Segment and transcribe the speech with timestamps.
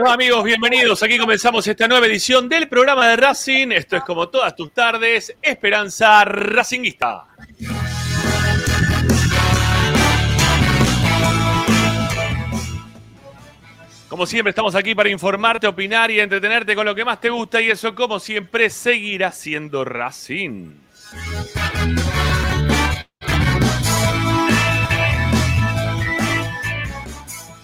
[0.00, 0.44] Para todos, ¿cómo les va amigos?
[0.44, 3.72] Bienvenidos, aquí comenzamos esta nueva edición del programa de Racing.
[3.72, 7.26] Esto es como todas tus tardes, Esperanza Racinguista.
[14.08, 17.60] Como siempre estamos aquí para informarte, opinar y entretenerte con lo que más te gusta
[17.60, 20.74] y eso como siempre seguirá siendo Racing.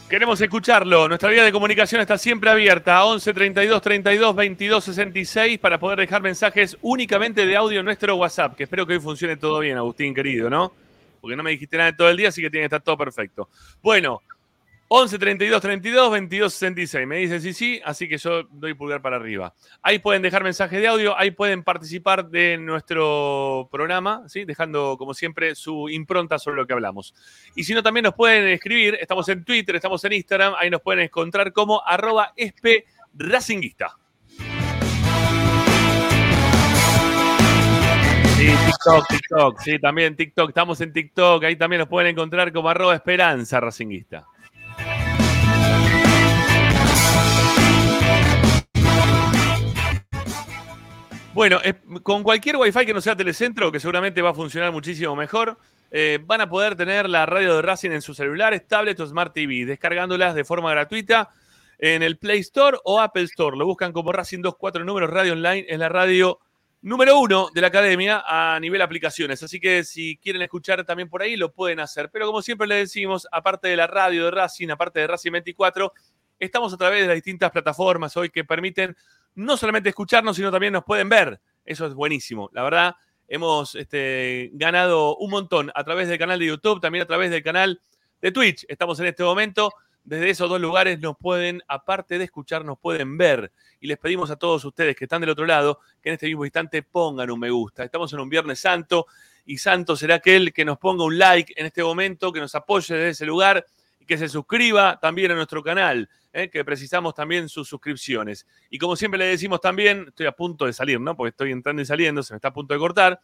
[0.08, 1.08] Queremos escucharlo.
[1.08, 5.98] Nuestra vía de comunicación está siempre abierta a 11 32 32 22 66 para poder
[5.98, 8.54] dejar mensajes únicamente de audio en nuestro WhatsApp.
[8.54, 10.72] Que espero que hoy funcione todo bien, Agustín, querido, ¿no?
[11.20, 13.48] Porque no me dijiste nada todo el día, así que tiene que estar todo perfecto.
[13.82, 14.22] Bueno,
[14.88, 17.06] 11 32 32 22 66.
[17.06, 19.52] Me dice sí, sí, así que yo doy pulgar para arriba.
[19.82, 24.44] Ahí pueden dejar mensajes de audio, ahí pueden participar de nuestro programa, ¿sí?
[24.44, 27.14] dejando como siempre su impronta sobre lo que hablamos.
[27.56, 30.82] Y si no, también nos pueden escribir, estamos en Twitter, estamos en Instagram, ahí nos
[30.82, 33.96] pueden encontrar como arroba espracinguista.
[38.36, 42.68] Sí, TikTok, TikTok, sí, también TikTok, estamos en TikTok, ahí también nos pueden encontrar como
[42.68, 44.26] arroba esperanza racinguista.
[51.36, 55.14] Bueno, es- con cualquier Wi-Fi que no sea telecentro, que seguramente va a funcionar muchísimo
[55.14, 55.58] mejor,
[55.90, 59.34] eh, van a poder tener la radio de Racing en sus celulares, tablets o Smart
[59.34, 61.28] TV, descargándolas de forma gratuita
[61.78, 63.54] en el Play Store o Apple Store.
[63.54, 66.38] Lo buscan como Racing 24 números Radio Online, es la radio
[66.80, 69.42] número uno de la academia a nivel aplicaciones.
[69.42, 72.08] Así que si quieren escuchar también por ahí, lo pueden hacer.
[72.10, 75.92] Pero como siempre les decimos, aparte de la radio de Racing, aparte de Racing 24,
[76.38, 78.96] estamos a través de las distintas plataformas hoy que permiten
[79.36, 81.40] no solamente escucharnos, sino también nos pueden ver.
[81.64, 82.50] Eso es buenísimo.
[82.52, 82.96] La verdad,
[83.28, 87.42] hemos este, ganado un montón a través del canal de YouTube, también a través del
[87.42, 87.80] canal
[88.20, 88.64] de Twitch.
[88.68, 89.72] Estamos en este momento.
[90.04, 93.52] Desde esos dos lugares nos pueden, aparte de escuchar, nos pueden ver.
[93.80, 96.44] Y les pedimos a todos ustedes que están del otro lado que en este mismo
[96.44, 97.84] instante pongan un me gusta.
[97.84, 99.06] Estamos en un Viernes Santo
[99.44, 102.94] y Santo será aquel que nos ponga un like en este momento, que nos apoye
[102.94, 103.66] desde ese lugar
[104.06, 106.48] que se suscriba también a nuestro canal, ¿eh?
[106.50, 108.46] que precisamos también sus suscripciones.
[108.70, 111.16] Y como siempre le decimos también, estoy a punto de salir, ¿no?
[111.16, 113.20] Porque estoy entrando y saliendo, se me está a punto de cortar.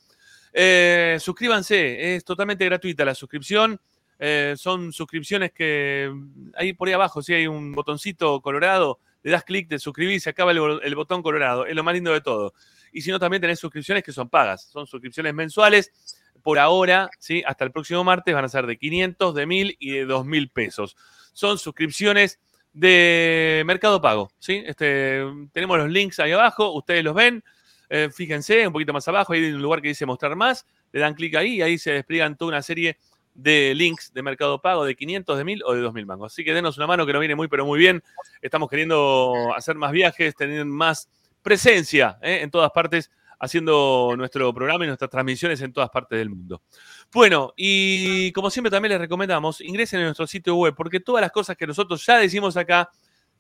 [0.53, 3.81] Eh, suscríbanse, es totalmente gratuita la suscripción.
[4.19, 6.13] Eh, son suscripciones que
[6.55, 10.31] ahí por ahí abajo, sí hay un botoncito colorado, le das clic, te suscribís, se
[10.31, 11.67] acaba el botón colorado.
[11.67, 12.55] Es lo más lindo de todo.
[12.93, 14.65] Y si no, también tenés suscripciones que son pagas.
[14.65, 15.91] Son suscripciones mensuales.
[16.43, 17.43] Por ahora, ¿sí?
[17.47, 20.97] hasta el próximo martes van a ser de 500, de 1000 y de 2000 pesos.
[21.33, 22.41] Son suscripciones
[22.73, 24.31] de Mercado Pago.
[24.39, 24.63] ¿sí?
[24.67, 25.23] Este,
[25.53, 27.45] tenemos los links ahí abajo, ustedes los ven.
[27.89, 30.67] Eh, fíjense, un poquito más abajo, hay un lugar que dice mostrar más.
[30.93, 32.97] Le dan clic ahí y ahí se despliegan toda una serie
[33.35, 36.33] de links de Mercado Pago de 500, de 1000 o de 2000 mangos.
[36.33, 38.03] Así que denos una mano que nos viene muy, pero muy bien.
[38.41, 41.09] Estamos queriendo hacer más viajes, tener más
[41.43, 42.41] presencia ¿eh?
[42.43, 43.11] en todas partes,
[43.43, 46.63] haciendo nuestro programa y nuestras transmisiones en todas partes del mundo.
[47.13, 51.33] Bueno, y como siempre también les recomendamos, ingresen en nuestro sitio web, porque todas las
[51.33, 52.89] cosas que nosotros ya decimos acá,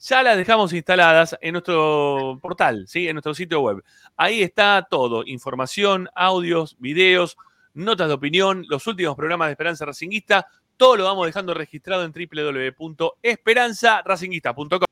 [0.00, 3.06] ya las dejamos instaladas en nuestro portal, ¿sí?
[3.06, 3.84] en nuestro sitio web.
[4.16, 7.36] Ahí está todo, información, audios, videos,
[7.72, 12.12] notas de opinión, los últimos programas de Esperanza Racinguista, todo lo vamos dejando registrado en
[12.12, 14.91] www.esperanzaracinguista.com.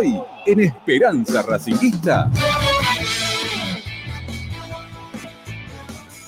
[0.00, 2.30] Hoy en Esperanza Racinguista.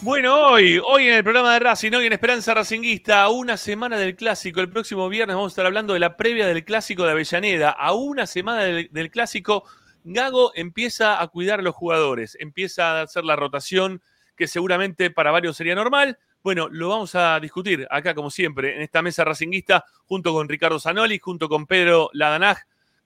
[0.03, 3.97] Bueno, hoy, hoy en el programa de Racing, hoy en Esperanza Racinguista, a una semana
[3.97, 4.61] del clásico.
[4.61, 7.71] El próximo viernes vamos a estar hablando de la previa del clásico de Avellaneda.
[7.71, 9.65] A una semana del, del clásico,
[10.05, 14.03] Gago empieza a cuidar a los jugadores, empieza a hacer la rotación
[14.37, 16.19] que seguramente para varios sería normal.
[16.43, 20.79] Bueno, lo vamos a discutir acá, como siempre, en esta mesa racinguista, junto con Ricardo
[20.79, 22.59] Zanoli, junto con Pedro Ladanaj,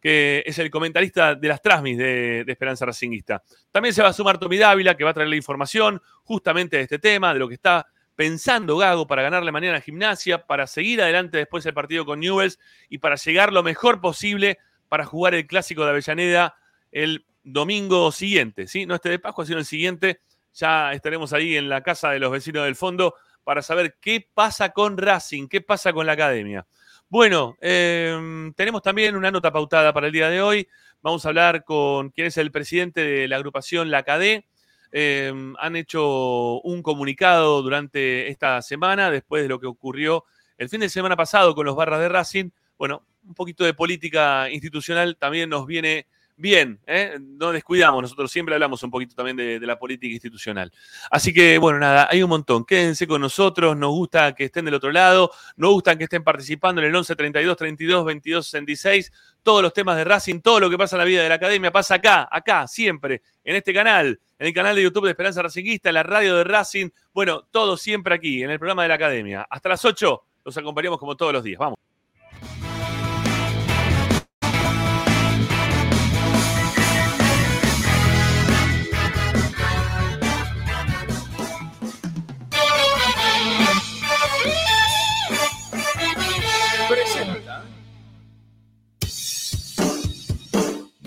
[0.07, 3.43] que es el comentarista de las Trasmis de, de, Esperanza Racinguista.
[3.73, 6.85] También se va a sumar Tommy Dávila, que va a traer la información justamente de
[6.85, 11.03] este tema, de lo que está pensando Gago para ganarle mañana a Gimnasia, para seguir
[11.03, 14.59] adelante después del partido con Newells y para llegar lo mejor posible
[14.89, 16.55] para jugar el clásico de Avellaneda
[16.93, 18.87] el domingo siguiente, ¿sí?
[18.87, 20.21] No este de Pascua, sino el siguiente.
[20.55, 24.69] Ya estaremos ahí en la casa de los vecinos del fondo para saber qué pasa
[24.69, 26.65] con Racing, qué pasa con la academia.
[27.09, 30.69] Bueno, eh, tenemos también una nota pautada para el día de hoy.
[31.03, 34.45] Vamos a hablar con quien es el presidente de la agrupación La CADE.
[34.91, 40.25] Eh, han hecho un comunicado durante esta semana, después de lo que ocurrió
[40.59, 42.51] el fin de semana pasado con los barras de Racing.
[42.77, 46.07] Bueno, un poquito de política institucional también nos viene
[46.37, 47.19] bien, ¿eh?
[47.21, 50.73] no descuidamos, nosotros siempre hablamos un poquito también de, la política institucional.
[51.11, 52.65] Así que, bueno, nada, hay un montón.
[52.65, 56.81] Quédense con nosotros, nos gusta que estén del otro lado, nos gusta que estén participando
[56.81, 59.13] en el 11 32 32 22 66,
[59.43, 61.73] todos los temas de Racing, todo lo que pasa en la vida de la academia
[61.73, 65.89] pasa acá, acá, siempre, en este canal, en el canal de YouTube de Esperanza Racinguista,
[65.89, 69.47] en la radio de Racing, bueno, todo siempre aquí, en el programa de la academia.
[69.49, 71.59] Hasta las 8 los acompañamos como todos los días.
[71.59, 71.86] Vamos.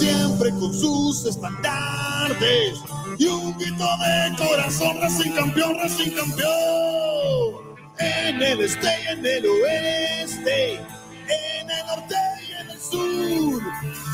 [0.00, 2.78] siempre con sus estandartes
[3.18, 7.76] y un grito de corazón, Racing campeón, Racing campeón.
[7.98, 12.14] En el este y en el oeste, en el norte
[12.48, 13.62] y en el sur,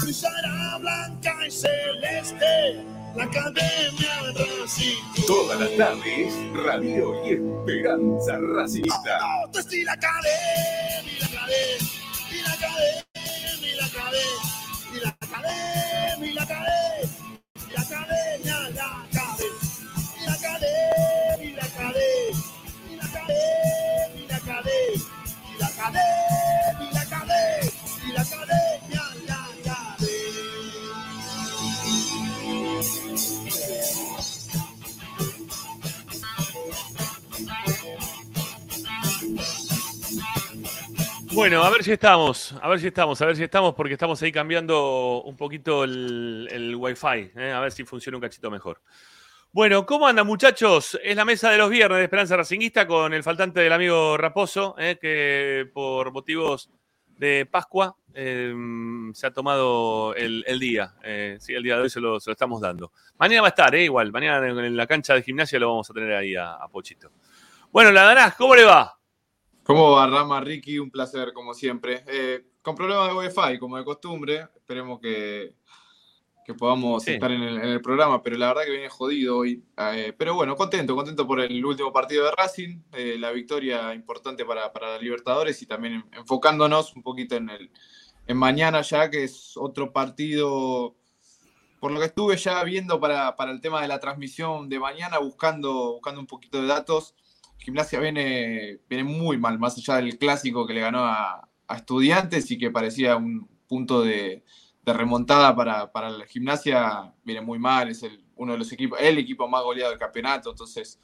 [0.02, 5.24] brillará blanca y celeste la academia Racing.
[5.24, 9.18] Todas las tardes, radio y esperanza racista.
[9.22, 11.78] Oh, y la academia, la academia,
[12.32, 12.52] y la
[13.84, 14.65] academia,
[14.96, 17.10] y la academia, y la academia,
[17.68, 19.52] y la academia, la academia,
[20.20, 22.42] y la academia, y la academia,
[22.90, 25.04] y la academia, y la academia,
[25.54, 27.72] y la academia, y la academia,
[28.08, 28.55] y la academia.
[41.36, 44.22] Bueno, a ver si estamos, a ver si estamos, a ver si estamos, porque estamos
[44.22, 47.52] ahí cambiando un poquito el, el wifi, ¿eh?
[47.52, 48.80] a ver si funciona un cachito mejor.
[49.52, 50.98] Bueno, ¿cómo andan muchachos?
[51.04, 54.76] Es la mesa de los viernes de Esperanza Racinguista con el faltante del amigo Raposo,
[54.78, 54.96] ¿eh?
[54.98, 56.70] que por motivos
[57.06, 58.54] de Pascua eh,
[59.12, 60.94] se ha tomado el, día.
[61.04, 62.92] Eh, sí, el día de hoy se lo, estamos dando.
[63.18, 64.10] Mañana va a estar, igual.
[64.10, 67.10] Mañana en, la cancha de gimnasia lo vamos a tener ahí a, Pochito.
[67.70, 68.95] Bueno, la Danás, ¿cómo le va?
[69.66, 70.78] ¿Cómo va, Rama, Ricky?
[70.78, 72.04] Un placer, como siempre.
[72.06, 74.46] Eh, con problemas de Wi-Fi, como de costumbre.
[74.54, 75.54] Esperemos que,
[76.44, 77.12] que podamos Sí.
[77.14, 79.64] estar en el, en el programa, pero la verdad que viene jodido hoy.
[79.76, 84.44] Eh, pero bueno, contento, contento por el último partido de Racing, eh, la victoria importante
[84.44, 87.70] para, para Libertadores y también en- enfocándonos un poquito en el
[88.28, 90.96] en mañana ya, que es otro partido,
[91.78, 95.18] por lo que estuve ya viendo para, para el tema de la transmisión de mañana,
[95.20, 97.14] buscando, buscando un poquito de datos.
[97.66, 102.58] Gimnasia viene, viene muy mal, más allá del clásico que le ganó a, estudiantes y
[102.58, 104.44] que parecía un punto de,
[104.84, 109.00] de remontada para, para la gimnasia, viene muy mal, es el, uno de los equipos,
[109.02, 111.00] el equipo más goleado del campeonato, entonces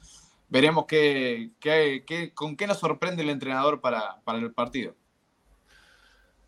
[0.47, 4.95] veremos qué, qué- qué- con qué nos sorprende el entrenador para, para el partido.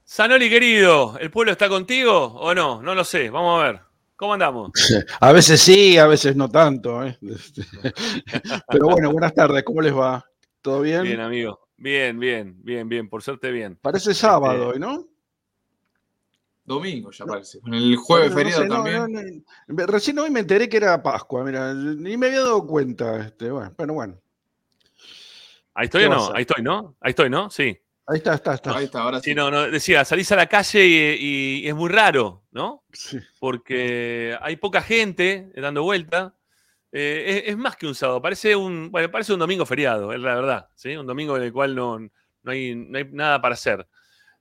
[0.06, 2.82] Sanoli, querido, ¿el pueblo está contigo o no?
[2.82, 3.85] No lo sé, vamos a ver.
[4.16, 4.72] ¿Cómo andamos?
[5.20, 7.04] A veces sí, a veces no tanto.
[7.06, 7.18] ¿eh?
[8.70, 10.26] Pero bueno, buenas tardes, ¿cómo les va?
[10.62, 11.04] ¿Todo bien?
[11.04, 11.68] Bien, amigo.
[11.78, 13.78] Bien, bien, bien, bien, por suerte bien.
[13.82, 15.06] Parece sábado Este, hoy, ¿no?
[16.64, 17.60] Domingo ya parece.
[17.72, 19.44] El jueves Bueno, no feriado sé, también.
[19.68, 19.86] no, no.
[19.86, 23.18] Recién hoy me enteré que era Pascua, mira, ni me había dado cuenta.
[23.28, 24.20] Este, bueno, pero bueno,
[25.76, 26.34] ¿Ahí estoy ¿Qué o no?
[26.34, 26.96] Ahí estoy, ¿no?
[27.02, 27.50] Ahí estoy, ¿no?
[27.50, 27.78] Sí.
[28.08, 28.78] Ahí está, está, está.
[28.78, 29.32] Ahí está, ahora sí.
[29.32, 30.86] Sí, no, no, decía, salís a la calle
[31.20, 32.84] y, y es muy raro, ¿no?
[32.94, 33.20] Sí.
[33.40, 36.36] Porque hay poca gente dando vuelta.
[36.92, 40.20] Eh, es, es más que un sábado, parece un, bueno, parece un domingo feriado, es
[40.22, 40.96] la verdad, ¿sí?
[40.96, 43.86] Un domingo en el cual no, no, hay, no hay nada para hacer.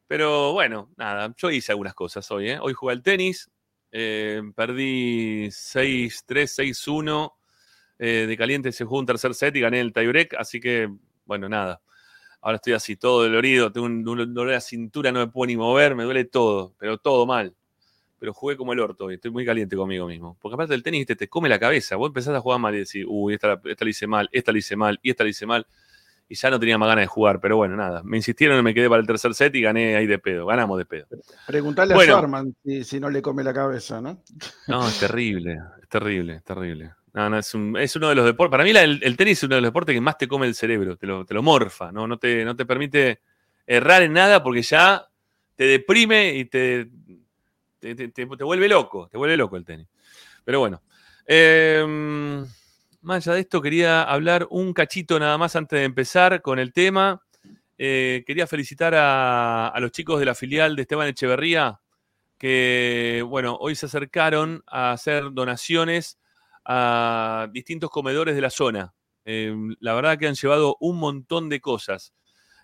[0.07, 2.59] Pero bueno, nada, yo hice algunas cosas hoy, ¿eh?
[2.61, 3.51] Hoy jugué al tenis,
[3.91, 7.33] eh, perdí 6-3, 6-1,
[7.99, 10.89] eh, de caliente se jugó un tercer set y gané el tiebreak, así que,
[11.25, 11.81] bueno, nada.
[12.45, 15.57] Ahora estoy así, todo dolorido, tengo un, dolor de la cintura, no me puedo ni
[15.57, 17.55] mover, me duele todo, pero todo mal.
[18.19, 20.37] Pero jugué como el orto y estoy muy caliente conmigo mismo.
[20.43, 21.97] Porque aparte del tenis te, te come la cabeza.
[21.97, 24.53] Vos empezás a jugar mal y decís, uy, esta, la- esta la hice mal, esta
[24.53, 25.67] la hice mal, y esta la hice mal.
[26.29, 28.03] Y ya no tenía más ganas de jugar, pero bueno, nada.
[28.03, 30.45] Me insistieron y me quedé para el tercer set y gané ahí de pedo.
[30.45, 31.07] Ganamos de pedo.
[31.47, 32.19] Preguntarle Bueno.
[32.19, 34.23] a Sherman si, si no le come la cabeza, ¿no?
[34.69, 36.93] No, es terrible, es terrible, es terrible.
[37.15, 38.51] No, no, es, un- es uno de los deportes.
[38.51, 40.97] Para mí el, tenis es uno de los deportes que más te come el cerebro,
[40.97, 42.07] te lo, te lo morfa, ¿no?
[42.09, 43.21] No te, no te permite
[43.67, 45.07] errar en nada porque ya
[45.55, 46.89] te deprime y te,
[47.79, 49.87] te, te- te- vuelve loco, te vuelve loco el tenis.
[50.45, 50.83] Pero bueno.
[51.27, 51.85] eh,
[53.03, 56.73] más allá de esto, quería hablar un cachito nada más antes de empezar con el
[56.73, 57.23] tema.
[57.79, 61.81] Eh, quería felicitar a, a los chicos de la filial de Esteban Echeverría,
[62.39, 66.19] que, bueno, hoy se acercaron a hacer donaciones
[66.65, 68.95] a distintos comedores de la zona.
[69.25, 72.13] Eh, la verdad que han llevado un montón de cosas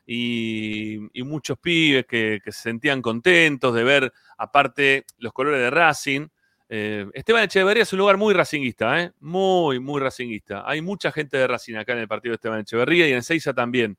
[0.07, 6.27] y, muchos pibes que, se sentían contentos de ver, aparte, los colores de Racing.
[6.69, 9.13] Eh, Esteban Echeverría es un lugar muy racinguista, ¿eh?
[9.21, 10.65] muy, muy racinguista.
[10.67, 13.55] Hay mucha gente de Racing acá en el partido de Esteban Echeverría y en Seiza
[13.55, 13.99] también.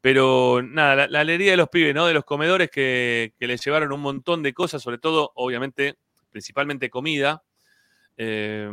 [0.00, 2.06] Pero nada, la, la alegría de los pibes, ¿no?
[2.06, 5.96] De los comedores que, que les llevaron un montón de cosas, sobre todo, obviamente,
[6.30, 7.42] principalmente comida,
[8.16, 8.70] eh,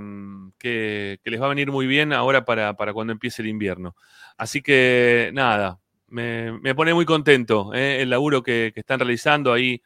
[0.57, 3.95] que, que les va a venir muy bien ahora para, para cuando empiece el invierno.
[4.37, 8.01] Así que nada, me, me pone muy contento ¿eh?
[8.01, 9.81] el laburo que, que están realizando ahí.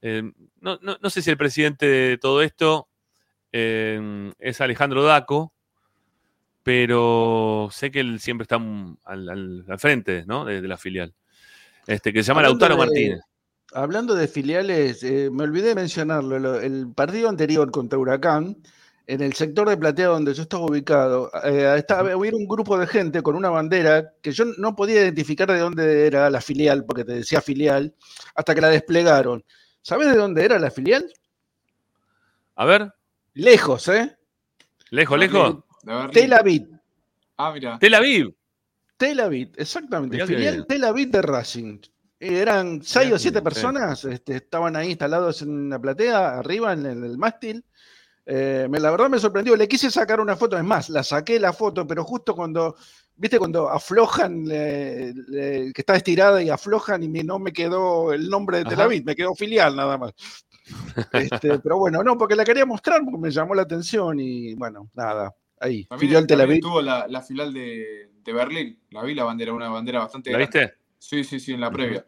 [0.00, 0.22] Eh,
[0.60, 2.88] no, no- no sé si el presidente de todo esto
[3.52, 5.52] eh, es Alejandro Daco,
[6.62, 10.44] pero sé que él siempre está al, al- al frente ¿no?
[10.44, 11.12] de, de la filial.
[11.86, 13.20] Este, que se llama Hablando Lautaro de- Martínez.
[13.74, 16.38] Hablando de filiales, eh, me olvidé de mencionarlo.
[16.38, 18.56] lo- el partido anterior contra Huracán,
[19.06, 22.86] en el sector de platea donde yo estaba ubicado, eh, estaba, hubo un grupo de
[22.86, 27.04] gente con una bandera que yo no podía identificar de dónde era la filial, porque
[27.04, 27.94] te decía filial,
[28.34, 29.44] hasta que la desplegaron.
[29.80, 31.12] ¿Sabes de dónde era la filial?
[32.54, 32.92] A ver,
[33.34, 34.16] Lejos, ¿eh?
[34.90, 35.56] lejos, lejos.
[35.82, 36.10] De Berlín.
[36.12, 36.68] Tel Aviv.
[37.38, 37.78] Ah, mira.
[37.78, 38.34] Tel Aviv.
[38.96, 40.16] Tel Aviv, exactamente.
[40.16, 40.66] Mirá Filial.
[40.66, 41.78] Tel Aviv de Racing.
[42.20, 47.04] Eran seis o siete personas, este, estaban ahí instalados en la platea, arriba en el,
[47.04, 47.64] el mástil.
[48.24, 49.56] Eh, me- la verdad me sorprendió.
[49.56, 52.76] Le quise sacar una foto, es más, la saqué la foto, pero justo cuando,
[53.16, 55.12] viste, cuando aflojan, eh,
[55.74, 58.80] que está estirada y aflojan y me- no me quedó el nombre de Tel.
[58.80, 60.12] Aviv, me quedó filial nada más.
[61.12, 64.88] Este, pero bueno, no, porque la quería mostrar porque me llamó la atención y bueno,
[64.94, 66.60] nada, ahí, También, filial Tel Aviv.
[66.60, 68.78] tuvo la, la final de, de Berlín.
[68.90, 70.58] La vi la bandera, una bandera bastante ¿La grande.
[70.60, 70.74] viste?
[70.98, 72.06] Sí, sí, sí, en la previa.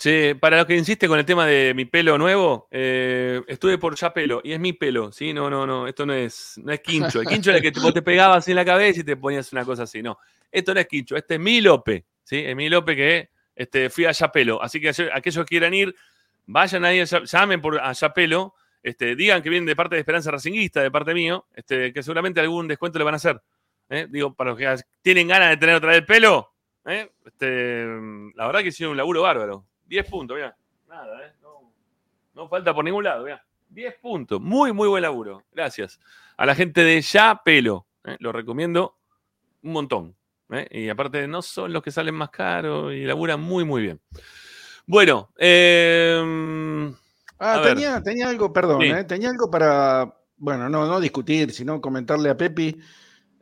[0.00, 3.94] Che, para los que insiste con el tema de mi pelo nuevo, eh, estuve por
[3.96, 5.34] ya pelo, y es mi pelo, ¿sí?
[5.34, 7.20] No, no, no, esto no es, no es quincho.
[7.20, 9.62] El quincho era el que te- te pegabas en la cabeza y te ponías una
[9.62, 10.18] cosa así, no.
[10.50, 12.38] Esto no es quincho, este es mi Lope, ¿sí?
[12.38, 14.62] Es mi Lope que este, fui a Yapelo.
[14.62, 15.94] Así que aquellos que quieran ir,
[16.46, 20.80] vayan ahí, llamen por a Yapelo, este, digan que vienen de parte de Esperanza Racinguista,
[20.80, 23.38] de parte mío, este, que seguramente algún descuento le van a hacer.
[23.90, 24.06] ¿eh?
[24.08, 26.54] Digo, para los que tienen ganas de tener otra vez el pelo,
[26.86, 27.10] ¿eh?
[27.26, 27.84] este,
[28.34, 29.66] la verdad que hicieron un laburo bárbaro.
[29.90, 30.56] 10 puntos, mira.
[30.88, 31.32] Nada, ¿eh?
[31.42, 31.72] No,
[32.34, 33.44] no falta por ningún lado, mira.
[33.68, 34.40] 10 puntos.
[34.40, 35.42] Muy, muy buen laburo.
[35.52, 35.98] Gracias.
[36.36, 37.86] A la gente de Ya Pelo.
[38.04, 38.16] ¿eh?
[38.20, 38.96] Lo recomiendo
[39.62, 40.16] un montón.
[40.50, 40.66] ¿eh?
[40.70, 44.00] Y aparte, no son los que salen más caros y laburan muy, muy bien.
[44.86, 46.92] Bueno, eh,
[47.38, 48.88] Ah, tenía, tenía algo, perdón, Sí.
[48.90, 52.76] eh, tenía algo para, bueno, no, no discutir, sino comentarle a Pepi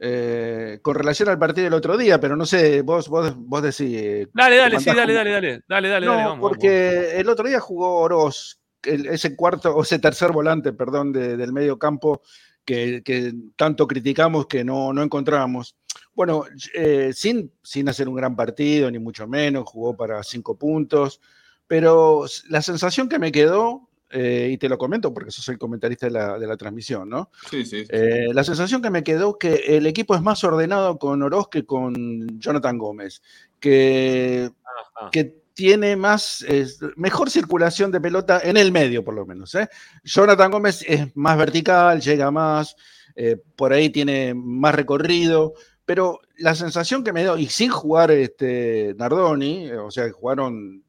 [0.01, 4.29] eh, con relación al partido del otro día, pero no sé, vos, vos, vos decís.
[4.33, 6.49] dale, dale, ¿cómo sí, dale, dale, dale, dale, dale, no, dale, vamos, vamos.
[6.51, 11.37] porque el otro día jugó Oroz, el- ese cuarto, o ese tercer volante, perdón, de-
[11.37, 12.23] del medio campo
[12.65, 15.75] que, que tanto criticamos que no, no encontrábamos.
[16.15, 21.21] Bueno, eh, sin, sin hacer un gran partido, ni mucho menos, jugó para cinco puntos,
[21.67, 26.07] pero la sensación que me quedó, eh, y te lo comento porque sos el comentarista
[26.07, 27.31] de la, de la transmisión, ¿no?
[27.51, 27.85] Sí, sí.
[27.89, 31.65] Eh, la sensación que me quedó que el equipo es más ordenado con Oroz que
[31.65, 33.23] con Jonathan Gómez,
[33.61, 34.51] que
[34.97, 35.11] Ajá.
[35.11, 39.57] que tiene más, es, mejor circulación de pelota en el medio, por lo menos.
[39.57, 39.69] ¿eh?
[40.05, 42.77] Jonathan Gómez es más vertical, llega más,
[43.17, 48.13] eh, por ahí tiene más recorrido, pero la sensación que me dio, y sin jugar
[48.13, 50.85] este, Nardoni, o sea, jugaron,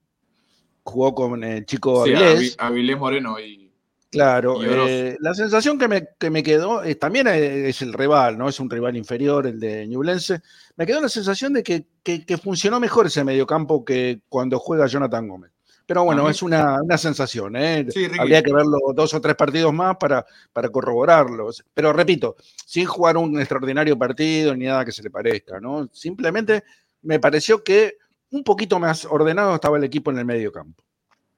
[0.90, 3.68] jugó con el chico Sí, Avilés, Avi- Avilés Moreno y.
[4.12, 7.94] Claro, Y eh, la sensación que me, que me quedó, eh, también eh, es el
[7.94, 8.50] rival, ¿no?
[8.50, 10.42] Es un rival inferior, el de Ñublense.
[10.78, 14.88] Me quedó la sensación de que, que- que funcionó mejor ese mediocampo que cuando juega
[14.88, 15.52] Jonathan Gómez.
[15.86, 17.86] Pero bueno, mí- es una, una sensación, ¿eh?
[17.92, 18.08] Sí.
[18.20, 21.52] Habría que verlo dos o tres partidos más para, para corroborarlo.
[21.76, 25.88] Pero repito, sin jugar un extraordinario partido ni nada que se le parezca, ¿no?
[25.94, 26.64] Simplemente
[27.04, 27.98] me pareció que
[28.32, 30.84] un poquito más ordenado estaba el equipo en el mediocampo.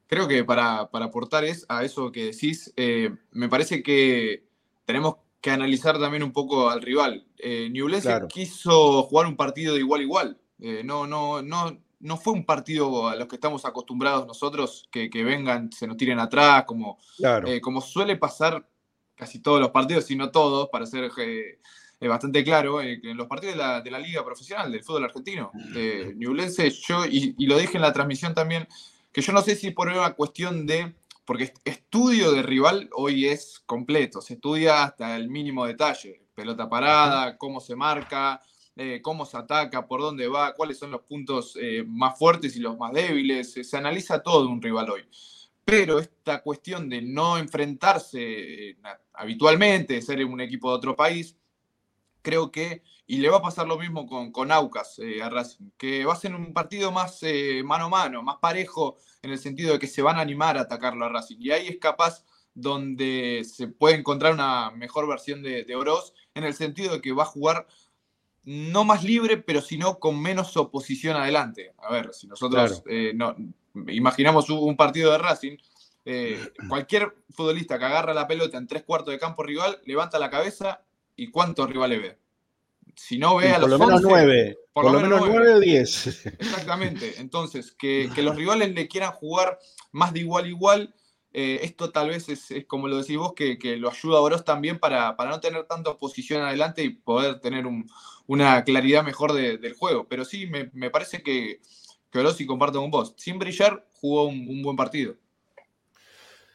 [0.08, 4.44] Creo que para, para aportar es, a eso que decís, eh, me parece que
[4.86, 7.26] tenemos que analizar también un poco al rival.
[7.38, 7.72] Eh,
[8.02, 8.28] Claro.
[8.28, 10.38] quiso jugar un partido de igual a igual.
[10.60, 15.10] Eh, no, no, no, no fue un partido a los que estamos acostumbrados nosotros, que,
[15.10, 17.48] que vengan, se nos tiren atrás, como, Claro.
[17.48, 18.68] eh, como suele pasar
[19.16, 21.60] casi todos los partidos, si no todos, para ser eh,
[22.02, 24.84] eh, bastante claro, eh, que en los partidos de la, de la liga profesional, del
[24.84, 25.52] fútbol argentino.
[25.76, 28.68] Eh, Ñublense, yo, y, y lo dije en la transmisión también,
[29.14, 33.28] que yo no sé si por una cuestión de, porque est- estudio de rival hoy
[33.28, 38.42] es completo, se estudia hasta el mínimo detalle, pelota parada, cómo se marca,
[38.76, 42.60] eh, cómo se ataca, por dónde va, cuáles son los puntos eh, más fuertes y
[42.62, 45.04] los más débiles, se analiza todo de un rival hoy.
[45.64, 48.78] Pero esta cuestión de no enfrentarse eh,
[49.14, 51.36] habitualmente, de ser un equipo de otro país,
[52.22, 55.72] creo que, y le va a pasar lo mismo con, con Aucas eh, a Racing,
[55.78, 59.40] que va a ser un partido más eh, mano a mano, más parejo, en el
[59.40, 61.38] sentido de que se van a animar a atacarlo a Racing.
[61.40, 66.44] Y ahí es capaz donde se puede encontrar una mejor versión de, de Oroz, en
[66.44, 67.68] el sentido de que va a jugar
[68.44, 71.74] no más libre, pero sino con menos oposición adelante.
[71.78, 73.36] A ver, si nosotros eh, no,
[73.88, 75.58] imaginamos un, un partido de Racing,
[76.06, 80.30] eh, cualquier futbolista que agarra la pelota en tres cuartos de campo rival, levanta la
[80.30, 80.82] cabeza
[81.16, 82.18] y cuántos rivales ve.
[82.96, 84.58] Si no ve Y a por los lo menos 11, nueve.
[84.74, 85.46] por Por, lo lo menos menos nueve.
[85.46, 86.26] nueve o diez.
[86.40, 87.16] Exactamente.
[87.20, 89.60] Entonces, que, que los rivales le quieran jugar
[89.92, 90.96] más de igual a igual,
[91.34, 94.22] eh, esto tal vez es, es como lo decís vos, que, que lo ayuda a
[94.22, 97.90] Oroz también para, para no tener tanta oposición adelante y poder tener un-
[98.28, 100.08] una claridad mejor de- del juego.
[100.10, 101.62] Pero sí, me, me parece que,
[102.12, 105.16] que Oroz, y comparto con vos, sin brillar, jugó un, un buen partido.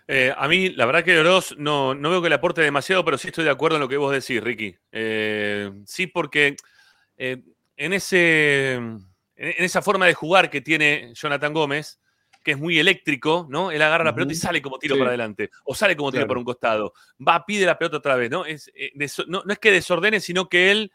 [0.09, 3.19] Eh, a mí, la verdad que Oroz no, no veo que le aporte demasiado, pero
[3.19, 4.77] sí estoy de acuerdo en lo que vos decís, Ricky.
[4.93, 6.57] Eh, sí, porque
[7.17, 7.43] eh,
[7.77, 9.01] en, ese, en
[9.37, 12.01] esa forma de jugar que tiene Jonathan Gómez,
[12.45, 13.73] que es muy eléctrico, ¿no?
[13.73, 15.01] Él agarra la pelota y sale como tiro Sí.
[15.01, 16.93] para adelante, o sale como tiro para un costado,
[17.27, 18.47] va, pide la pelota otra vez, ¿no?
[18.47, 18.71] Es,
[19.27, 20.93] no, no es que desordene, sino que él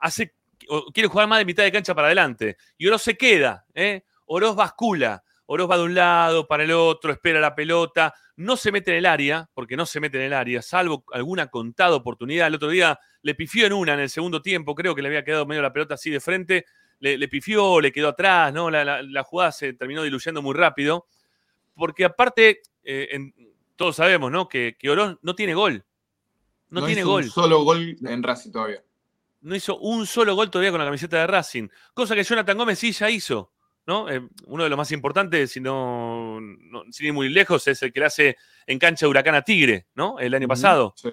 [0.00, 0.34] hace,
[0.68, 2.56] o quiere jugar más de mitad de cancha para adelante.
[2.76, 4.02] Y Oroz se queda, ¿eh?
[4.26, 5.22] Oroz bascula.
[5.50, 8.98] Oroz va de un lado para el otro, espera la pelota, no se mete en
[8.98, 12.46] el área, porque no se mete en el área, salvo alguna contada oportunidad.
[12.48, 15.24] El otro día le pifió en una en el segundo tiempo, creo que le había
[15.24, 16.66] quedado medio la pelota así de frente,
[17.00, 18.70] le, le pifió, le quedó atrás, ¿no?
[18.70, 21.06] La, la- la jugada se terminó diluyendo muy rápido,
[21.74, 23.34] porque aparte, eh, en-
[23.76, 24.48] todos sabemos, ¿no?
[24.48, 25.84] Que, que Oroz no tiene gol.
[26.70, 27.24] No, tiene hizo gol.
[27.24, 28.82] Un solo gol en Racing todavía.
[29.40, 32.78] no hizo un solo gol todavía con la camiseta de Racing, cosa que Jonathan Gómez
[32.78, 33.52] sí ya hizo,
[33.88, 34.08] ¿no?
[34.10, 37.90] Eh, uno de los más importantes, si no, no- sin ir muy lejos, es el
[37.92, 40.18] que le hace en cancha de Huracán a Tigre, ¿no?
[40.20, 40.92] El año pasado.
[40.94, 41.08] Sí.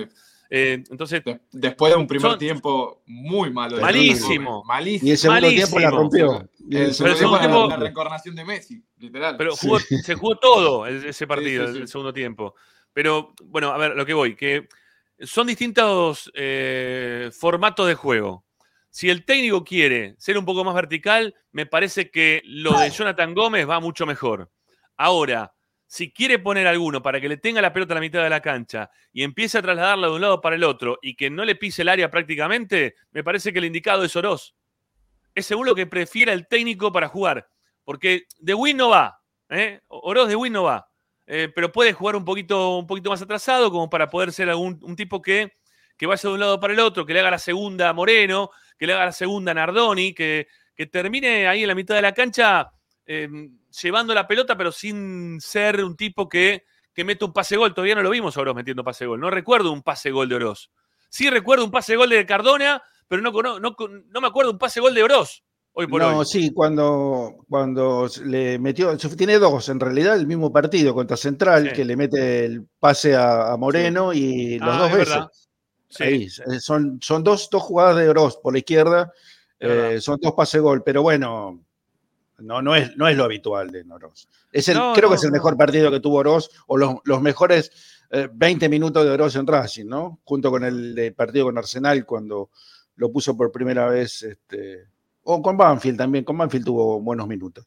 [0.49, 3.79] Eh, entonces, De- después de un primer Son- tiempo muy malo.
[3.79, 4.63] Malísimo.
[4.65, 5.07] Malísimo.
[5.07, 6.49] Y el segundo tiempo la rompió.
[6.69, 9.37] Y El segundo el tiempo segundo era tiempo- la reencarnación de Messi, literal.
[9.37, 11.79] pero jugó- se jugó todo ese partido, sí, sí.
[11.79, 12.55] el segundo tiempo.
[12.93, 14.67] Pero, bueno, a ver, lo que voy, que
[15.21, 18.44] son distintos eh, formatos de juego.
[18.95, 23.33] Si el técnico quiere ser un poco más vertical, me parece que lo de Jonathan
[23.33, 24.49] Gómez va mucho mejor.
[24.95, 25.53] Ahora,
[25.85, 28.39] si quiere poner alguno para que le tenga la pelota a la mitad de la
[28.39, 31.55] cancha y empiece a trasladarla de un lado para el otro y que no le
[31.55, 34.55] pise el área prácticamente, me parece que el indicado es Oroz.
[35.33, 37.49] Es según lo que prefiera el técnico para jugar.
[37.83, 39.19] Porque de Win no va.
[39.49, 39.81] ¿eh?
[39.89, 40.87] Oroz de Win no va.
[41.27, 44.79] Eh, pero puede jugar un poquito, un poquito más atrasado, como para poder ser algún,
[44.83, 45.51] un tipo que,
[45.97, 48.51] que vaya de un lado para el otro, que le haga la segunda a Moreno,
[48.77, 52.01] que le haga la segunda a Nardoni, que, que termine ahí en la mitad de
[52.01, 52.71] la cancha
[53.05, 53.29] eh,
[53.81, 57.73] llevando la pelota, pero sin ser un tipo que, que mete un pase gol.
[57.73, 59.19] Todavía no lo vimos a Oroz metiendo pase gol.
[59.19, 60.71] No recuerdo un pase gol de Oroz.
[61.09, 64.79] Sí recuerdo un pase gol de Cardona, pero no, no, no, me acuerdo un pase
[64.79, 65.43] gol de Oroz.
[65.77, 70.93] Hoy por no, sí, cuando, cuando le metió, tiene dos en realidad, el mismo partido
[70.93, 75.44] contra Central, que le mete el pase a, Moreno y los ah, dos veces.
[75.99, 79.13] Ahí, eh, son, son dos, dos jugadas de Oroz por la izquierda,
[79.59, 81.63] eh, son dos pase gol, pero bueno,
[82.39, 84.27] no, no, es, no es lo habitual de Oroz.
[84.51, 87.71] Es el, creo que es el mejor partido que tuvo Oroz, o los, mejores
[88.33, 90.19] 20 eh, minutos de Oroz en Racing, ¿no?
[90.23, 92.49] Junto con el, partido con Arsenal, cuando
[92.95, 94.87] lo puso por primera vez, este,
[95.23, 97.65] o con Banfield también, con Banfield tuvo buenos minutos.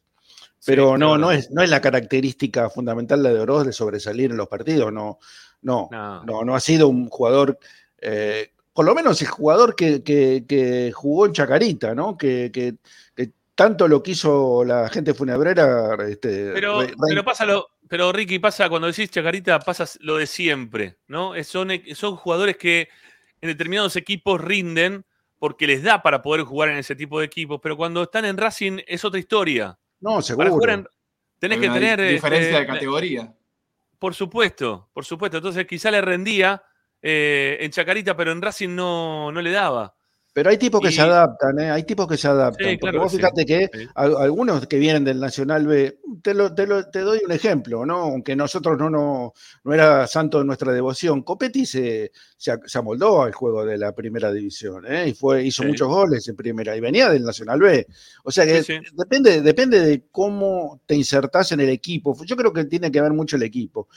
[0.65, 4.47] Pero no, no, es, no es la característica fundamental de Oroz de sobresalir en los
[4.47, 5.19] partidos, no,
[5.61, 7.57] no, no, no, ha sido un jugador,
[8.01, 12.17] eh, por lo menos el jugador que, jugó en Chacarita, ¿no?
[12.17, 12.75] que, que
[13.59, 15.97] tanto lo quiso la gente funebrera.
[16.07, 20.95] Este, pero, pero pasa lo, pero Ricky, pasa cuando decís Chacarita, pasa lo de siempre,
[21.07, 21.33] ¿no?
[21.43, 22.87] Son, son jugadores que
[23.41, 25.03] en determinados equipos rinden
[25.39, 28.37] porque les da para poder jugar en ese tipo de equipos, pero cuando están en
[28.37, 29.77] Racing es otra historia.
[29.99, 30.57] No, seguro.
[31.37, 32.01] tenés que tener.
[32.01, 33.33] Diferencia de este, categoría.
[33.97, 35.35] Por supuesto, por supuesto.
[35.35, 36.63] Entonces quizá le rendía
[37.01, 39.95] eh, en Chacarita, pero en Racing no, no le daba.
[40.31, 41.71] Pero hay tipos que se adaptan, ¿eh?
[41.71, 42.77] hay tipos que se adaptan.
[42.79, 47.31] porque vos fíjate que algunos que vienen del Nacional B, te, lo, te, doy un
[47.31, 47.97] ejemplo, ¿no?
[47.97, 49.33] Aunque nosotros no, no,
[49.63, 54.31] no era santo de nuestra devoción, Copetti se, se, amoldó al juego de la primera
[54.31, 55.09] división, ¿eh?
[55.09, 57.87] Y fue, hizo muchos goles en primera, y venía del Nacional B.
[58.23, 62.15] O sea que depende, depende de cómo te insertás en el equipo.
[62.23, 63.89] Yo creo que tiene que ver mucho el equipo.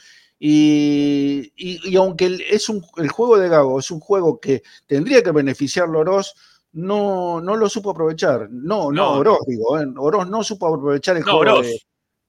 [0.45, 5.99] Y, aunque es un, el juego de Gago es un juego que tendría que beneficiarlo
[5.99, 6.35] Oroz,
[6.73, 8.49] no, no lo supo aprovechar.
[8.51, 9.85] No, no, Oroz, digo, ¿eh?
[9.95, 11.61] Oroz no supo aprovechar el juego.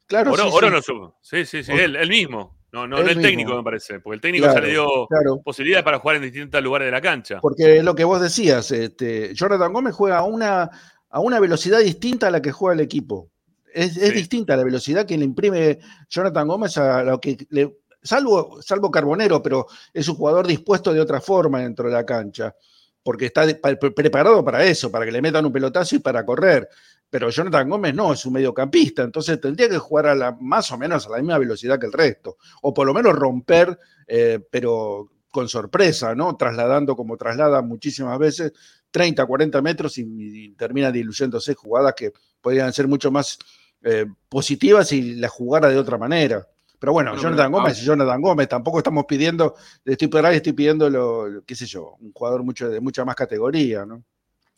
[0.07, 1.18] Claro, Oroz, sí, no supo.
[1.22, 2.57] Sí, sí, sí, él, mismo.
[2.70, 5.09] No, no, el técnico, me parece, porque el técnico se le dio
[5.42, 7.40] posibilidades para jugar en distintos lugares de la cancha.
[7.40, 10.70] Porque lo que vos decías, este, Jonathan Gómez juega a una,
[11.11, 13.33] a una velocidad distinta a la que juega el equipo.
[13.72, 18.62] Es, es distinta la velocidad que le imprime Jonathan Gómez a lo que le salvo,
[18.62, 22.54] salvo Carbonero, pero es un jugador dispuesto de otra forma dentro de la cancha,
[23.02, 26.68] porque está preparado para eso, para que le metan un pelotazo y para correr.
[27.10, 30.78] Pero Jonathan Gómez no, es un mediocampista, entonces tendría que jugar a la, más o
[30.78, 35.10] menos a la misma velocidad que el resto, o por lo menos romper, eh, pero
[35.30, 36.36] con sorpresa, ¿no?
[36.36, 38.52] Trasladando como traslada muchísimas veces
[38.90, 43.38] 30, 40 metros y, termina diluyéndose jugadas que podrían ser mucho más
[43.82, 46.46] eh, positivas si las jugara de otra manera.
[46.84, 49.54] Pero bueno, Jonathan Gómez y Jonathan Gómez, tampoco estamos pidiendo,
[49.86, 53.16] estoy por ahí, estoy pidiendo, lo, qué sé yo, un jugador mucho, de mucha más
[53.16, 54.04] categoría, ¿no?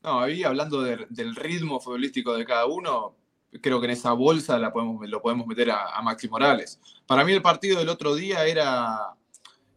[0.02, 3.14] No, ahí hablando del ritmo futbolístico de cada uno,
[3.62, 6.80] creo que en esa bolsa la podemos, lo podemos meter a, Maxi Morales.
[7.06, 9.14] Para mí el partido del otro día era,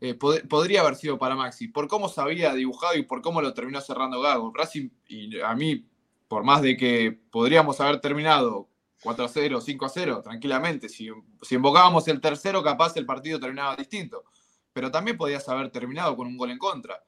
[0.01, 3.53] eh, podría haber sido para Maxi, por cómo se había dibujado y por cómo lo
[3.53, 4.51] terminó cerrando Gago.
[4.55, 5.85] Racing, y a mí,
[6.27, 8.68] por más de que podríamos haber terminado
[9.01, 10.89] 4 a 0, 5 a 0, tranquilamente.
[10.89, 11.09] Si,
[11.41, 14.25] si invocábamos el tercero, capaz el partido terminaba distinto.
[14.73, 17.01] Pero también podías haber terminado con un gol en contra.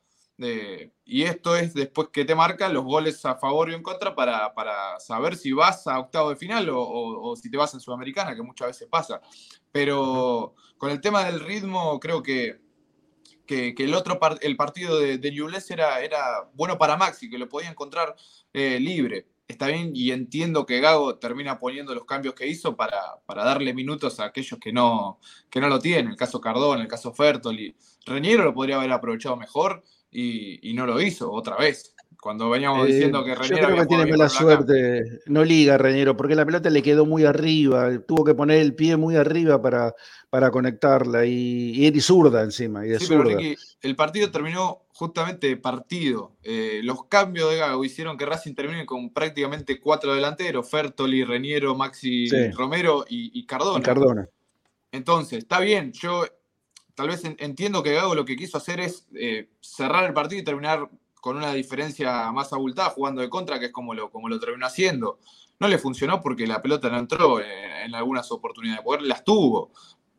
[1.05, 4.99] y esto es después que te marcan los goles a favor y en contra para,
[4.99, 8.67] saber si vas a octavo de final o, si te vas en Sudamericana, que muchas
[8.67, 9.21] veces pasa.
[9.71, 12.59] Pero con el tema del ritmo, creo que,
[13.45, 17.69] que, el otro el partido de, de era, era bueno para Maxi, que lo podía
[17.69, 18.15] encontrar
[18.53, 22.99] eh, libre está bien y entiendo que Gago termina poniendo los cambios que hizo para,
[23.25, 26.09] para darle minutos a aquellos que no, que no lo tienen.
[26.09, 27.75] El caso Cardón, el caso Fertoli.
[28.05, 31.93] Reñero lo podría haber aprovechado mejor y, no lo hizo otra vez.
[32.19, 33.57] Cuando veníamos eh, diciendo que Reñero.
[33.57, 35.21] Yo creo que tiene mala suerte.
[35.25, 37.89] No liga Reñero, porque la pelota le quedó muy arriba.
[38.07, 39.95] Tuvo que poner el pie muy arriba para,
[40.29, 41.25] para conectarla.
[41.25, 42.85] Y, y zurda encima.
[42.85, 42.93] Y
[43.81, 46.37] el partido terminó justamente partido.
[46.43, 51.73] Eh, los cambios de Gago hicieron que Racing termine con prácticamente cuatro delanteros: Fertoli, Reñero,
[51.73, 53.83] Maxi Romero y, Cardona.
[53.83, 54.29] Cardona.
[54.91, 55.91] Entonces, está bien.
[55.91, 56.23] Yo
[56.93, 60.45] tal vez entiendo que Gago lo que quiso hacer es eh, cerrar el partido y
[60.45, 64.39] terminar con una diferencia más abultada jugando de contra, que es como lo, como lo
[64.39, 65.17] terminó haciendo.
[65.59, 69.71] No le funcionó porque la pelota no entró en, algunas oportunidades de poder, las tuvo.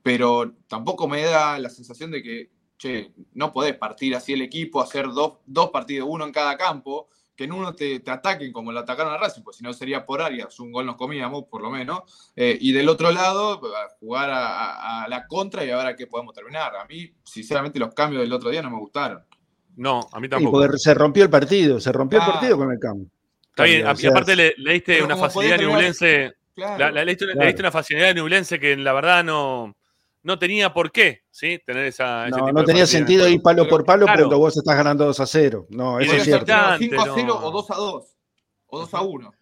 [0.03, 2.51] pero tampoco me da la sensación de que,
[2.83, 7.09] che, no podés partir así el equipo, hacer dos, dos partidos, uno en cada campo,
[7.37, 10.05] que en uno te, te ataquen como lo atacaron a Racing, pues si no sería
[10.05, 13.88] por áreas, un gol nos comíamos, por lo menos, eh, y del otro lado, a
[14.01, 16.75] jugar a, a- a la contra y a ver a qué podemos terminar.
[16.75, 19.25] A mí, sinceramente, los cambios del otro día no me gustaron.
[19.77, 20.59] No, a mí tampoco.
[20.61, 22.33] porque se rompió el partido, se rompió el Ah.
[22.33, 23.07] partido con el campo.
[23.49, 26.33] Está bien, O y sea, aparte le, le diste pero una facilidad terminar- nublense.
[26.55, 26.79] Claro.
[26.79, 27.47] La, la- le, diste, le Claro.
[27.47, 29.75] diste una facilidad nublense que la verdad no,
[30.22, 31.61] no tenía por qué, ¿sí?
[31.66, 32.22] Tener esa.
[32.28, 32.98] ese No, tipo no de tenía partida.
[32.98, 34.20] sentido ir palo Pero, por palo claro.
[34.20, 35.66] cuando vos estás ganando 2 a 0.
[35.70, 36.46] No, Y eso es cierto.
[36.46, 36.76] verdad.
[36.78, 37.14] 5 a no.
[37.14, 38.16] 0 o 2 a 2.
[38.66, 39.35] O 2 a 1.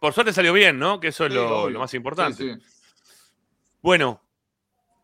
[0.00, 1.00] Por suerte salió bien, ¿no?
[1.00, 1.70] Que eso es Sí, lo, obvio.
[1.70, 2.42] lo más importante.
[2.42, 3.12] Sí, sí.
[3.80, 4.20] Bueno,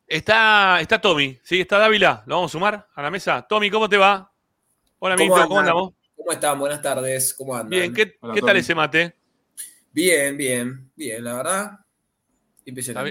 [0.06, 1.60] está, está Tommy, ¿sí?
[1.60, 2.22] Está Dávila.
[2.26, 3.46] ¿Lo vamos a sumar a la mesa?
[3.48, 4.30] Tommy, ¿cómo te va?
[4.98, 5.92] Hola, ¿Cómo Minto, ¿cómo andamos?
[6.16, 6.58] ¿Cómo están?
[6.58, 7.34] Buenas tardes.
[7.34, 7.70] ¿Cómo andan?
[7.70, 9.14] Bien, ¿qué, Hola, qué tal ese mate?
[9.92, 11.70] Bien, bien, bien, la verdad.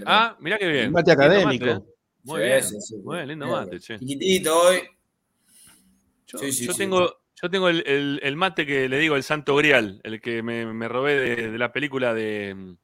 [0.06, 0.92] Ah, mirá qué bien.
[0.92, 1.66] Mate académico.
[1.66, 1.94] mate, ¿eh?
[2.24, 2.64] Muy Sí, bien.
[2.64, 2.96] sí, sí.
[3.04, 4.00] Muy bien, lindo mate, che.
[4.00, 4.82] Chiquitito hoy.
[6.28, 6.78] Yo, Sí, sí, yo sí.
[6.80, 10.42] tengo, yo tengo el, el- el mate que le digo el Santo Grial, el que
[10.42, 12.76] me, me robé de, de la película de,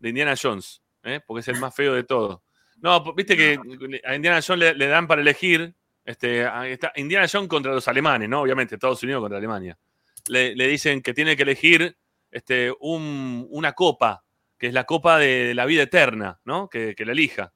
[0.00, 1.20] de Indiana Jones, ¿eh?
[1.26, 2.40] porque es el más feo de todos.
[2.80, 3.58] No, viste que
[4.04, 7.86] a Indiana Jones le, le dan para elegir este, ahí está, Indiana Jones contra los
[7.86, 8.40] alemanes, ¿no?
[8.42, 9.78] Obviamente, Estados Unidos contra Alemania.
[10.26, 11.96] Le, le dicen que tiene que elegir
[12.30, 14.24] este, un- una copa,
[14.62, 16.68] que es la copa de la vida eterna, ¿no?
[16.68, 17.52] Que, que la elija.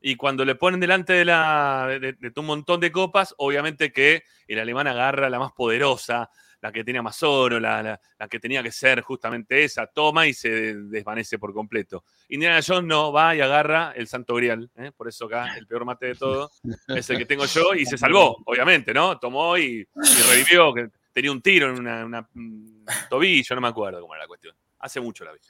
[0.00, 4.60] Y cuando le ponen delante de, la, de, un montón de copas, obviamente que el
[4.60, 8.70] alemán agarra la más poderosa, la que tenía más oro, la, la- que tenía que
[8.70, 12.04] ser justamente esa, toma y se desvanece por completo.
[12.28, 14.92] Indiana Jones no va y agarra el Santo Grial, ¿eh?
[14.96, 16.52] por eso acá el peor mate de todo
[16.86, 19.18] es el que tengo yo y se salvó, obviamente, ¿no?
[19.18, 19.84] Tomó y,
[20.30, 20.72] revivió,
[21.12, 24.54] tenía un tiro en una, una- un tobillo, no me acuerdo cómo era la cuestión.
[24.78, 25.40] Hace mucho la vi.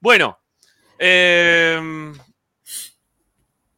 [0.00, 0.38] Bueno,
[0.98, 2.12] eh,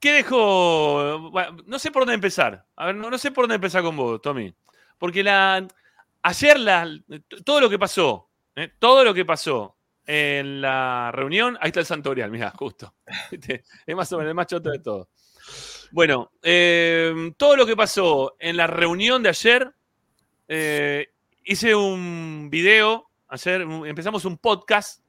[0.00, 0.24] ¿qué?
[0.29, 2.64] Bueno, no sé por dónde empezar.
[2.76, 4.55] A ver, no, sé por dónde empezar con vos, Tommy.
[4.98, 5.66] Porque la,
[6.22, 6.88] ayer la,
[7.44, 8.72] todo lo que pasó, ¿eh?
[8.79, 9.76] todo lo que pasó
[10.07, 12.94] en la reunión, ahí está el Santorial, mira, justo.
[13.31, 13.64] ¿Viste?
[13.87, 15.11] Es más o menos el más choto de todo.
[15.92, 19.72] Bueno, eh, todo lo que pasó en la reunión de ayer,
[20.48, 21.09] eh,
[21.44, 25.06] hice un video, ayer empezamos un podcast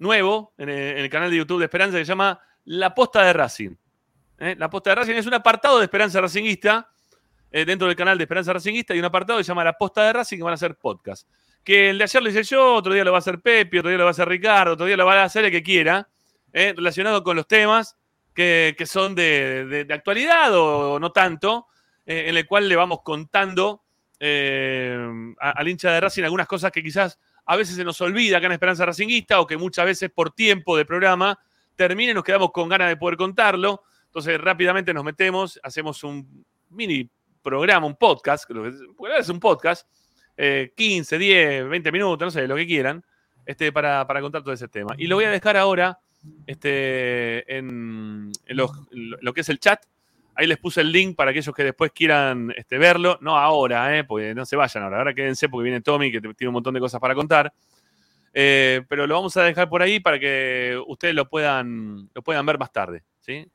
[0.00, 3.22] nuevo en el, en el canal de YouTube de Esperanza que se llama La Posta
[3.22, 3.70] de Racing.
[4.38, 4.56] ¿eh?
[4.58, 6.90] La Posta de Racing es un apartado de Esperanza Racinguista,
[7.52, 10.02] eh, dentro del canal de Esperanza Racinguista, hay un apartado que se llama La Posta
[10.04, 11.28] de Racing que van a hacer podcast.
[11.62, 13.90] Que el de ayer lo hice yo, otro día lo va a hacer Pepe, otro
[13.90, 16.08] día lo va a hacer Ricardo, otro día lo va a hacer el que quiera,
[16.52, 16.72] ¿eh?
[16.76, 17.96] relacionado con los temas
[18.34, 21.66] que, que son de, de- actualidad o no tanto,
[22.06, 23.82] eh, en el cual le vamos contando
[24.20, 24.96] eh,
[25.40, 27.18] a- al hincha de Racing algunas cosas que quizás
[27.52, 30.76] a veces se nos olvida acá en Esperanza Racinguista o que muchas veces por tiempo
[30.76, 31.36] de programa
[31.74, 33.82] termina y nos quedamos con ganas de poder contarlo.
[34.06, 37.10] Entonces rápidamente nos metemos, hacemos un mini
[37.42, 38.48] programa, un podcast,
[39.18, 39.88] es- un podcast,
[40.36, 43.02] eh, 15, 10, 20 minutos, no sé, lo que quieran,
[43.44, 44.94] este, para, para contar todo ese tema.
[44.96, 45.98] Y lo voy a dejar ahora
[46.46, 49.80] este, en lo que es el chat.
[50.40, 53.18] Ahí les puse el link para aquellos que después quieran este, verlo.
[53.20, 54.96] No ahora, eh, porque no se vayan ahora.
[54.96, 57.52] Ahora quédense porque viene Tommy, que tiene un montón de cosas para contar.
[58.32, 62.46] Eh, pero lo vamos a dejar por ahí para que ustedes lo puedan, lo puedan
[62.46, 63.04] ver más tarde.
[63.20, 63.46] ¿sí?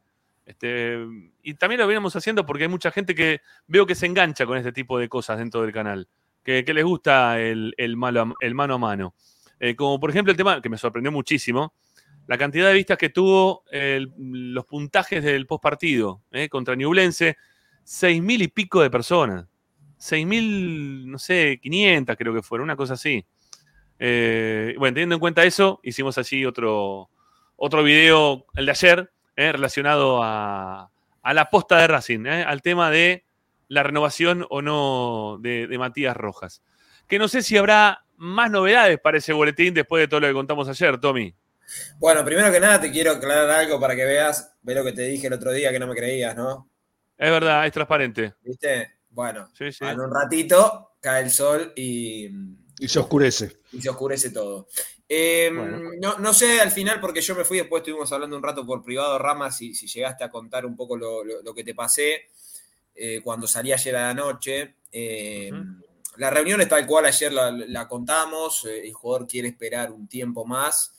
[0.45, 1.00] Este,
[1.41, 4.60] y también lo venimos haciendo porque hay mucha gente que veo que se engancha con
[4.60, 6.08] este tipo de cosas dentro del canal.
[6.43, 9.15] Que, les gusta el, malo el mano a mano.
[9.60, 11.74] Eh, como por ejemplo el tema que me sorprendió muchísimo,
[12.27, 13.63] la cantidad de vistas que tuvo
[14.17, 17.38] los puntajes del postpartido eh, contra Ñublense,
[17.83, 19.45] seis mil y pico de personas.
[19.97, 23.25] Seis mil, no sé, 500 creo que fueron, una cosa así.
[23.97, 27.09] Eh, bueno, teniendo en cuenta eso, hicimos así otro,
[27.55, 32.61] otro video, el de ayer, eh, relacionado a, a la posta de Racing, eh, al
[32.61, 33.25] tema de
[33.67, 36.61] la renovación o no de, de Matías Rojas.
[37.07, 40.33] Que no sé si habrá más novedades para ese boletín después de todo lo que
[40.33, 41.33] contamos ayer, Tommy.
[41.97, 45.04] Bueno, primero que nada te quiero aclarar algo para que veas, ve lo que te
[45.04, 46.69] dije el otro día que no me creías, ¿no?
[47.17, 48.34] Es verdad, es transparente.
[48.41, 48.99] ¿Viste?
[49.10, 49.86] Bueno, Sí, sí.
[49.86, 52.25] en un ratito cae el sol y,
[52.80, 53.58] Y se oscurece.
[53.71, 54.67] y se oscurece todo.
[55.08, 55.80] Eh, Bueno.
[56.01, 58.84] no, no sé al final, porque yo me fui, después estuvimos hablando un rato por
[58.84, 62.30] privado, Rama, si, si llegaste a contar un poco lo, lo- lo que te pasé
[62.95, 64.75] eh, cuando salí ayer a la noche.
[64.91, 65.86] Eh, Ujú.
[66.17, 70.08] La reunión es tal cual, ayer la, la contamos, eh, el jugador quiere esperar un
[70.08, 70.94] tiempo más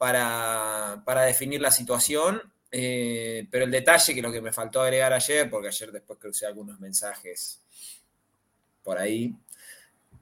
[0.00, 5.12] para, para definir la situación, eh, pero el detalle que lo que me faltó agregar
[5.12, 7.60] ayer, porque ayer después crucé algunos mensajes
[8.82, 9.34] por ahí,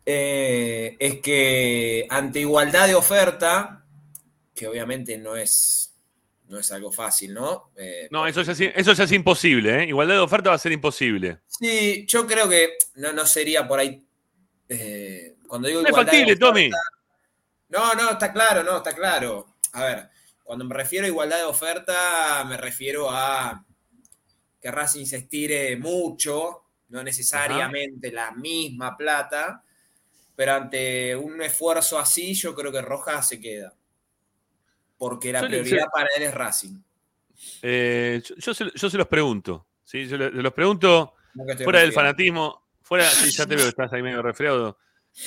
[0.04, 3.84] eh, es que ante igualdad de oferta,
[4.52, 5.84] que obviamente no es
[6.48, 7.70] no es algo fácil, ¿no?
[7.76, 9.86] Eh, No, eso ya, es- eso ya es imposible, ¿eh?
[9.86, 11.38] Igualdad de oferta va a ser imposible.
[11.46, 14.04] Sí, yo creo que no, no sería por ahí.
[15.46, 16.70] cuando digo No es de factible, oferta- Tommy.
[17.68, 19.57] No, no, está claro, no, está claro.
[19.72, 20.08] A ver,
[20.42, 23.64] cuando me refiero a igualdad de oferta, me refiero a
[24.60, 29.62] que Racing se estire mucho, no necesariamente la misma plata,
[30.34, 33.74] pero ante un esfuerzo así, yo creo que Rojas se queda.
[34.96, 36.76] Porque la Yo prioridad para él es Racing.
[37.62, 39.66] Eh, yo, yo se, yo se los pregunto.
[39.84, 40.06] ¿sí?
[40.08, 42.62] Yo le- los pregunto ¿Cómo que estoy fuera del fanatismo.
[42.82, 44.78] Fuera, sí, ya te veo, estás ahí medio resfriado.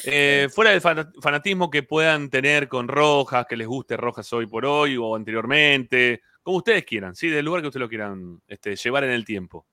[0.06, 4.48] Eh, fuera del fana- fanatismo que puedan tener con Rojas, que les guste Rojas hoy
[4.48, 7.28] por hoy o anteriormente, como ustedes quieran, ¿sí?
[7.28, 9.66] del lugar que ustedes lo quieran este, llevar en el tiempo.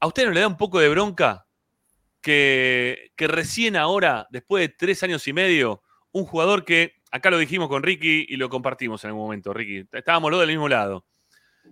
[0.00, 1.46] ¿A ustedes no le da un poco de bronca
[2.20, 7.68] que, recién ahora, después de tres años y medio, un jugador que, acá lo dijimos
[7.68, 11.06] con Ricky y lo compartimos en algún momento, Ricky, estábamos los del mismo lado,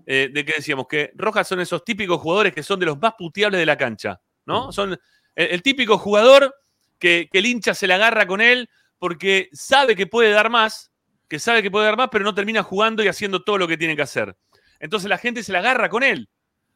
[0.07, 3.15] eh, de que decíamos que Rojas son esos típicos jugadores que son de los más
[3.19, 4.71] puteables de la cancha, ¿no?
[4.73, 4.99] Son
[5.35, 6.55] el típico jugador
[6.99, 10.93] que, el hincha se la agarra con él porque sabe que puede dar más,
[11.29, 13.77] que sabe que puede dar más, pero no termina jugando y haciendo todo lo que
[13.77, 14.37] tiene que hacer.
[14.79, 16.29] Entonces la gente se la agarra con él,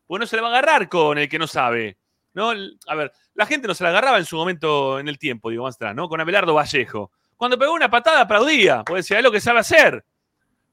[0.07, 1.99] porque no se la va a agarrar con el que no sabe.
[2.35, 2.53] ¿no?
[2.87, 5.65] A ver, la gente no se la agarraba en su momento en el tiempo, digo,
[5.65, 6.09] más atrás, ¿no?
[6.09, 7.11] Con Abelardo Vallejo.
[7.37, 10.05] Cuando pegó una patada aplaudía, porque decía, es lo que sabe hacer.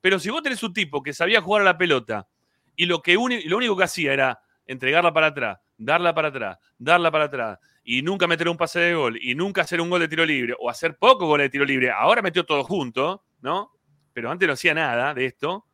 [0.02, 2.28] Pero si vos tenés un tipo que sabía jugar a la pelota
[2.76, 7.12] y lo, que lo único que hacía era entregarla para atrás, darla para atrás, darla
[7.12, 10.08] para atrás, y nunca meter un pase de gol, y nunca hacer un gol de
[10.08, 13.72] tiro libre, o hacer poco gol de tiro libre, ahora metió todo junto, ¿no?
[14.12, 15.68] Pero antes no hacía nada de esto,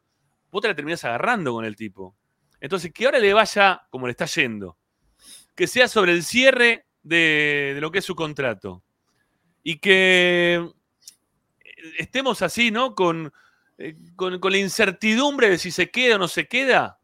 [0.51, 2.17] vos te la terminás agarrando con el tipo.
[2.59, 4.77] Entonces, que ahora le vaya como le está yendo,
[5.55, 8.83] que sea sobre el cierre de, de lo que es su contrato,
[9.63, 10.69] y que
[11.97, 12.93] estemos así, ¿no?
[12.93, 13.31] Con,
[13.77, 16.99] eh, con, con la incertidumbre de si se queda o no se queda.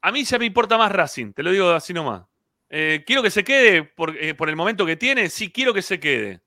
[0.00, 2.24] A mí ya me importa más Racing, te lo digo así nomás.
[2.68, 5.82] Eh, quiero que se quede por, eh, por el momento que tiene, sí quiero que
[5.82, 6.40] se quede.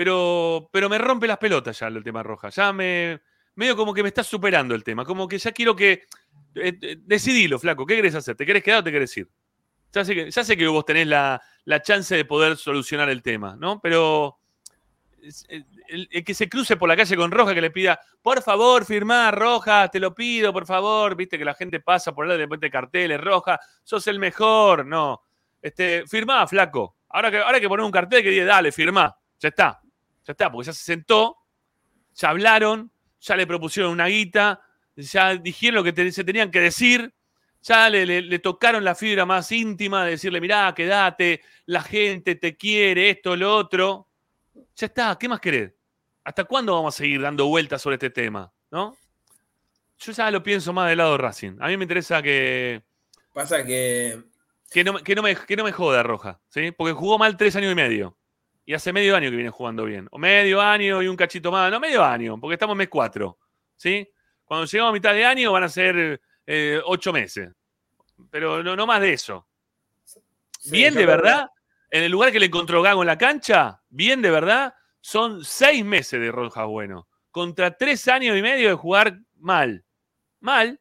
[0.00, 2.48] Pero, pero me rompe las pelotas ya el tema roja.
[2.48, 3.20] Ya me.
[3.54, 5.04] medio como que me está superando el tema.
[5.04, 6.04] Como que ya quiero que.
[6.54, 7.84] eh, eh, decidilo, flaco.
[7.84, 8.34] ¿Qué querés hacer?
[8.34, 9.28] ¿Te querés quedar o te querés ir?
[9.92, 13.22] Ya sé que, ya sé que vos tenés la, la chance de poder solucionar el
[13.22, 13.80] tema, ¿no?
[13.80, 14.38] Pero.
[15.48, 19.30] El, que se cruce por la calle con Roja, que le pida, por favor, firmá,
[19.30, 21.14] Roja, te lo pido, por favor.
[21.14, 24.86] Viste que la gente pasa por ahí, le pone carteles, Roja, sos el mejor.
[24.86, 25.20] No.
[25.62, 26.96] Este, firmá, flaco.
[27.08, 29.16] Ahora que, ahora que poner un cartel que diga, dale, firmá.
[29.38, 29.80] Ya está.
[30.24, 31.36] Ya está, porque ya se sentó,
[32.14, 34.60] ya hablaron, ya le propusieron una guita,
[34.96, 37.12] ya dijeron lo que se tenían que decir,
[37.62, 42.34] ya le, le- le tocaron la fibra más íntima de decirle, mirá, quédate, la gente
[42.36, 44.08] te quiere, esto, lo otro.
[44.76, 45.72] Ya está, ¿qué más querés?
[46.24, 48.52] ¿Hasta cuándo vamos a seguir dando vueltas sobre este tema?
[48.70, 48.96] ¿No?
[49.98, 51.56] Yo ya lo pienso más del lado de Racing.
[51.60, 52.82] A mí me interesa que,
[53.32, 54.22] Pasa que
[54.70, 56.70] que, no, me- que, no me, que no me joda Roja, ¿sí?
[56.70, 58.16] Porque jugó mal tres años y medio.
[58.64, 60.06] Y hace medio año que viene jugando bien.
[60.12, 61.70] O medio año y un cachito más.
[61.72, 63.38] No, medio año, porque estamos en mes cuatro.
[63.76, 64.08] ¿Sí?
[64.44, 67.50] Cuando lleguemos a mitad de año van a ser eh, ocho meses.
[68.30, 69.48] Pero no, no más de eso.
[70.04, 70.20] Sí,
[70.70, 71.48] bien de verdad,
[71.90, 75.84] en el lugar que le encontró Gago en la cancha, bien de verdad, son seis
[75.84, 77.08] meses de Roja bueno.
[77.30, 79.84] Contra tres años y medio de jugar mal.
[80.40, 80.78] Mal.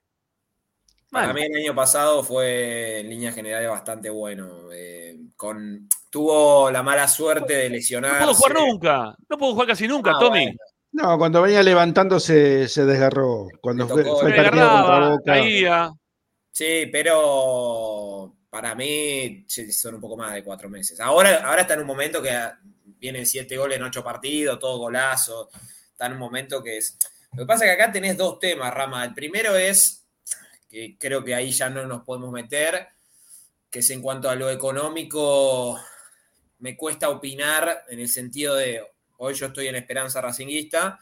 [1.11, 4.71] Para mí el año pasado fue en líneas generales bastante bueno.
[4.71, 8.19] eh, con, tuvo la mala suerte de No lesionarse.
[8.19, 9.15] puedo jugar nunca.
[9.27, 10.45] No puedo jugar casi nunca, Ah, Tommy.
[10.45, 10.57] bueno.
[10.91, 13.47] No, cuando venía levantándose se desgarró.
[13.61, 15.21] Cuando fue, tocó- fue el partido contra Boca.
[15.25, 15.91] caía.
[16.51, 20.99] Sí, pero para mí son un poco más de cuatro meses.
[20.99, 22.37] Ahora, ahora está en un momento que
[22.99, 25.49] vienen siete goles en ocho partidos, todo golazo.
[25.91, 26.97] Está en un momento que es.
[27.33, 29.05] Lo que pasa es que acá tenés dos temas, Rama.
[29.05, 29.98] El primero es,
[30.69, 32.87] que creo que ahí ya no nos podemos meter,
[33.69, 35.79] que es en cuanto a lo económico,
[36.59, 38.83] me cuesta opinar en el sentido de,
[39.17, 40.99] hoy yo estoy en Esperanza Racinguista,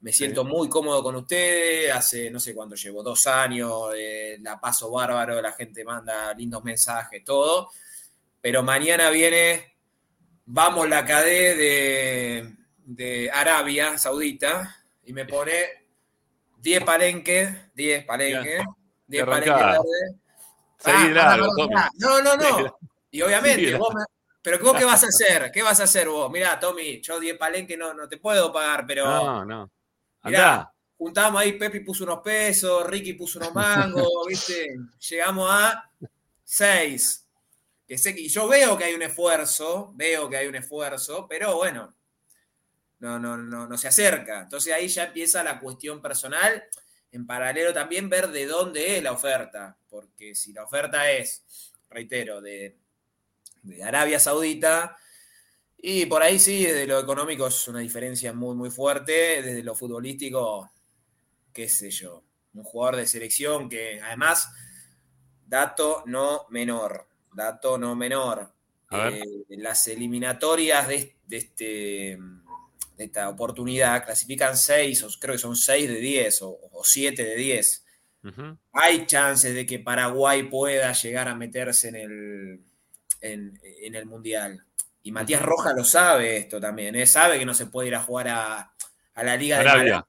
[0.00, 4.60] me siento muy cómodo con ustedes, hace no sé cuánto llevo, dos años, eh, la
[4.60, 7.70] paso bárbaro, la gente manda lindos mensajes, todo,
[8.40, 9.76] pero mañana viene,
[10.44, 15.54] vamos la cadé de, de Arabia Saudita y me pone
[16.58, 18.83] 10 palenques, 10 palenques, 10
[19.20, 19.56] arrancá.
[19.56, 20.20] palenques verdes.
[20.78, 21.74] Seguí Ah, de largo, ah, Tommy.
[21.98, 22.78] No, no, de- no.
[23.10, 24.04] Y obviamente, vos me-
[24.42, 25.50] pero vos qué vas a hacer?
[25.52, 26.30] ¿Qué vas a hacer vos?
[26.30, 29.70] Mirá, Tommy, yo 10 palenques no, no te puedo pagar, pero No, no.
[30.24, 30.72] Mirá, Andá.
[30.98, 34.74] juntamos ahí, Pepi puso unos pesos, Ricky puso unos mangos, ¿viste?
[35.08, 35.90] Llegamos a
[36.42, 37.26] 6.
[37.86, 41.26] Que sé que, y yo veo que hay un esfuerzo, veo que hay un esfuerzo,
[41.28, 41.94] pero bueno,
[43.00, 44.40] no, no, no, no se acerca.
[44.40, 46.64] Entonces ahí ya empieza la cuestión personal,
[47.14, 52.40] en paralelo también ver de dónde es la oferta, porque si la oferta es, reitero,
[52.40, 52.76] de,
[53.62, 54.96] de Arabia Saudita,
[55.78, 59.76] y por ahí sí, desde lo económico es una diferencia muy, muy fuerte, desde lo
[59.76, 60.72] futbolístico,
[61.52, 64.48] qué sé yo, un jugador de selección que además,
[65.46, 68.52] dato no menor, dato no menor,
[68.90, 72.18] eh, las eliminatorias de, de este,
[72.96, 77.36] de esta oportunidad clasifican 6, o creo que son 6 de 10 o, 7 de
[77.36, 77.84] 10.
[78.24, 78.58] Ujú.
[78.72, 82.60] Hay chances de que Paraguay pueda llegar a meterse en el,
[83.20, 84.64] en, en el Mundial.
[85.02, 87.06] Y Matías Rojas lo sabe esto también, ¿eh?
[87.06, 88.74] sabe que no se puede ir a jugar a,
[89.14, 90.06] a la Liga de Arabia.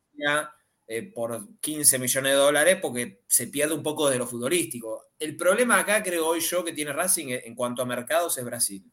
[0.88, 5.08] Eh, por 15 millones de dólares porque se pierde un poco de lo futbolístico.
[5.18, 8.86] El problema acá, creo hoy yo, que tiene Racing en cuanto a mercados es Brasil.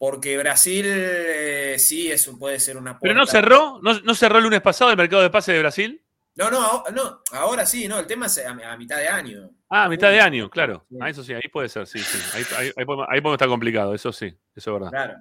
[0.00, 3.32] Porque Brasil eh, sí, eso puede ser una Pero no puerta.
[3.32, 6.02] cerró, no, no cerró el lunes pasado el mercado de pase de Brasil.
[6.36, 9.50] No, no, no, ahora sí, no, el tema es a, a mitad de año.
[9.68, 10.86] Ah, a mitad de año, claro.
[10.88, 10.96] Sí.
[11.02, 12.18] Ah, eso sí, ahí puede ser, sí, sí.
[12.32, 14.88] Ahí, ahí, ahí podemos, ahí podemos estar complicado, eso sí, eso es verdad.
[14.90, 15.14] Claro.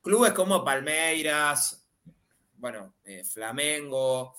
[0.00, 1.86] Clubes como Palmeiras,
[2.56, 4.34] bueno, eh, Flamengo,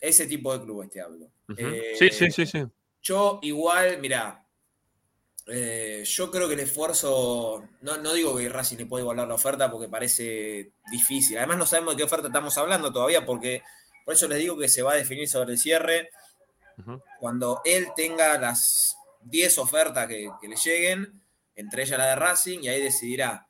[0.00, 1.30] ese tipo de clubes te hablo.
[1.56, 2.64] Eh, Sí, sí, sí, sí.
[3.00, 4.41] Yo igual, mirá,
[5.46, 9.34] eh, yo creo que el esfuerzo, no, no digo que Racing le puede igualar la
[9.34, 11.38] oferta porque parece difícil.
[11.38, 13.62] Además no sabemos de qué oferta estamos hablando todavía porque
[14.04, 16.10] por eso les digo que se va a definir sobre el cierre
[17.20, 21.22] cuando él tenga las 10 ofertas que, que le lleguen,
[21.54, 23.46] entre ellas la de Racing, y ahí decidirá.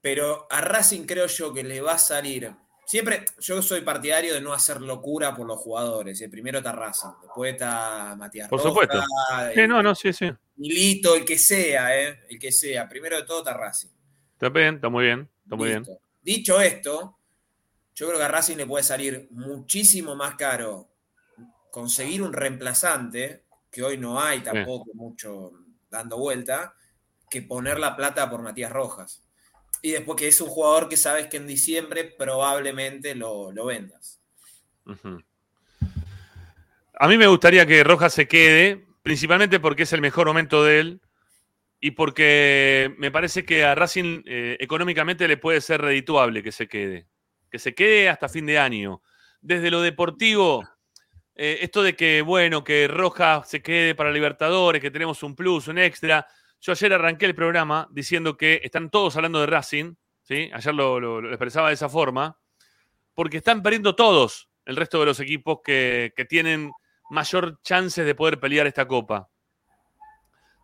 [0.00, 2.54] Pero a Racing creo yo que le va a salir.
[2.86, 6.20] Siempre, yo soy partidario de no hacer locura por los jugadores.
[6.20, 6.28] ¿eh?
[6.28, 8.98] Primero está Racing, después está Matías Por supuesto.
[8.98, 10.30] el- Sí, no, no, sí, sí.
[10.56, 12.20] Milito, el que sea, ¿eh?
[12.28, 12.88] el que sea.
[12.88, 13.88] Primero de todo está Racing.
[14.32, 15.84] Está bien, está muy bien, está muy bien.
[16.22, 17.18] Dicho esto,
[17.94, 20.90] yo creo que a Racing le puede salir muchísimo más caro
[21.70, 25.52] conseguir un reemplazante, que hoy no hay tampoco mucho
[25.90, 26.74] dando vuelta,
[27.28, 29.24] que poner la plata por Matías Rojas.
[29.82, 34.20] Y después que es un jugador que sabes que en diciembre probablemente lo, lo vendas.
[36.98, 40.80] A mí me gustaría que Rojas se quede, principalmente porque es el mejor momento de
[40.80, 41.00] él
[41.78, 46.66] y porque me parece que a Racing eh, económicamente le puede ser redituable que se
[46.66, 47.06] quede.
[47.50, 49.02] Que se quede hasta fin de año.
[49.42, 50.66] Desde lo deportivo,
[51.34, 55.68] eh, esto de que, bueno, que Rojas se quede para Libertadores, que tenemos un plus,
[55.68, 56.26] un extra.
[56.62, 60.50] Yo ayer arranqué el programa diciendo que están todos hablando de Racing, ¿sí?
[60.54, 62.38] Ayer lo, lo- expresaba de esa forma,
[63.12, 66.72] porque están perdiendo todos el resto de los equipos que, que tienen
[67.10, 69.28] mayor chances de poder pelear esta copa.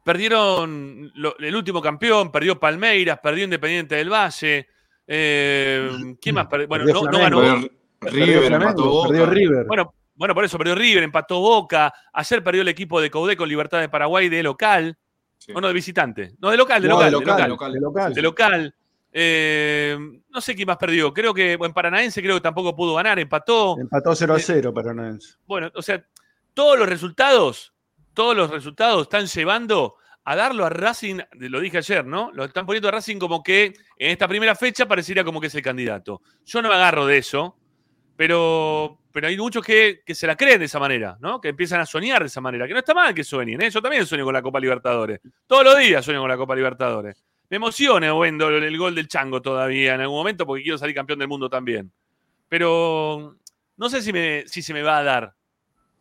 [0.04, 4.66] Perdieron lo- el último campeón, perdió Palmeiras, perdió Independiente del Valle.
[5.12, 6.68] eh, ¿Quién más perdió?
[6.68, 7.40] Bueno, Perdió no, ganó.
[7.40, 7.70] Perdió
[8.00, 9.08] Perdió River, Flamengo, empató Boca.
[9.08, 9.66] perdió River.
[9.66, 11.92] Bueno, bueno, por eso perdió River, empató Boca.
[12.12, 14.96] Ayer perdió el equipo de Caudé con Libertad de Paraguay de local.
[15.36, 15.52] Sí.
[15.54, 16.32] O no, de visitante.
[16.38, 17.06] No, de local, de No, local.
[17.06, 17.48] de local, local.
[17.50, 17.72] local.
[17.72, 18.14] de local.
[18.14, 18.74] De local.
[19.12, 21.12] Eh, no sé quién más perdió.
[21.12, 23.76] Creo que en Paranaense creo que tampoco pudo ganar, empató.
[23.80, 25.34] Empató 0 a 0 Paranaense.
[25.46, 26.02] Bueno, o sea,
[26.60, 27.72] todos los resultados,
[28.12, 29.94] todos los resultados están llevando
[30.24, 32.30] a darlo a Racing, lo dije ayer, ¿no?
[32.34, 35.54] Lo están poniendo a Racing como que en esta primera fecha pareciera como que es
[35.54, 36.20] el candidato.
[36.44, 37.56] Yo no me agarro de eso,
[38.14, 41.40] pero, pero hay muchos que, que se la creen de esa manera, ¿no?
[41.40, 43.70] Que empiezan a soñar de esa manera, que no está mal que sueñen, ¿eh?
[43.70, 45.18] Yo también sueño con la Copa Libertadores.
[45.46, 47.24] Todos los días sueño con la Copa Libertadores.
[47.48, 51.20] Me emociona viendo el gol del Chango todavía en algún momento porque quiero salir campeón
[51.20, 51.90] del mundo también.
[52.50, 53.38] Pero
[53.78, 55.39] no sé si, me, si se me va a dar.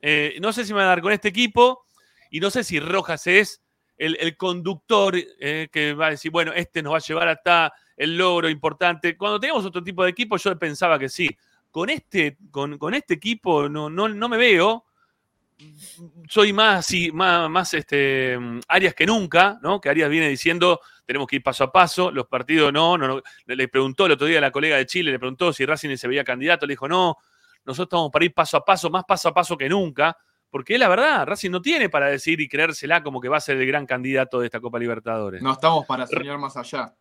[0.02, 1.86] Eh, no sé si me va a dar con este equipo
[2.30, 3.62] y no sé si Rojas es
[3.97, 8.18] el, conductor eh, que va a decir, bueno, este nos va a llevar hasta el
[8.18, 9.18] logro importante.
[9.18, 11.30] Cuando teníamos otro tipo de equipo, yo pensaba que sí.
[11.70, 14.86] Con este, con, este equipo no, no, no me veo.
[16.30, 18.39] Soy más, sí, más, más este,
[18.70, 19.82] Arias que nunca, ¿no?
[19.82, 23.22] Que Arias viene diciendo, tenemos que ir paso a paso, los partidos no, no, no.
[23.45, 25.97] Le le preguntó el otro día a la colega de Chile, le preguntó si Racing
[25.97, 27.18] se veía candidato, le dijo, no,
[27.66, 30.18] nosotros estamos para ir paso a paso, más paso a paso que nunca,
[30.49, 33.41] porque es la verdad, Racing no tiene para decir y creérsela como que va a
[33.41, 35.41] ser el gran candidato de esta Copa Libertadores.
[35.41, 36.95] No estamos para soñar más allá.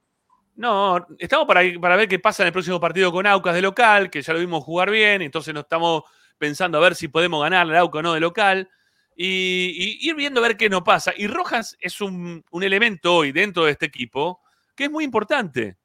[0.56, 4.10] No, estamos para, para ver qué pasa en el próximo partido con Aucas de local,
[4.10, 6.02] que ya lo vimos jugar bien, entonces no estamos
[6.36, 8.68] pensando a ver si podemos ganar a Aucas o no de local,
[9.16, 11.12] y, y ir viendo a ver qué nos pasa.
[11.16, 14.40] Y Rojas es un, un elemento hoy dentro de este equipo
[14.74, 15.76] que es muy importante.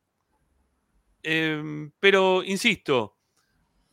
[1.23, 3.17] Eh, pero, insisto,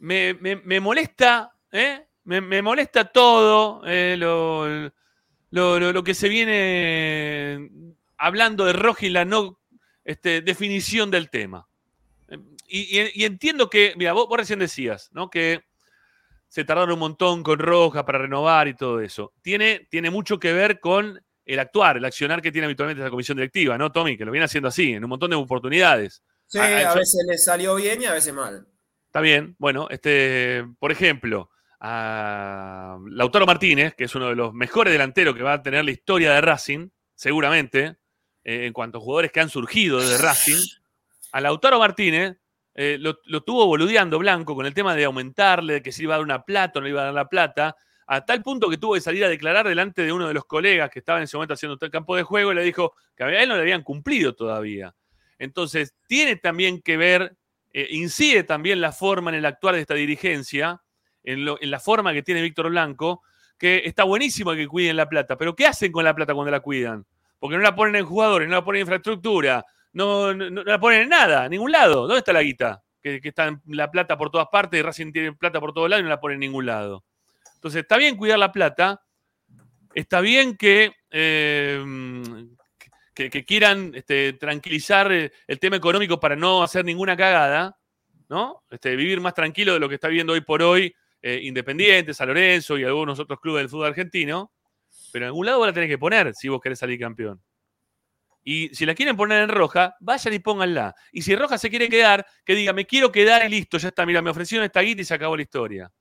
[0.01, 2.07] me, me- me molesta, ¿eh?
[2.25, 7.71] me, me molesta todo eh, lo, lo- lo- lo que se viene
[8.19, 9.59] hablando de Rojas y la no
[10.05, 11.67] este, definición del tema.
[12.67, 15.29] Y, y- y entiendo que, mira, vos, vos recién decías, ¿no?
[15.31, 15.63] Que
[16.49, 19.33] se tardaron un montón con Rojas para renovar y todo eso.
[19.43, 23.37] Tiene, tiene mucho que ver con el actuar, el accionar que tiene habitualmente la comisión
[23.39, 24.17] directiva, ¿no, Tommy?
[24.17, 26.23] Que lo viene haciendo así, en un montón de oportunidades.
[26.47, 28.67] Sí, A- a- a veces le salió bien y a veces mal.
[29.11, 29.57] Está bien.
[29.59, 31.51] Bueno, este, por ejemplo,
[31.81, 35.91] a Lautaro Martínez, que es uno de los mejores delanteros que va a tener la
[35.91, 37.97] historia de Racing, seguramente,
[38.45, 40.65] eh, en cuanto a jugadores que han surgido de Racing,
[41.33, 42.37] a Lautaro Martínez
[42.73, 46.19] eh, lo, tuvo boludeando Blanco con el tema de aumentarle, de que si iba a
[46.19, 47.75] dar una plata o no iba a dar la plata,
[48.07, 50.89] a tal punto que tuvo que salir a declarar delante de uno de los colegas
[50.89, 53.43] que estaba en ese momento haciendo el campo de juego y le dijo que a
[53.43, 54.95] él no le habían cumplido todavía.
[55.37, 57.37] Entonces, tiene también que ver,
[57.73, 60.81] eh, incide también la forma en el actuar de esta dirigencia,
[61.23, 63.23] en, lo- en la forma que tiene Víctor Blanco,
[63.59, 66.61] que está buenísimo que cuiden la plata, pero ¿qué hacen con la plata cuando la
[66.61, 67.05] cuidan?
[67.39, 71.09] Porque no la ponen en jugadores, no la ponen en infraestructura, no, la ponen en
[71.09, 72.03] nada, en ningún lado.
[72.03, 72.83] ¿Dónde está la guita?
[73.03, 76.05] Que, está en la plata por todas partes, Racing tiene plata por todos lados y
[76.05, 77.05] no la pone en ningún lado.
[77.55, 79.03] Entonces, está bien cuidar la plata,
[79.95, 81.83] está bien que, eh,
[83.29, 87.77] que, quieran este, tranquilizar eh, el tema económico para no hacer ninguna cagada,
[88.29, 88.63] ¿no?
[88.71, 92.29] Este, vivir más tranquilo de lo que está viviendo hoy por hoy eh, Independiente, San
[92.29, 94.53] Lorenzo y algunos otros clubes del fútbol argentino,
[95.13, 97.43] pero en algún lado vos la tenés que poner si vos querés salir campeón.
[98.43, 100.95] Y si la quieren poner en roja, vayan y pónganla.
[101.13, 104.07] Y si roja se quiere quedar, que diga, me quiero quedar y listo, ya está,
[104.07, 105.93] mira, me ofrecieron esta guita y se acabó la historia.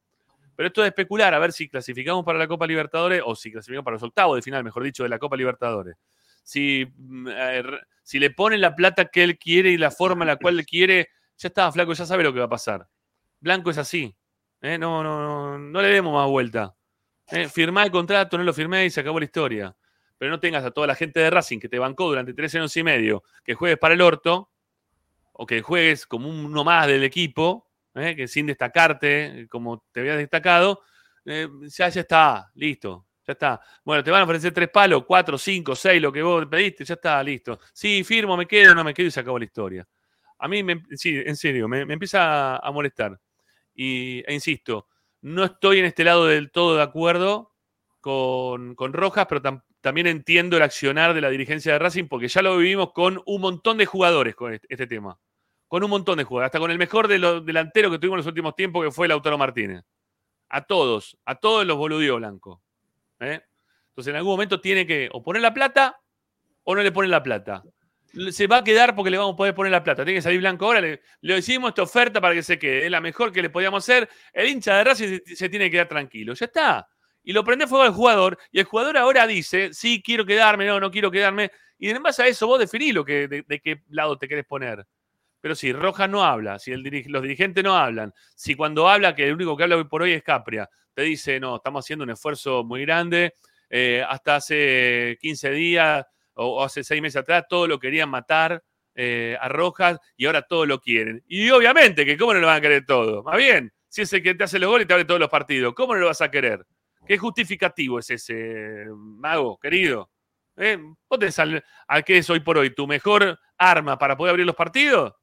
[0.55, 3.83] Pero esto de especular, a ver si clasificamos para la Copa Libertadores o si clasificamos
[3.83, 5.95] para los octavos de final, mejor dicho, de la Copa Libertadores.
[6.43, 7.63] Si, mm, eh,
[8.03, 10.65] si le ponen la plata que él quiere y la forma en la cual él
[10.65, 12.87] quiere, ya está, flaco, ya sabe lo que va a pasar.
[13.39, 14.15] Blanco es así.
[14.61, 14.77] ¿eh?
[14.77, 16.75] No, no, no, no le demos más vuelta.
[17.31, 17.47] ¿eh?
[17.47, 19.75] Firmá el contrato, no lo firmé y se acabó la historia.
[20.17, 22.75] Pero no tengas a toda la gente de Racing que te bancó durante tres años
[22.75, 24.51] y medio, que juegues para el orto,
[25.41, 28.15] o que juegues como uno más del equipo, ¿eh?
[28.15, 30.81] que sin destacarte, como te habías destacado,
[31.23, 33.61] eh, ya, ya está, listo, ya está.
[33.83, 36.95] Bueno, te van a ofrecer tres palos, cuatro, cinco, seis, lo que vos pediste, ya
[36.95, 37.59] está, listo.
[37.73, 39.87] Sí, firmo, me quedo, no me quedo y se acabó la historia.
[40.39, 43.19] A mí, me- sí, en serio, me, empieza a molestar.
[43.73, 44.87] Y, e insisto,
[45.21, 47.53] no estoy en este lado del todo de acuerdo
[48.01, 52.27] con, con Rojas, pero tam- también entiendo el accionar de la dirigencia de Racing porque
[52.27, 55.19] ya lo vivimos con un montón de jugadores con este, este tema.
[55.67, 58.19] Con un montón de jugadores, hasta con el mejor de los delanteros que tuvimos en
[58.19, 59.83] los últimos tiempos, que fue Lautaro Martínez.
[60.49, 62.61] A todos, a todos los boludió Blanco.
[63.19, 63.41] ¿Eh?
[63.89, 65.99] Entonces en algún momento tiene que o poner la plata
[66.63, 67.63] o no le ponen la plata.
[68.31, 70.03] Se va a quedar porque le vamos a poder poner la plata.
[70.03, 70.81] Tiene que salir Blanco ahora.
[70.81, 72.85] Le, le decimos esta oferta para que se quede.
[72.85, 74.09] Es la mejor que le podíamos hacer.
[74.33, 76.33] El hincha de Racing se, se tiene que quedar tranquilo.
[76.33, 76.87] Ya está.
[77.23, 78.39] Y lo prende fuego al jugador.
[78.51, 81.51] Y el jugador ahora dice, sí, quiero quedarme, no, no quiero quedarme.
[81.77, 84.45] Y en base a eso vos definís lo que, de, de qué lado te querés
[84.45, 84.85] poner.
[85.41, 89.27] Pero si Rojas no habla, si el los dirigentes no hablan, si cuando habla, que
[89.27, 92.11] el único que habla hoy por hoy es Capria, te dice, no, estamos haciendo un
[92.11, 93.33] esfuerzo muy grande,
[93.69, 98.63] eh, hasta hace 15 días o, hace 6 meses atrás, todo lo querían matar
[98.95, 101.23] eh, a Rojas y ahora todo lo quieren.
[101.27, 103.23] Y obviamente que cómo no lo van a querer todo.
[103.23, 105.29] Más bien, si es el que te hace los goles y te abre todos los
[105.29, 106.65] partidos, ¿cómo no lo vas a querer?
[107.07, 110.11] ¿Qué justificativo es ese, mago, querido?
[110.57, 110.77] ¿Eh?
[111.09, 114.55] ¿Vos tenés al que es hoy por hoy tu mejor arma para poder abrir los
[114.55, 115.13] partidos?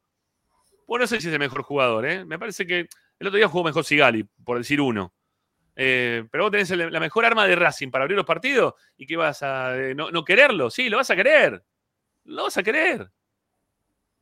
[0.86, 2.24] Bueno, no sé si es el mejor jugador, ¿eh?
[2.24, 5.12] Me parece que el otro día jugó mejor Sigali, por decir uno.
[5.74, 9.16] Eh, pero vos tenés la mejor arma de Racing para abrir los partidos y que
[9.16, 10.70] vas a eh, no, quererlo.
[10.70, 11.62] Sí, lo vas a querer.
[12.24, 13.10] Lo vas a querer.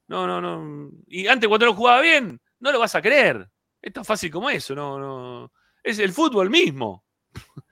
[0.09, 0.91] No, no, no.
[1.07, 3.49] Y antes cuando no jugaba bien, no lo vas a querer.
[3.81, 4.75] Es tan fácil como eso.
[4.75, 5.53] No, no.
[5.83, 7.05] Es el fútbol mismo.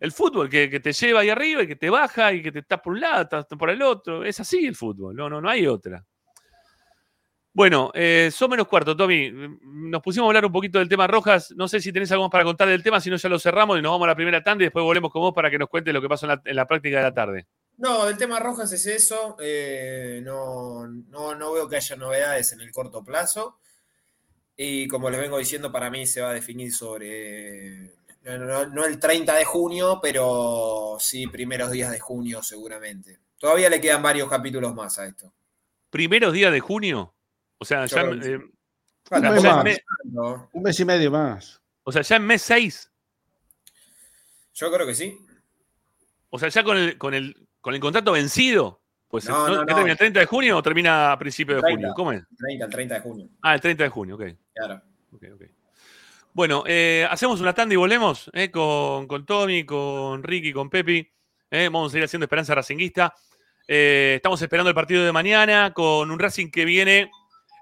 [0.00, 2.80] El fútbol que, te lleva ahí arriba y que te baja y que te estás
[2.80, 4.24] por un lado, estás por el otro.
[4.24, 5.16] Es así el fútbol.
[5.16, 6.06] No, no, no hay otra.
[7.58, 9.32] Bueno, eh, son menos cuarto, Tommy.
[9.62, 11.52] Nos pusimos a hablar un poquito del tema Rojas.
[11.56, 13.76] No sé si tenés algo más para contar del tema, si no ya lo cerramos
[13.76, 15.68] y nos vamos a la primera tanda y después volvemos con vos para que nos
[15.68, 17.48] cuentes lo que pasó en la, en la práctica de la tarde.
[17.78, 19.36] No, del tema Rojas es eso.
[19.40, 23.58] eh, no, no, no veo que haya novedades en el corto plazo.
[24.56, 27.90] Y como les vengo diciendo, para mí se va a definir sobre.
[28.22, 33.18] No, no- no el 30 de junio, pero sí primeros días de junio, seguramente.
[33.36, 35.32] Todavía le quedan varios capítulos más a esto.
[35.90, 37.16] Primeros días de junio.
[37.58, 38.38] O sea, ya, eh,
[39.10, 39.64] Un mes más.
[39.64, 40.48] mes, ¿no?
[40.52, 41.60] Un mes y medio más.
[41.82, 42.90] o sea, ya en mes 6.
[44.54, 45.18] Yo creo que sí.
[46.30, 48.80] O sea, ya con el, con el, con el contrato vencido.
[49.08, 49.54] Pues No, ¿no?
[49.54, 49.76] no, ¿qué no.
[49.76, 51.80] termina el 30 de junio o termina a principios de 30.
[51.88, 51.94] junio?
[51.96, 52.22] ¿Cómo es?
[52.38, 53.28] 30, el 30 de junio.
[53.42, 54.22] Ah, el 30 de junio, ok.
[54.54, 54.82] Claro.
[55.12, 55.42] Ok, ok.
[56.34, 61.10] Bueno, eh, hacemos una tanda y volvemos eh, con, con Tommy, con Ricky, con Pepi.
[61.50, 63.14] eh, vamos a seguir haciendo Esperanza Racinguista.
[63.66, 67.10] Eh, estamos esperando el partido de mañana con un Racing que viene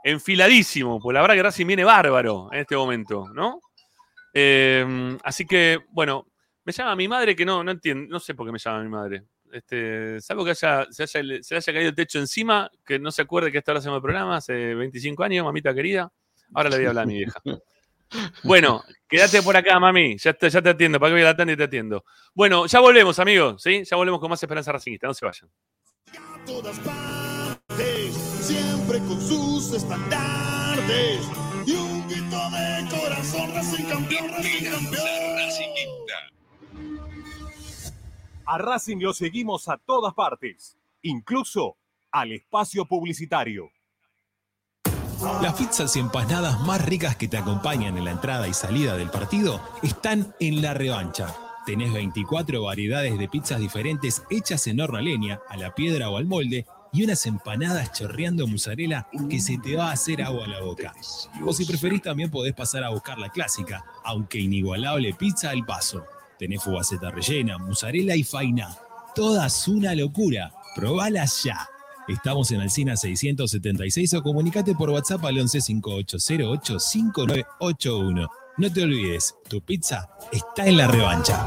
[0.07, 1.01] enfiladísimo.
[1.01, 3.61] Pues la verdad que Racing viene bárbaro en este momento, ¿no?
[4.33, 6.27] Eh, así que, bueno,
[6.65, 8.89] me llama mi madre que no, no entiendo, no sé por qué me llama mi
[8.89, 9.25] madre.
[9.53, 13.59] Este, salvo que se, haya, haya caído el techo encima, que no se acuerde que
[13.59, 16.13] esta hora hacemos el programa hace 25 años, mamita querida.
[16.55, 17.41] Ahora le voy a hablar a mi vieja.
[18.45, 20.17] Bueno, quédate por acá, mami.
[20.19, 21.01] Ya te, ya te atiendo.
[21.01, 22.05] ¿Para que voy a la tanda y te atiendo?
[22.35, 23.61] Bueno, ya volvemos, amigos.
[23.61, 23.83] ¿sí?
[23.83, 25.09] Ya volvemos con más Esperanza Racingista.
[25.09, 25.51] No se vayan.
[28.97, 31.21] Siempre con sus estandartes
[31.67, 35.07] y un grito de corazón, Racing campeón, Racing campeón.
[38.47, 41.77] A Racing lo seguimos a todas partes, incluso
[42.13, 43.71] al espacio publicitario.
[45.43, 49.11] Las pizzas y empanadas más ricas que te acompañan en la entrada y salida del
[49.11, 51.35] partido están en la revancha.
[51.65, 56.17] Tenés 24 variedades de pizzas diferentes hechas en horno a leña, a la piedra o
[56.17, 56.67] al molde
[56.97, 60.95] y unas empanadas chorreando mozzarella que se te va a hacer agua a la boca.
[61.45, 66.07] O si preferís también podés pasar a buscar la clásica, aunque inigualable pizza al paso.
[66.39, 68.75] Tenés fugaceta rellena, mozzarella y faina.
[69.15, 70.55] Todas una locura.
[70.75, 71.69] Probalas ya.
[72.09, 78.29] Estamos en Alcina 676 o comunicate por WhatsApp al 11 5808 5981.
[78.57, 81.47] No te olvides, tu pizza está en la revancha.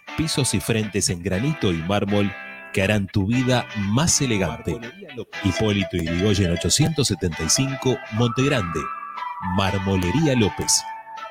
[0.17, 2.31] pisos y frentes en granito y mármol
[2.73, 4.79] que harán tu vida más elegante.
[5.43, 8.79] Hipólito y Yrigoyen 875, Montegrande.
[9.55, 10.81] Marmolería López.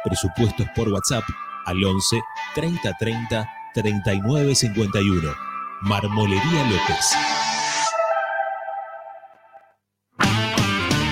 [0.04, 1.24] Presupuestos por WhatsApp
[1.66, 2.20] al 11
[2.54, 5.34] 30 30 39 51.
[5.82, 7.39] Marmolería López.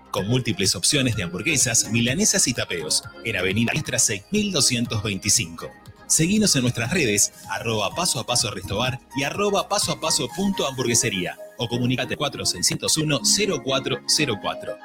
[0.11, 5.71] con múltiples opciones de hamburguesas, milanesas y tapeos, en Avenida Istra 6225.
[6.07, 10.67] Seguinos en nuestras redes, arroba paso a paso restobar y arroba paso a paso punto
[10.67, 13.21] hamburguesería o comunicate 4601
[13.63, 14.77] 0404.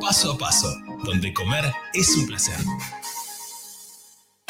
[0.00, 0.74] Paso a paso,
[1.04, 1.64] donde comer
[1.94, 2.56] es un placer.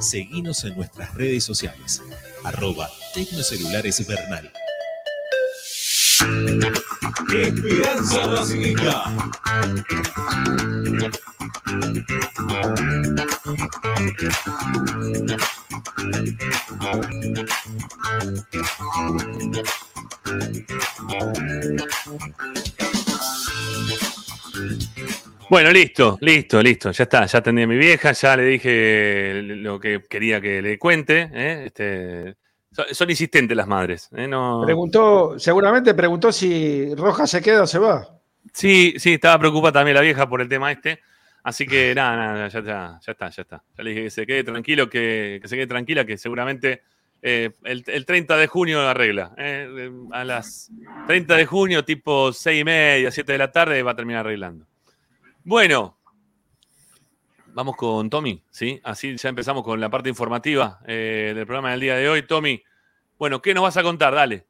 [0.00, 2.02] Seguinos en nuestras redes sociales.
[2.44, 4.52] Arroba Tecnocelulares Bernal.
[25.48, 26.90] Bueno, listo, listo, listo.
[26.90, 30.78] Ya está, ya atendí a mi vieja, ya le dije lo que quería que le
[30.78, 31.30] cuente.
[31.32, 31.64] ¿eh?
[31.66, 32.36] Este,
[32.72, 34.08] son, son insistentes las madres.
[34.16, 34.26] ¿eh?
[34.26, 34.62] No...
[34.64, 38.08] Preguntó, seguramente preguntó si Roja se queda o se va.
[38.52, 41.00] Sí, sí, estaba preocupada también la vieja por el tema este.
[41.42, 43.62] Así que nada, nada, ya, está, ya está, ya está.
[43.76, 46.82] Ya le dije que se quede tranquilo, que, que se quede tranquila, que seguramente
[47.22, 49.32] eh, el, el 30 de junio arregla.
[49.38, 49.90] ¿eh?
[50.10, 50.70] A las
[51.06, 54.66] 30 de junio, tipo 6 y media, 7 de la tarde, va a terminar arreglando.
[55.46, 55.96] Bueno,
[57.54, 58.80] vamos con Tommy, ¿sí?
[58.82, 62.26] Así ya empezamos con la parte informativa eh, del programa del día de hoy.
[62.26, 62.60] Tommy,
[63.16, 64.12] bueno, ¿qué nos vas a contar?
[64.12, 64.44] Dale.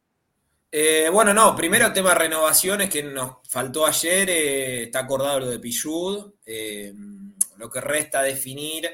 [0.72, 5.58] Eh, bueno, no, primero tema renovaciones que nos faltó ayer, eh, está acordado lo de
[5.58, 6.32] Pichud,
[7.58, 8.88] lo que resta definir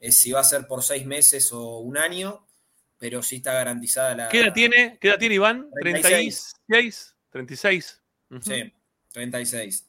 [0.00, 2.46] es si va a ser por seis meses o un año,
[2.96, 4.28] pero sí está garantizada la...
[4.30, 5.68] ¿Qué edad tiene, ¿Qué edad tiene Iván?
[5.82, 6.54] 36.
[6.66, 7.14] ¿36?
[7.30, 8.00] 36.
[8.30, 8.40] Ujú.
[8.40, 8.72] Sí,
[9.12, 9.88] 36.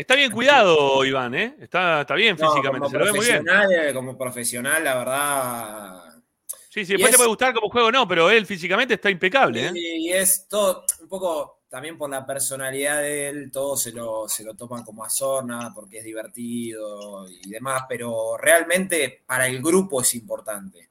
[0.00, 1.56] Está bien cuidado, Iván, ¿eh?
[1.60, 3.44] Está, está bien no, físicamente, como se lo ve muy bien.
[3.44, 6.22] profesional, eh, como profesional, la verdad...
[6.70, 9.72] Sí, sí, después te puede gustar como juego no, pero él físicamente está impecable, ¿eh?
[9.74, 14.28] Y, y es todo, un poco también por la personalidad de él, todos se lo,
[14.28, 19.62] se lo toman como a sorna porque es divertido y demás, pero realmente para el
[19.62, 20.88] grupo es importante.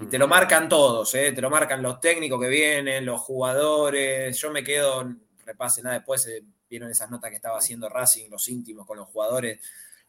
[0.00, 1.32] Y te lo marcan todos, ¿eh?
[1.32, 4.38] te lo marcan los técnicos que vienen, los jugadores.
[4.38, 5.14] Yo me quedo,
[5.46, 9.08] repasen nada después, eh, vieron esas notas que estaba haciendo Racing, los íntimos con los
[9.08, 9.60] jugadores,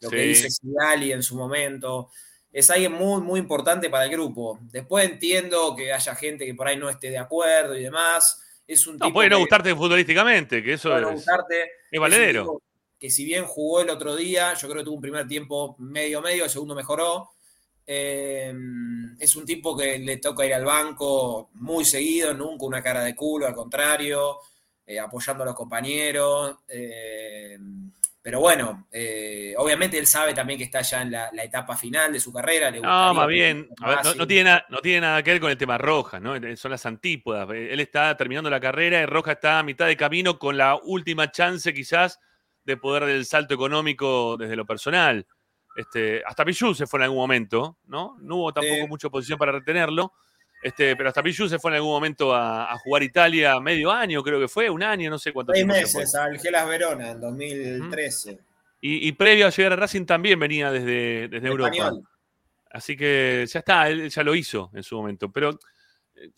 [0.01, 2.09] lo que dice Sigali en su momento.
[2.51, 4.57] Es alguien muy, muy importante para el grupo.
[4.71, 8.41] Después entiendo que haya gente que por ahí no esté de acuerdo y demás.
[8.65, 11.71] Es un No, tipo puede no que- gustarte futbolísticamente, que eso no es, gustarte.
[11.91, 12.61] es valedero.
[12.99, 16.21] que si bien jugó el otro día, yo creo que tuvo un primer tiempo medio
[16.21, 17.29] medio, el segundo mejoró.
[17.91, 18.53] Eh,
[19.19, 23.15] es un tipo que le toca ir al banco muy seguido, nunca una cara de
[23.15, 24.37] culo, al contrario,
[24.89, 26.57] eh, apoyando a los compañeros.
[26.67, 27.57] eh,
[28.21, 32.11] pero bueno, eh, obviamente él sabe también que está ya en la, la etapa final
[32.11, 32.69] de su carrera.
[32.69, 35.39] Le No, más bien, fuera a ver, no, tiene nada, no tiene nada que ver
[35.39, 36.35] con el tema Roja, ¿no?
[36.35, 37.49] Eh, Son las antípodas.
[37.51, 40.75] Eh, Él está terminando la carrera y Roja está a mitad de camino con la
[40.75, 42.19] última chance quizás
[42.65, 45.25] de poder del salto económico desde lo personal.
[45.77, 48.17] Este, hasta Pichu se fue en algún momento, ¿no?
[48.19, 50.11] No hubo tampoco mucha oposición para retenerlo,
[50.61, 54.21] este, pero hasta Pichu se fue en algún momento a, a jugar Italia medio año,
[54.23, 58.39] creo que fue, un año, no sé cuánto Seis meses al Gelas Verona en 2013.
[58.81, 61.69] Y, y previo a llegar a Racing también venía desde, desde Europa.
[61.69, 62.03] Español.
[62.71, 65.31] Así que ya está, él ya lo hizo en su momento.
[65.31, 65.57] Pero
[66.15, 66.29] eh,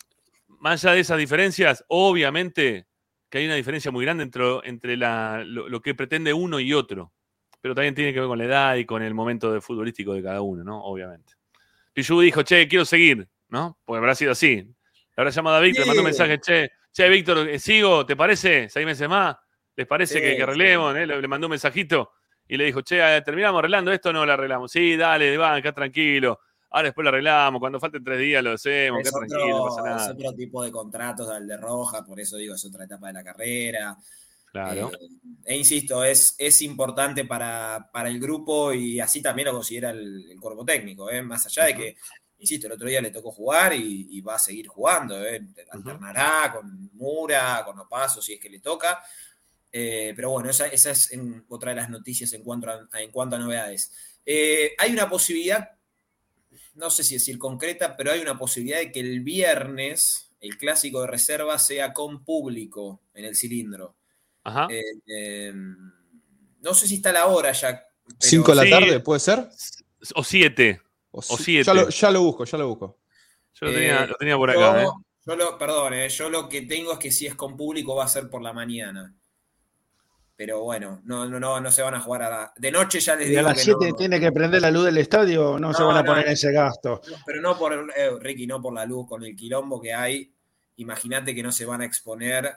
[0.48, 2.86] más allá de esas diferencias, obviamente
[3.28, 6.72] que hay una diferencia muy grande entre, entre la- lo, lo que pretende uno y
[6.74, 7.12] otro.
[7.60, 10.22] Pero también tiene que ver con la edad y con el momento de futbolístico de
[10.22, 10.82] cada uno, ¿no?
[10.84, 11.34] Obviamente.
[11.92, 13.78] Pichu dijo, che, quiero seguir, ¿no?
[13.84, 14.56] Porque habrá sido así.
[14.56, 14.74] Le
[15.16, 16.18] habrá llamado a Víctor, le mandó un Sí.
[16.18, 18.68] mensaje, che, che, Víctor, eh, sigo, ¿te parece?
[18.70, 19.36] ¿Seis meses más?
[19.76, 20.42] ¿Les parece Sí, que, que sí.
[20.42, 20.96] arreglemos?
[20.96, 21.06] eh?
[21.06, 22.12] Le, mandó un mensajito
[22.48, 24.72] y le dijo, che, terminamos arreglando esto, no lo arreglamos.
[24.72, 26.40] Sí, dale, va, acá tranquilo.
[26.70, 29.80] Ahora después lo arreglamos, cuando falten tres días lo hacemos, Es qué tranquilo, no pasa
[29.82, 30.12] otro, es nada.
[30.12, 33.22] otro tipo de contratos al de Roja, por eso digo, es otra etapa de la
[33.22, 33.96] carrera.
[34.50, 34.90] Claro.
[34.92, 35.08] Eh,
[35.44, 40.30] e insisto, es, es importante para, para el grupo y así también lo considera el,
[40.30, 41.20] el cuerpo técnico, ¿eh?
[41.22, 41.96] más allá de que,
[42.42, 45.40] insisto, el otro día le tocó jugar y, y va a seguir jugando, ¿eh?
[45.70, 49.02] alternará con Mura, con Opaso, si es que le toca.
[49.72, 53.10] Eh, pero bueno, esa, esa es en- otra de las noticias en cuanto a, en
[53.10, 53.90] cuanto a novedades.
[54.26, 55.70] Eh, hay una posibilidad,
[56.74, 61.00] no sé si decir concreta, pero hay una posibilidad de que el viernes el clásico
[61.00, 63.94] de reserva sea con público en el cilindro.
[64.44, 64.66] Ajá.
[64.70, 67.80] Eh, eh, no sé si está la hora ya.
[68.04, 68.70] pero- ¿Cinco de la Sí.
[68.70, 69.00] tarde?
[69.00, 69.48] ¿Puede ser?
[70.16, 70.80] O siete.
[71.12, 71.64] O, O si- siete.
[71.66, 72.98] Ya lo, ya lo busco, ya lo busco.
[73.54, 74.86] Yo lo tenía, Eh, lo tenía por yo- acá, ¿eh?
[75.24, 78.04] Yo lo, perdón, eh, yo lo que tengo es que si es con público va
[78.04, 79.14] a ser por la mañana.
[80.34, 83.14] Pero bueno, no, no, no, no se van a jugar a la- De noche ya
[83.14, 83.94] les Y a digo las que 7 no.
[83.96, 86.06] tiene que prender la luz del estadio, no, se No, van a no.
[86.06, 87.00] poner ese gasto.
[87.24, 90.34] Pero no por, eh, Ricky, no por la luz, con el quilombo que hay.
[90.76, 92.50] Imagínate que no se van a exponer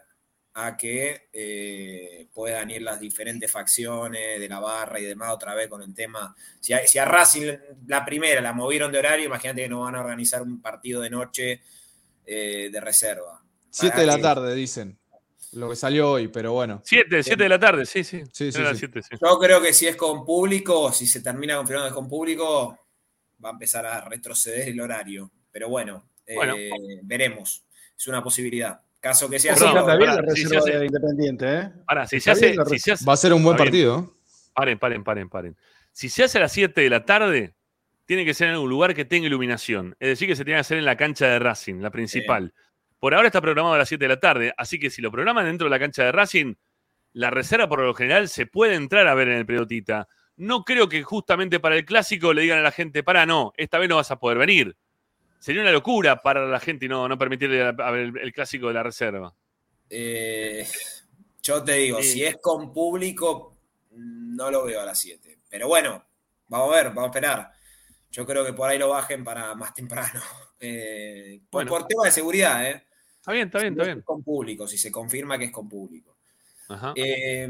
[0.58, 5.68] a que eh, puedan ir las diferentes facciones de la barra y demás otra vez
[5.68, 6.34] con el tema.
[6.62, 7.52] Si a, si a Racing
[7.88, 11.10] la primera la movieron de horario, imagínate que no van a organizar un partido de
[11.10, 11.62] noche
[12.26, 13.44] eh, de reserva.
[13.70, 14.98] 7 de la tarde, dicen.
[15.52, 16.82] Lo que salió hoy, pero bueno.
[16.86, 18.24] 7, 7 de la tarde, sí, sí.
[18.32, 18.80] Sí, sí, Era sí.
[18.80, 19.10] siete, sí.
[19.22, 22.80] Yo creo que si es con público, si se termina confirmando que es con público,
[23.44, 25.32] va a empezar a retroceder el horario.
[25.52, 26.56] Pero bueno, eh, Bueno.
[27.04, 27.66] veremos.
[27.98, 28.82] Es una posibilidad.
[29.06, 29.64] Caso que sea así,
[30.84, 31.72] Independiente, ¿eh?
[31.86, 33.56] Pará, si se Está hace, bien la si se hace- Va a ser un buen
[33.56, 34.16] partido.
[34.56, 35.56] Paren, paren, paren, paren.
[35.92, 37.54] Si se hace a las 7 de la tarde,
[38.06, 39.96] tiene que ser en algún lugar que tenga iluminación.
[40.00, 42.56] Es decir, que se tiene que hacer en la cancha de Racing, la principal.
[42.98, 45.46] Por ahora está programado a las 7 de la tarde, así que si lo programan
[45.46, 46.56] dentro de la cancha de Racing,
[47.14, 50.08] la reserva por lo general se puede entrar a ver en el periodita.
[50.36, 53.78] No creo que justamente para el clásico le digan a la gente, para, no, esta
[53.78, 54.76] vez no vas a poder venir.
[55.46, 58.68] Sería una locura para la gente y no, no permitirle a- ver el, el clásico
[58.68, 59.32] de la reserva.
[59.88, 60.68] Eh,
[61.44, 62.14] yo te digo, Sí.
[62.14, 63.56] si es con público,
[63.92, 65.38] no lo veo a las 7.
[65.48, 66.04] Pero bueno,
[66.48, 67.52] vamos a ver, vamos a esperar.
[68.10, 70.20] Yo creo que por ahí lo bajen para más temprano.
[70.60, 71.70] Eh, por- Bueno.
[71.70, 72.88] por tema de seguridad, ¿eh?
[73.20, 74.02] Está bien, está bien, Si está es bien.
[74.04, 76.15] Con público, si se confirma que es con público.
[76.68, 76.94] Ajá.
[76.96, 77.48] Eh,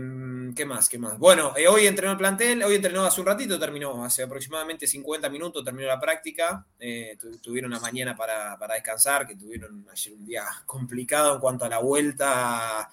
[0.55, 0.89] ¿Qué más?
[0.89, 1.17] ¿Qué más?
[1.17, 5.29] Bueno, eh, hoy entrenó el plantel, hoy entrenó hace un ratito, terminó, hace aproximadamente 50
[5.29, 6.65] minutos terminó la práctica.
[6.79, 11.39] Eh, tu- tuvieron una mañana para, para descansar, que tuvieron ayer un día complicado en
[11.39, 12.89] cuanto a la vuelta.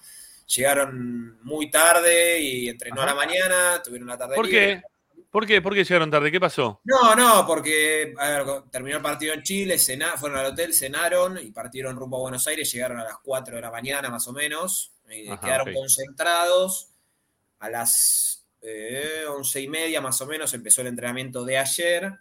[0.47, 4.81] Llegaron muy tarde y entrenó a la mañana, tuvieron la tarde ¿Por libre.
[4.81, 4.81] qué?
[5.31, 5.61] ¿Por qué?
[5.63, 6.31] ¿Por qué llegaron tarde?
[6.31, 6.79] ¿Qué pasó?
[6.83, 9.77] No, no, porque a ver, terminó el partido en Chile,
[10.17, 13.61] fueron al hotel, cenaron y partieron rumbo a Buenos Aires, llegaron a las 4 de
[13.61, 16.89] la mañana más o menos, eh, Ajá, quedaron concentrados.
[17.59, 22.13] A las eh, once y media más o menos empezó el entrenamiento de ayer,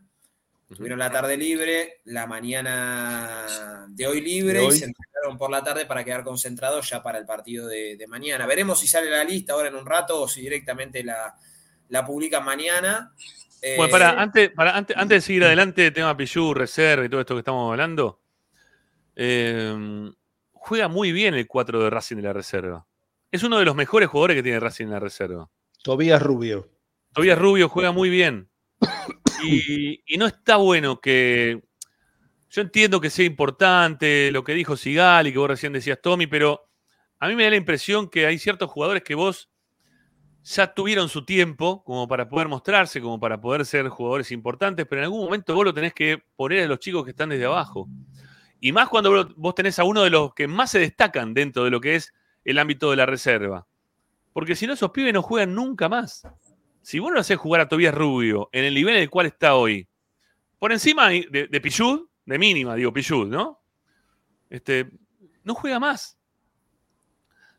[0.69, 5.63] tuvieron la tarde libre, la mañana de hoy libre De y se entrenaron por la
[5.63, 8.47] tarde para quedar concentrados ya para el partido de, de mañana.
[8.47, 11.35] Veremos si sale la lista ahora en un rato o si directamente la,
[11.89, 13.13] la publican mañana.
[13.77, 17.21] Bueno, Eh, para, antes, para, antes, antes de seguir adelante, tema Pichu, reserva y todo
[17.21, 18.21] esto que estamos hablando,
[19.15, 20.11] eh,
[20.63, 22.87] juega muy bien el 4 de Racing de la reserva.
[23.31, 25.51] Es uno de los mejores jugadores que tiene Racing en la reserva.
[25.83, 26.71] Tobías Rubio.
[27.13, 28.49] Tobias Rubio juega muy bien.
[29.45, 31.61] Y, y no está bueno que.
[32.49, 36.29] Yo entiendo que sea importante lo que dijo Sigal y que vos recién decías, Tommy,
[36.29, 36.69] pero
[37.19, 39.51] a mí me da la impresión que hay ciertos jugadores que vos
[40.45, 45.01] ya tuvieron su tiempo como para poder mostrarse, como para poder ser jugadores importantes, pero
[45.01, 47.89] en algún momento vos lo tenés que poner a los chicos que están desde abajo.
[48.65, 51.71] Y más cuando vos- tenés a uno de los que más se destacan dentro de
[51.71, 53.67] lo que es el ámbito de la reserva.
[54.33, 56.23] Porque si no, esos pibes no juegan nunca más.
[56.81, 59.57] Si vos no haces jugar a Tobías Rubio en el nivel en el cual está
[59.57, 59.89] hoy,
[60.61, 63.61] por encima de, de Pichud, de mínima, digo Pichud, ¿no?
[64.49, 64.89] Este,
[65.43, 66.17] no juega más.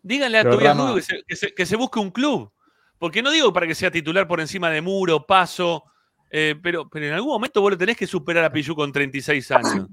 [0.01, 2.49] Díganle a Pero, Rama- Rubio que se, que se- que se busque un club.
[2.97, 5.84] Porque no digo para que sea titular por encima de Muro, Paso,
[6.30, 9.51] eh, pero, pero en algún momento vos lo tenés que superar a Pichud con 36
[9.51, 9.88] años.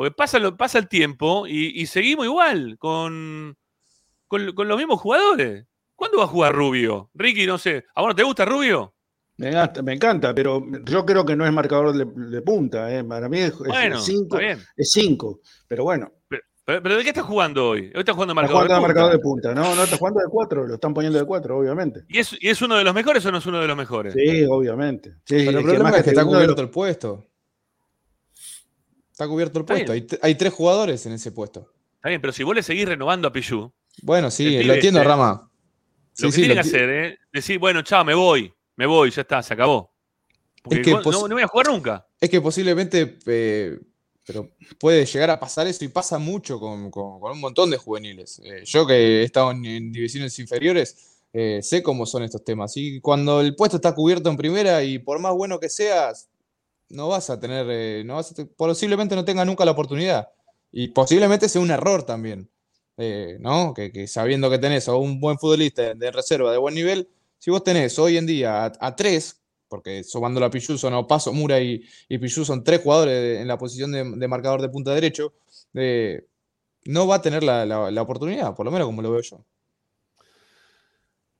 [0.00, 3.54] Porque pasa, lo- pasa el tiempo y, y seguimos igual con,
[4.26, 5.66] con, con los mismos jugadores.
[5.94, 7.10] ¿Cuándo va a jugar Rubio?
[7.12, 7.84] Ricky, no sé.
[7.94, 8.94] ¿A vos no te gusta Rubio?
[9.36, 12.90] Me encanta, me encanta, pero yo creo que no es marcador de, de punta.
[12.90, 13.04] ¿eh?
[13.04, 13.64] Para mí es 5.
[13.68, 14.58] Bueno, está bien.
[14.74, 16.10] es cinco, pero bueno.
[16.64, 17.80] Pero, pero ¿de qué estás jugando hoy?
[17.94, 18.86] Hoy estás jugando Está marcador jugando de punta.
[18.88, 19.54] marcador de punta.
[19.54, 22.00] No, no, está jugando de 4, lo están poniendo de 4, obviamente.
[22.08, 24.14] ¿Y es, ¿Y es uno de los mejores o no es uno de los mejores?
[24.14, 25.10] Sí, obviamente.
[25.26, 27.26] Sí, Pero el es que problema es que está uno de los- cubierto el puesto.
[29.20, 30.16] Está cubierto el Está puesto.
[30.22, 31.70] Hay, tres jugadores en ese puesto.
[31.96, 35.50] Está bien, pero si vos le seguís renovando a Pichu, Bueno, sí, lo entiendo, Rama.
[36.14, 38.86] Sí, lo que sí, tiene lo que hacer es decir, bueno, chao, me voy, me
[38.86, 39.92] voy, ya está, se acabó.
[40.62, 42.06] Porque Es que vos- pos- no, no voy a jugar nunca.
[42.18, 43.78] Es que posiblemente, eh,
[44.24, 44.48] pero
[44.78, 48.40] puede llegar a pasar eso y pasa mucho con, con- con un montón de juveniles.
[48.42, 52.74] Eh, yo que he estado en, en divisiones inferiores, eh, sé cómo son estos temas.
[52.78, 56.30] Y cuando el puesto está cubierto en primera y por más bueno que seas,
[56.90, 60.28] no vas a tener, eh, no vas a te- posiblemente no tengas nunca la oportunidad.
[60.72, 62.48] Y posiblemente sea un error también.
[62.96, 63.72] eh, ¿no?
[63.74, 67.64] Que, sabiendo que tenés a un buen futbolista de reserva de buen nivel, si vos
[67.64, 72.18] tenés hoy en día a, tres, porque sumando a Pichu son Paso, Mura y, y
[72.18, 75.32] Pichu son tres jugadores en la posición de, de marcador de punta derecho,
[75.74, 76.26] eh,
[76.86, 79.44] no va a tener la, la- la oportunidad, por lo menos como lo veo yo.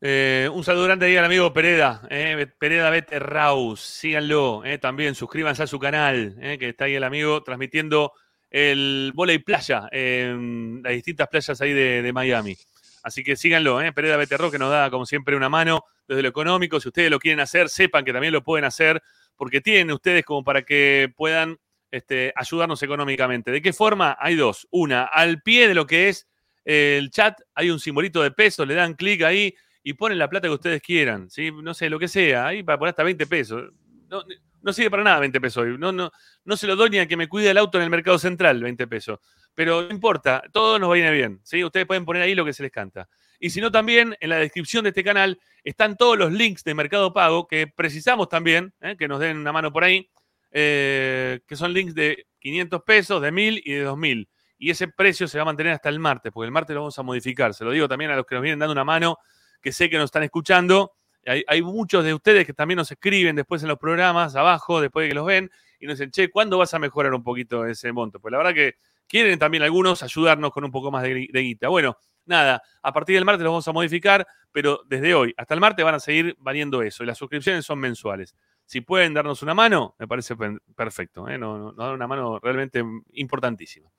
[0.02, 5.14] Eh, un saludo grande ahí al amigo Pereda, eh, Pereda Bete Raus, síganlo, eh, también
[5.14, 8.14] suscríbanse a su canal, que está ahí el amigo transmitiendo
[8.48, 12.56] el volei playa en las distintas playas ahí de, Miami.
[13.02, 16.22] Así que síganlo, eh, Pereda Bete Raus, que nos da como siempre una mano desde
[16.22, 16.80] lo económico.
[16.80, 19.02] Si ustedes lo quieren hacer, sepan que también lo pueden hacer,
[19.36, 21.58] porque tienen ustedes como para que puedan
[21.90, 23.50] este, ayudarnos económicamente.
[23.50, 24.16] ¿De qué forma?
[24.18, 24.66] Hay dos.
[24.70, 26.26] Una, al pie de lo que es
[26.64, 30.48] el chat hay un simbolito de pesos, le dan clic ahí y ponen la plata
[30.48, 31.50] que ustedes quieran, ¿sí?
[31.50, 33.72] No sé, lo que sea, ahí para poner hasta 20 pesos.
[34.08, 34.22] No,
[34.62, 35.78] no sirve para nada 20 pesos hoy.
[35.78, 36.10] No, no,
[36.44, 38.62] no se lo doy ni a que me cuide el auto en el mercado central,
[38.62, 39.18] 20 pesos.
[39.54, 41.40] Pero no importa, todo nos viene bien.
[41.42, 41.64] ¿sí?
[41.64, 43.08] Ustedes pueden poner ahí lo que se les canta.
[43.38, 46.74] Y si no, también en la descripción de este canal están todos los links de
[46.74, 48.96] Mercado Pago que precisamos también, ¿eh?
[48.98, 50.10] que nos den una mano por ahí,
[50.50, 54.28] eh, que son links de 500 pesos, de 1000 y de 2000.
[54.58, 56.98] Y ese precio se va a mantener hasta el martes, porque el martes lo vamos
[56.98, 57.54] a modificar.
[57.54, 59.16] Se lo digo también a los que nos vienen dando una mano,
[59.60, 60.92] que sé que nos están escuchando
[61.26, 65.08] hay, muchos de ustedes que también nos escriben después en los programas, abajo, después de
[65.10, 68.20] que los ven, y nos dicen, che, ¿cuándo vas a mejorar un poquito ese monto?
[68.20, 68.74] Pues la verdad que
[69.06, 71.68] quieren también algunos ayudarnos con un poco más de, guita.
[71.68, 75.60] Bueno, nada, a partir del martes los vamos a modificar, pero desde hoy hasta el
[75.60, 78.34] martes van a seguir valiendo eso, y las suscripciones son mensuales.
[78.64, 80.34] Si pueden darnos una mano, me parece
[80.74, 81.36] perfecto, ¿eh?
[81.36, 82.82] nos, dan una mano realmente
[83.12, 83.90] importantísima.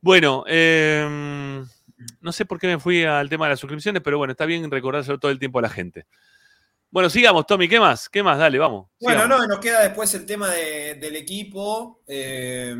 [0.00, 1.66] Bueno, em,
[2.20, 4.70] no sé por qué me fui al tema de las suscripciones, pero bueno, está bien
[4.70, 6.06] recordárselo todo el tiempo a la gente.
[6.90, 8.08] Bueno, sigamos, Tommy, ¿qué más?
[8.08, 8.38] ¿Qué más?
[8.38, 8.88] Dale, vamos.
[9.00, 12.74] Bueno, no, nos queda después el tema del equipo, eh,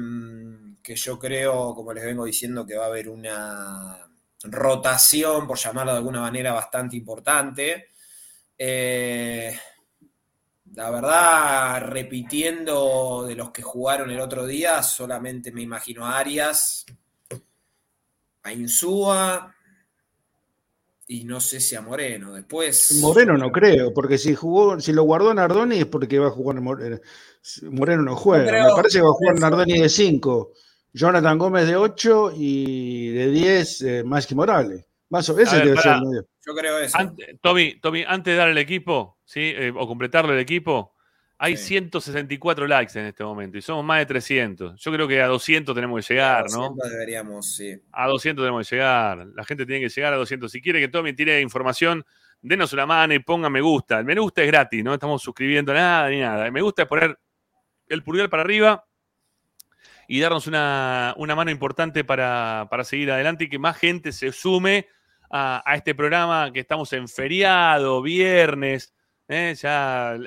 [0.82, 4.08] que yo creo, como les vengo diciendo, que va a haber una
[4.42, 7.90] rotación, por llamarlo de alguna manera, bastante importante.
[8.58, 9.56] Eh,
[10.74, 16.84] la verdad, repitiendo de los que jugaron el otro día, solamente me imagino a Arias,
[18.43, 19.55] a Insúa,
[21.11, 22.34] y no sé si a Moreno.
[22.34, 22.97] Después.
[23.01, 26.61] Moreno no creo, porque si jugó, si lo guardó Nardoni es porque va a jugar
[26.61, 27.01] Moreno.
[27.62, 28.68] Moreno no juega.
[28.68, 30.53] Me parece que va a jugar Nardoni de 5,
[30.93, 34.84] Jonathan Gómez de 8 y de 10 eh, Morales.
[35.09, 36.26] Más o ese debe ser el medio.
[36.47, 36.97] Yo creo eso.
[37.43, 39.41] Tommy, Tommy, antes de dar el equipo, ¿sí?
[39.41, 40.95] Eh, o completarlo el equipo,
[41.43, 44.78] hay 164 likes en este momento y somos más de 300.
[44.78, 46.91] Yo creo que a 200 tenemos que llegar, a 200 ¿no?
[46.91, 47.80] deberíamos, sí.
[47.93, 49.26] A 200 tenemos que llegar.
[49.34, 50.53] La gente tiene que llegar a 200.
[50.53, 52.05] Si quiere que Tommy tire información,
[52.43, 54.01] denos una mano y ponga me gusta.
[54.01, 56.45] El me gusta es gratis, no estamos suscribiendo nada ni nada.
[56.45, 57.18] El me gusta es poner
[57.88, 58.84] el pulgar para arriba
[60.09, 64.88] y darnos una, mano importante para, seguir adelante y que más gente se sume
[65.30, 68.93] a, este programa que estamos en feriado, viernes.
[69.26, 69.55] ¿eh?
[69.59, 70.18] Ya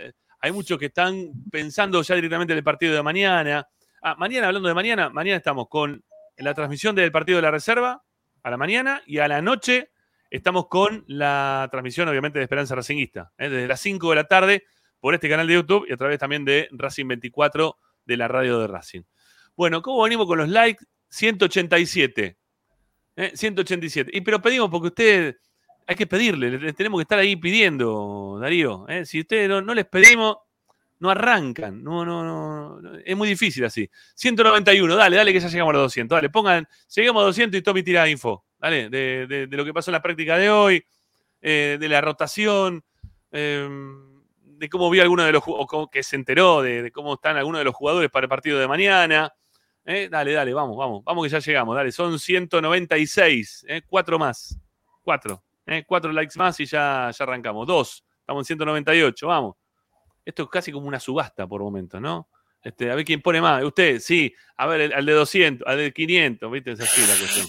[0.43, 3.65] hay muchos que están pensando ya directamente en el partido de mañana.
[4.01, 6.03] Ah, mañana, hablando de mañana, mañana estamos con
[6.35, 8.03] la transmisión del partido de la reserva
[8.43, 9.91] a la mañana y a la noche
[10.29, 13.47] estamos con la transmisión, obviamente, de Esperanza Racingista, ¿eh?
[13.47, 14.65] desde las 5 de la tarde
[14.99, 18.59] por este canal de YouTube y a través también de Racing 24 de la radio
[18.59, 19.03] de Racing.
[19.55, 20.83] Bueno, ¿cómo venimos con los likes?
[21.07, 22.37] 187.
[23.33, 24.11] 187.
[24.11, 24.17] ¿eh?
[24.17, 25.37] Y pero pedimos porque usted
[25.87, 28.85] hay que pedirle, tenemos que estar ahí pidiendo, Darío.
[28.87, 29.05] ¿eh?
[29.05, 30.37] Si ustedes no, les pedimos,
[30.99, 31.83] no arrancan.
[31.83, 32.81] No, no.
[33.05, 33.89] Es muy difícil así.
[34.15, 36.15] 191, dale, dale, que ya llegamos a los 200.
[36.15, 38.45] Dale, pongan, llegamos a 200 y Tommy tira info.
[38.59, 40.85] Dale, de, lo que pasó en la práctica de hoy,
[41.41, 42.83] eh, de la rotación,
[43.31, 47.59] em, de cómo vio alguno de los o que se enteró de, cómo están algunos
[47.59, 49.33] de los jugadores para el partido de mañana.
[49.85, 50.07] ¿eh?
[50.09, 51.75] Dale, dale, vamos, vamos, vamos que ya llegamos.
[51.75, 54.57] Dale, son 196, cuatro más.
[55.01, 55.43] Cuatro.
[55.65, 55.83] ¿Eh?
[55.85, 57.67] Cuatro likes más y ya, ya arrancamos.
[57.67, 59.55] Dos, estamos en 198, vamos.
[60.25, 62.29] Esto es casi como una subasta por momentos, ¿no?
[62.63, 63.63] Este, a ver quién pone más.
[63.63, 64.33] Usted, sí.
[64.55, 66.71] A ver, al de 200, al de 500, ¿viste?
[66.71, 67.47] Es así la cuestión.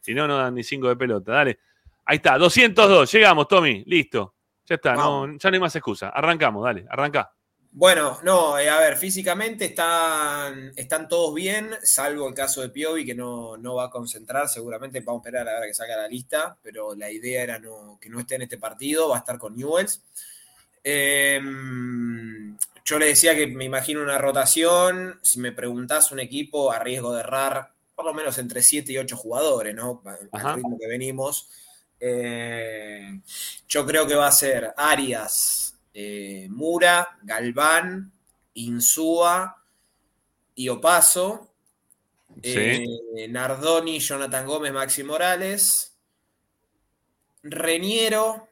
[0.00, 1.32] Si no, no dan ni cinco de pelota.
[1.32, 1.58] Dale.
[2.04, 3.10] Ahí está, 202.
[3.12, 3.82] Llegamos, Tommy.
[3.86, 4.34] Listo.
[4.66, 6.10] Ya está, no, ya no hay más excusa.
[6.10, 7.32] Arrancamos, dale, arranca.
[7.74, 13.06] Bueno, no, eh, a ver, físicamente están, están todos bien, salvo el caso de Piovi,
[13.06, 16.58] que no, va a concentrar, seguramente vamos a esperar a ver que saca la lista,
[16.62, 19.56] pero la idea era no, que no esté en este partido, va a estar con
[19.56, 20.02] Newells.
[20.84, 26.78] Em, yo le decía que me imagino una rotación, si me preguntás un equipo a
[26.78, 30.02] riesgo de errar, por lo menos entre 7 y 8 jugadores, ¿no?
[30.32, 31.48] Al ritmo que venimos.
[31.98, 33.18] Eh,
[33.66, 38.12] yo creo que va a ser Arias, eh, Mura, Galván,
[38.54, 39.62] Insúa
[40.54, 41.48] y Opaso.
[42.42, 45.94] Eh, Nardoni, Jonathan Gómez, Maxi Morales.
[47.42, 48.48] Reñero,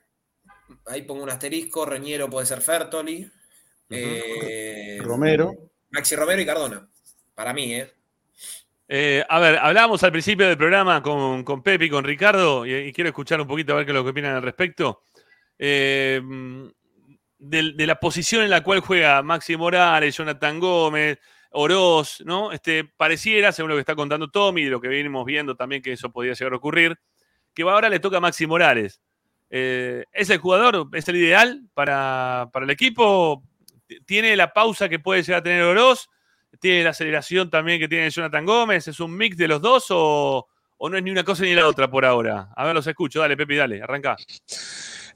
[0.86, 3.30] ahí pongo un asterisco, Reñero puede ser Fertoli.
[3.88, 5.55] Eh, Romero.
[5.91, 6.88] Maxi Romero y Cardona,
[7.34, 9.24] para mí, ¿eh?
[9.28, 13.11] a ver, hablábamos al principio del programa con, con Pepe y con Ricardo, y, quiero
[13.11, 15.03] escuchar un poquito a ver qué es lo que opinan al respecto.
[15.62, 16.20] Eh,
[17.41, 21.18] de, la posición en la cual juega Maxi Morales, Jonathan Gómez,
[21.51, 22.53] Oroz, ¿no?
[22.53, 25.93] Este, pareciera, según lo que está contando Tommy, y lo que venimos viendo también que
[25.93, 26.99] eso podría llegar a ocurrir,
[27.55, 29.01] que ahora le toca a Maxi Morales.
[29.49, 33.43] Eh, ¿Es el jugador, es el ideal para, el equipo?
[34.07, 36.09] ¿Tiene la pausa que puede llegar a tener Oroz?
[36.61, 38.86] ¿Tiene la aceleración también que tiene Jonathan Gómez?
[38.86, 40.47] ¿Es un mix de los dos o,
[40.82, 42.49] ¿O no es ni una cosa ni la otra por ahora?
[42.57, 43.20] A ver, los escucho.
[43.20, 44.16] Dale, Pepi, dale, arranca.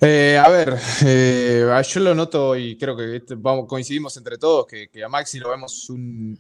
[0.01, 0.77] Eh, a ver,
[1.07, 3.37] eh, yo lo noto y creo que este-
[3.67, 6.39] coincidimos entre todos que, a Maxi lo vemos un,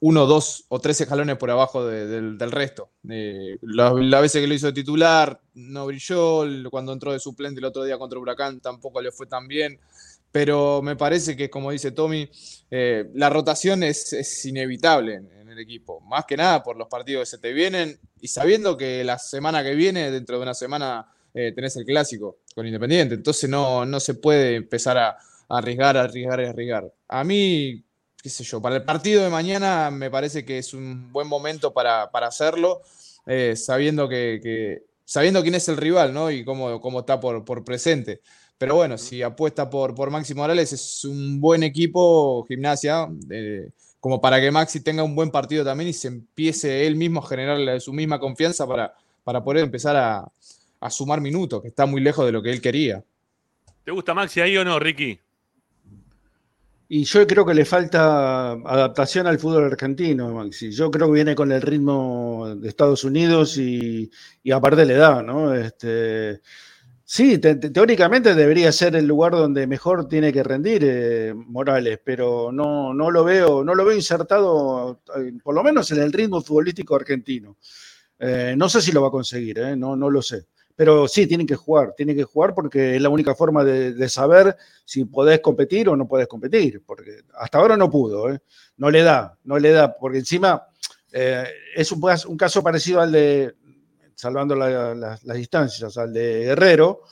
[0.00, 2.90] uno, dos o tres escalones por abajo de- del, resto.
[3.08, 7.60] Eh, las las veces que lo hizo de titular no brilló, cuando entró de suplente
[7.60, 9.78] el otro día contra Huracán tampoco le fue tan bien,
[10.32, 12.28] pero me parece que, como dice Tommy,
[12.70, 16.88] eh, la rotación es, es inevitable en, en el equipo, más que nada por los
[16.88, 20.54] partidos que se te vienen y sabiendo que la semana que viene, dentro de una
[20.54, 25.58] semana, eh, tenés el clásico con Independiente, entonces no, no se puede empezar a, a
[25.58, 26.92] arriesgar, arriesgar, arriesgar.
[27.08, 27.84] A mí,
[28.22, 31.72] qué sé yo, para el partido de mañana me parece que es un buen momento
[31.72, 32.82] para, para hacerlo,
[33.26, 36.30] eh, sabiendo que, sabiendo quién es el rival, ¿no?
[36.30, 38.20] Y cómo, cómo está por, por presente.
[38.58, 44.20] Pero bueno, si apuesta por, por Maxi Morales, es un buen equipo, gimnasia, eh, como
[44.20, 47.80] para que Maxi tenga un buen partido también y se empiece él mismo a generarle
[47.80, 50.30] su misma confianza para, para poder empezar a,
[50.82, 53.02] a sumar minutos, que está muy lejos de lo que él quería.
[53.84, 55.18] ¿Te gusta Maxi ahí o no, Ricky?
[56.88, 60.70] Y yo creo que le falta adaptación al fútbol argentino, Maxi.
[60.72, 64.10] Yo creo que viene con el ritmo de Estados Unidos y,
[64.42, 65.54] y aparte le da, ¿no?
[65.54, 66.40] Este,
[67.02, 71.98] sí, te- te- teóricamente debería ser el lugar donde mejor tiene que rendir eh, Morales,
[72.04, 76.12] pero no, no lo veo, no lo veo insertado, eh, por lo menos en el
[76.12, 77.56] ritmo futbolístico argentino.
[78.18, 80.44] Eh, no sé si lo va a conseguir, eh, no, no lo sé.
[80.82, 84.56] Pero sí, tienen que jugar, tienen que jugar porque es la única forma de, saber
[84.84, 88.40] si podés competir o no podés competir, porque hasta ahora no pudo, ¿eh?
[88.78, 90.66] no le da, no le da, porque encima
[91.12, 91.44] eh,
[91.76, 93.54] es un, cas- un caso parecido al de,
[94.16, 97.02] salvando la- la- las distancias, al de Guerrero,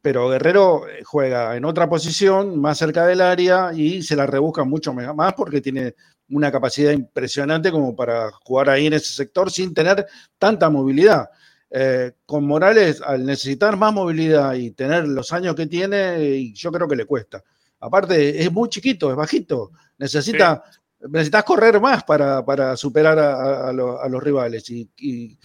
[0.00, 4.62] pero Guerrero eh, juega en otra posición, más cerca del área, y se la rebusca
[4.62, 5.96] mucho más porque tiene
[6.28, 10.06] una capacidad impresionante como para jugar ahí en ese sector sin tener
[10.38, 11.28] tanta movilidad.
[11.76, 16.86] Eh, con Morales, al necesitar más movilidad y tener los años que tiene, yo creo
[16.86, 17.42] que le cuesta.
[17.80, 19.72] Aparte, es muy chiquito, es bajito.
[19.98, 20.62] Necesita,
[21.08, 24.70] necesitas correr más para, para superar a, a- a lo- a los rivales.
[24.70, 25.36] Y, y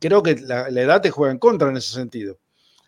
[0.00, 2.38] creo que la, la edad te juega en contra en ese sentido.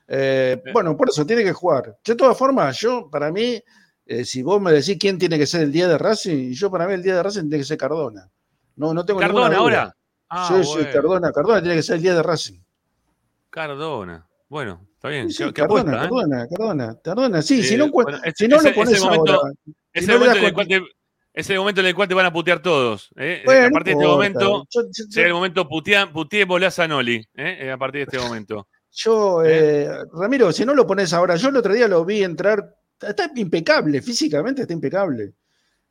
[0.08, 1.96] Eh, bueno, por eso tiene que jugar.
[2.04, 3.62] De todas formas, yo, para mí,
[4.06, 6.86] eh, si vos me decís quién tiene que ser el día de Racing, yo para
[6.88, 8.28] mí el día de Racing tiene que ser Cardona.
[8.76, 9.96] No, no tengo ¿Cardona ahora?
[10.28, 10.90] Ah, sí, sí, bueno.
[10.92, 12.58] Cardona, Cardona tiene que ser el día de Racing.
[13.50, 14.26] Cardona.
[14.48, 15.30] Bueno, está bien.
[15.30, 16.08] Sí, ¿Qué, qué Cardona, apuesta, eh?
[16.08, 17.42] Cardona, Cardona, Cardona.
[17.42, 19.52] Sí, Eh, si no, bueno, es- si no es- lo es pones momento- ahora.
[19.64, 21.80] Es si el no le momento das en el con- cual te- es el momento
[21.80, 23.10] en el cual te van a putear todos.
[23.16, 23.42] ¿eh?
[23.44, 26.70] Bueno, a no partir de este momento, Yo- yo- será el momento putea, puteémosle a
[26.70, 27.16] Zanoli.
[27.34, 27.58] ¿eh?
[27.60, 28.68] Eh, A partir de este momento.
[28.90, 32.74] Yo, eh, Ramiro, si no lo pones ahora, yo el otro día lo vi entrar,
[33.00, 35.34] está impecable, físicamente está impecable.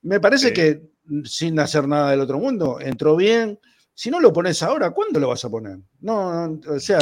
[0.01, 3.57] Me parece que mm, sin hacer nada del otro mundo, entró bien.
[3.93, 5.77] Si no lo pones ahora, ¿cuándo lo vas a poner?
[6.01, 6.99] No, no, o sea,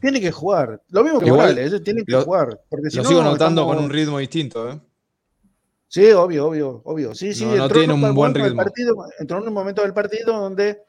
[0.00, 0.82] tiene que jugar.
[0.88, 2.60] Lo mismo que Igual, Morales, tiene que lo- jugar.
[2.68, 4.80] Porque si Lo no, sigo notando estamos- con un ritmo distinto, ¿eh?
[5.88, 7.14] Sí, obvio, obvio, obvio.
[7.14, 8.62] Sí, sí, No, no entró tiene en un buen momento del ritmo.
[8.62, 10.82] partido, entró en un momento del partido donde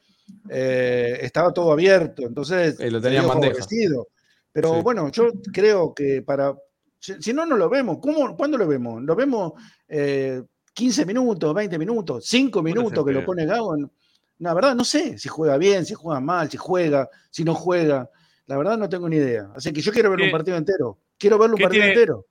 [0.48, 4.08] eh, estaba todo abierto, entonces Eh, lo tenía favorecido.
[4.52, 4.82] Pero Sí.
[4.82, 6.54] bueno, yo creo que para.
[6.98, 7.98] Si, si no, no lo vemos.
[8.00, 9.02] ¿Cómo, ¿Cuándo lo vemos?
[9.02, 9.52] Lo vemos
[9.88, 10.42] eh,
[10.74, 13.74] 15 minutos, 20 minutos, 5 minutos que lo pone Gago.
[14.38, 18.08] La verdad, no sé si juega bien, si juega mal, si juega, si no juega.
[18.50, 19.48] La verdad, no tengo ni idea.
[19.54, 20.98] Así que yo quiero ver un ¿Qué- partido entero.
[21.16, 22.26] Quiero verlo un partido tiene- entero.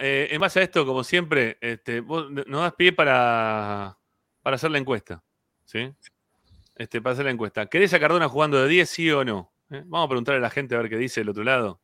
[0.00, 3.96] Eh, en base a esto, como siempre, este, vos nos das pie para,
[4.42, 5.22] para hacer la encuesta.
[5.64, 5.92] ¿Sí?
[6.74, 7.66] Este, para hacer la encuesta.
[7.66, 9.52] ¿Querés a Cardona jugando de 10, sí o no?
[9.70, 9.82] ¿Eh?
[9.86, 11.80] Vamos a preguntarle a la gente a ver qué dice del otro lado.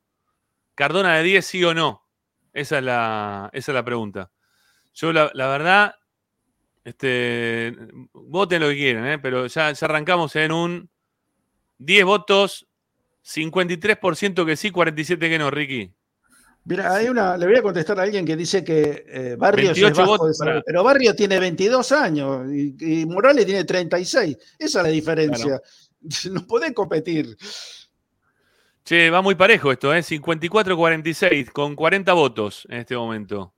[0.75, 2.05] ¿Cardona de 10, sí o no?
[2.53, 4.33] Esa es la, esa es la pregunta.
[4.95, 5.95] Yo, la, la verdad,
[6.83, 7.77] este,
[8.15, 9.19] voten lo que quieran, ¿eh?
[9.21, 10.91] pero ya, ya arrancamos en un
[11.79, 12.67] 10 votos,
[13.25, 15.93] 53% que sí, 47% que no, Ricky.
[16.65, 20.03] Mira, hay una, le voy a contestar a alguien que dice que eh, Barrios 28
[20.03, 24.37] es bajo de salario, pero Barrios tiene 22 años y, y Morales tiene 36.
[24.59, 25.61] Esa es la diferencia.
[26.33, 27.37] No podés competir.
[28.85, 30.01] Che, va muy parejo esto, ¿eh?
[30.01, 33.55] 54-46, con 40 votos en este momento.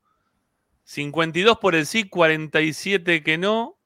[0.85, 3.79] 52 por el sí, 47 que no.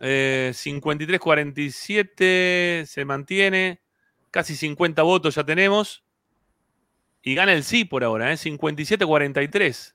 [0.00, 3.80] Eh, 53-47 se mantiene.
[4.36, 6.02] Casi 50 votos ya tenemos.
[7.22, 8.36] Y gana el sí por ahora, ¿eh?
[8.36, 9.94] 57-43.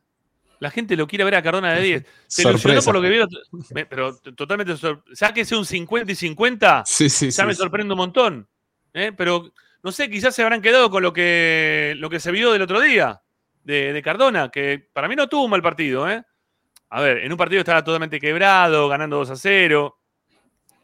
[0.59, 2.05] La gente lo quiere ver a Cardona de 10.
[2.27, 3.27] Se ilusionó por lo que vio.
[3.73, 4.77] me- Pero totalmente.
[4.77, 7.97] sor- Ya que sea un 50 y 50, Sí, sí, ya sí, me sorprende un
[7.97, 8.47] montón.
[8.93, 9.11] ¿eh?
[9.15, 9.51] Pero
[9.81, 12.79] no sé, quizás se habrán quedado con lo que, lo que se vio del otro
[12.81, 13.21] día
[13.63, 16.07] de, de Cardona, que para mí no tuvo un mal partido.
[16.09, 16.23] ¿eh?
[16.89, 19.97] A ver, en un partido estaba totalmente quebrado, ganando 2 a 0.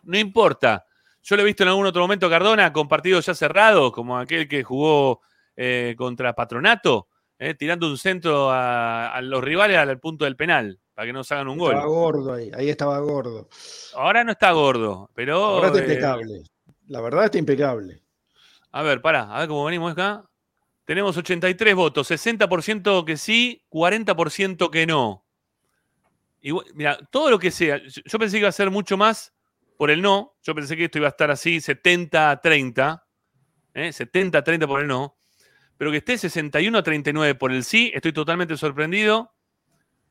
[0.04, 0.86] No importa.
[1.28, 4.48] Yo lo he visto en algún otro momento Cardona con partidos ya cerrados, como aquel
[4.48, 5.20] que jugó
[5.58, 10.80] eh, contra Patronato, eh, tirando un centro a, a los rivales al punto del penal,
[10.94, 11.74] para que no se hagan un gol.
[11.74, 13.50] Estaba gordo ahí, ahí estaba gordo.
[13.96, 15.44] Ahora no está gordo, pero.
[15.44, 16.44] Ahora está eh, impecable.
[16.88, 18.02] La verdad está impecable.
[18.72, 20.24] A ver, pará, a ver cómo venimos acá.
[20.86, 25.26] Tenemos 83 votos, 60% que sí, 40% que no.
[26.40, 29.34] Igual- mira, todo lo que sea, yo pensé que iba a ser mucho más
[29.78, 33.04] por el no, yo pensé que esto iba a estar así 70-30,
[33.76, 33.90] ¿eh?
[33.90, 35.18] 70-30 por el no,
[35.78, 39.34] pero que esté 61-39 por el sí, estoy totalmente sorprendido,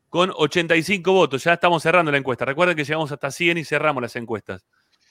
[0.09, 4.01] con 85 votos, ya estamos cerrando la encuesta, recuerden que llegamos hasta 100 y cerramos
[4.02, 4.64] las encuestas.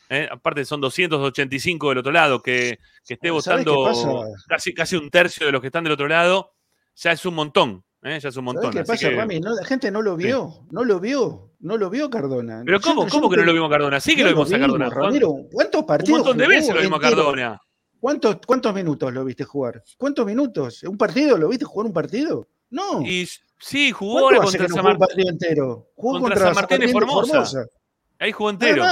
[0.09, 0.27] ¿eh?
[0.31, 5.09] Aparte son 285 del otro lado, que, que esté ¿Sabes qué votando casi, casi un
[5.09, 6.53] tercio de los que están del otro lado,
[6.95, 8.19] ya es un montón, ¿eh?
[8.19, 8.71] ya es un montón.
[8.71, 9.39] ¿Sabes qué pasa, que- Rami?
[9.39, 12.63] No, la gente no lo vio, no lo vio, no lo vio Cardona.
[12.65, 13.99] Pero ¿cómo, Yo- yo cómo que no lo vimos a Cardona?
[13.99, 14.89] Sí que No lo vimos a Cardona.
[14.89, 15.33] Ramiro.
[15.51, 17.01] ¿Cuántos Un partidos montón de veces lo vimos a?
[17.01, 17.61] Cardona.
[17.99, 19.83] ¿Cuántos, ¿Cuántos minutos lo viste jugar?
[19.97, 20.83] ¿Cuántos minutos?
[20.83, 21.37] ¿Un partido?
[21.37, 22.47] ¿Lo viste jugar un partido?
[22.69, 23.01] No.
[23.01, 23.27] Y
[23.59, 24.99] sí, jugó ¿Cuánto ahora contra San un Martín.
[24.99, 25.87] partido entero?
[25.95, 27.65] Jugó contra contra, San Martín de Formosa.
[28.19, 28.83] Ahí jugó entero.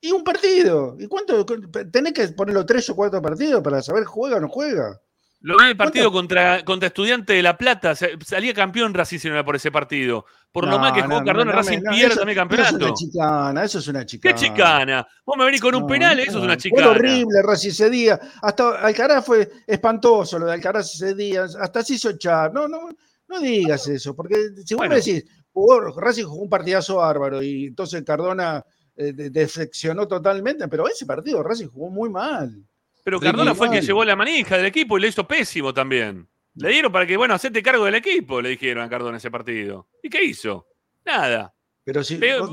[0.00, 0.96] Y un partido.
[0.98, 1.44] ¿Y cuánto?
[1.90, 5.00] Tenés que ponerlo tres o cuatro partidos para saber juega o no juega.
[5.40, 7.94] Lo vi en el partido contra, contra Estudiante de La Plata.
[7.94, 10.24] sa- Salía campeón Racing si no era por ese partido.
[10.50, 12.84] Por lo mal que jugó no, Cardona, no, Racing pierde también Eso es campeonato.
[12.86, 14.34] una chicana, eso es una ¿Qué chicana.
[14.34, 15.08] chicana?
[15.24, 16.88] Vos me venís con un penal, eso es una Fue chicana.
[16.88, 18.18] horrible Racing ese día.
[18.42, 21.44] Hasta Alcaraz fue espantoso lo de Alcaraz ese día.
[21.44, 22.52] Hasta se hizo echar.
[22.52, 22.88] No, no,
[23.28, 24.34] no digas eso, porque
[24.64, 24.94] si vos Bueno.
[24.94, 28.64] me decís, jugó, Racing jugó un partidazo bárbaro y entonces Cardona
[28.96, 32.50] eh, de- defeccionó totalmente, pero ese partido Racing jugó muy mal.
[33.10, 36.28] Pero Cardona fue el que llevó la manija del equipo y le hizo pésimo también.
[36.54, 39.88] Le dieron para que, bueno, hacete cargo del equipo, le dijeron a Cardona ese partido.
[40.02, 40.66] ¿Y qué hizo?
[41.04, 41.54] Nada.
[41.84, 42.50] Pero si no,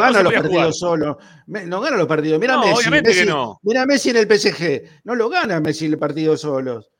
[0.00, 1.18] gana los partidos solo.
[1.48, 2.40] Me- No gana los partidos.
[2.40, 3.58] Mira No, Messi, obviamente que no.
[3.62, 5.02] Mira Messi en el PSG.
[5.04, 6.90] No lo gana Messi el partido solos.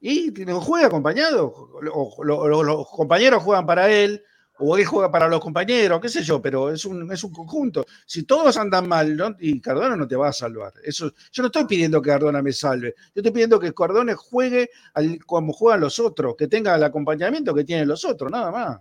[0.00, 1.52] Y no juega acompañado.
[1.82, 4.22] Los compañeros juegan para él,
[4.58, 7.84] o él juega para los compañeros, qué sé yo, pero es un, es un conjunto.
[8.06, 9.34] Si todos andan mal, ¿no?
[9.40, 10.72] y Cardona no te va a salvar.
[10.84, 12.94] Eso, yo no estoy pidiendo que Cardona me salve.
[13.14, 17.52] Yo estoy pidiendo que Cardona juegue al- como juegan los otros, que tenga el acompañamiento
[17.54, 18.80] que tienen los otros, nada más.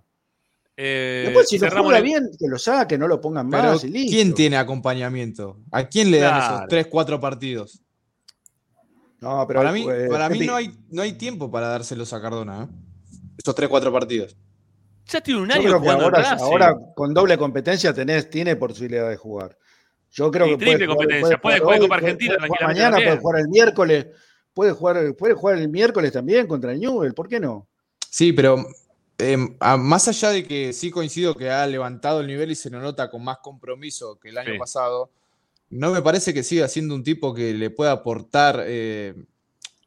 [0.78, 3.84] Eh, Después, si no cerramos juega bien, que lo saque, no lo pongan Pero más
[3.84, 4.12] y listo.
[4.16, 5.60] ¿quién tiene acompañamiento?
[5.72, 6.56] ¿A quién le dan Claro.
[6.56, 7.82] esos 3, 4 partidos?
[9.20, 12.64] No, pero para mí, para mí no, hay, no hay tiempo para dárselos a Cardona.
[12.64, 12.68] ¿eh?
[13.38, 14.36] Esos 3, 4 partidos.
[15.08, 16.44] Ya tiene un yo año creo que jugando ahora, Racing.
[16.44, 19.58] ahora con doble competencia tenés, tiene posibilidad de jugar.
[20.12, 22.36] Yo creo Y que triple puede jugar, competencia, puede jugar Copa Argentina
[22.66, 24.08] mañana, puede jugar el miércoles,
[24.54, 27.68] puede jugar, puede jugar el miércoles también contra el Newell, ¿por qué no?
[28.10, 28.64] Sí, pero
[29.18, 32.70] eh, a- más allá de que sí coincido que ha levantado el nivel y se
[32.70, 34.60] lo nota con más compromiso que el año Sí.
[34.60, 35.10] pasado,
[35.70, 39.16] no me parece que siga siendo un tipo que le pueda aportar eh,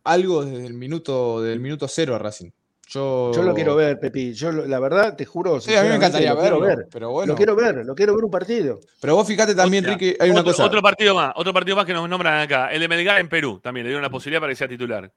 [0.02, 2.50] algo desde el minuto, del minuto cero a Racing.
[2.88, 4.32] Yo, Yo lo quiero ver, Pepi.
[4.32, 5.60] Yo la verdad, te juro.
[5.60, 6.86] Sí, a mí me encantaría verlo, ver.
[6.90, 7.32] pero bueno.
[7.32, 8.80] Lo quiero ver, lo quiero ver un partido.
[9.00, 10.64] Pero vos fíjate también, Ricky, hay una otro, cosa.
[10.64, 12.70] otro partido más, otro partido más que nos nombran acá.
[12.70, 15.12] El de Melgar en Perú también, le dieron la posibilidad para que sea titular.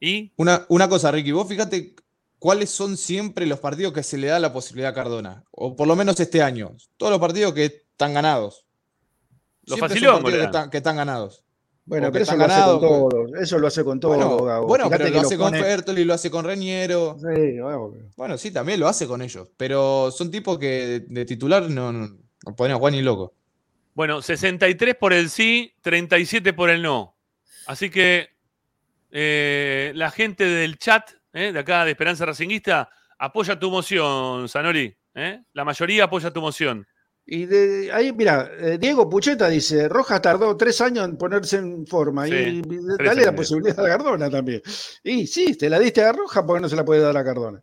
[0.00, 1.96] Y Una, una cosa, Ricky, vos fíjate
[2.38, 5.44] cuáles son siempre los partidos que se le da la posibilidad a Cardona.
[5.50, 6.76] O por lo menos este año.
[6.96, 8.64] Todos los partidos que están ganados.
[9.64, 11.44] Los le que están, que están ganados.
[11.88, 13.08] Bueno, pero eso lo hace ganados, con pues.
[13.10, 13.42] todos.
[13.42, 14.66] Eso lo hace con todo, Bueno, Gago.
[14.66, 17.16] bueno, Fíjate pero que lo lo hace pone- con Fertoli, lo hace con Reñero.
[17.18, 17.94] Sí, obvio.
[18.16, 19.48] Bueno, sí, también lo hace con ellos.
[19.56, 22.08] Pero son tipos que de, de titular no, no,
[22.46, 23.34] no podrían jugar ni loco.
[23.94, 27.16] bueno, 63 por el sí, 37 por el no.
[27.66, 28.28] Así que
[29.10, 34.94] eh, la gente del chat, eh, de acá de Esperanza Racinguista, apoya tu moción, Zanoli.
[35.14, 35.42] eh.
[35.52, 36.86] La mayoría apoya tu moción.
[37.30, 41.86] Y de ahí, mira, eh, Diego Pucheta dice, Rojas tardó tres años en ponerse en
[41.86, 42.24] forma.
[42.24, 42.62] Sí, y
[43.04, 44.62] dale la posibilidad a Cardona también.
[45.04, 47.62] Y sí, te la diste a Rojas porque no se la puede dar a Cardona.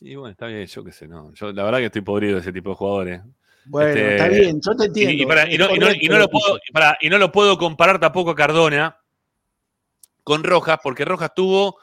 [0.00, 1.32] Y bueno, está bien, yo qué sé, no.
[1.32, 3.20] Yo la verdad que estoy podrido de ese tipo de jugadores.
[3.66, 5.22] Bueno, Este, está bien, yo te entiendo.
[5.22, 8.32] y para- y no, y lo puedo, y para- y no lo puedo comparar tampoco
[8.32, 8.98] a Cardona
[10.24, 11.78] con Rojas, porque Rojas tuvo.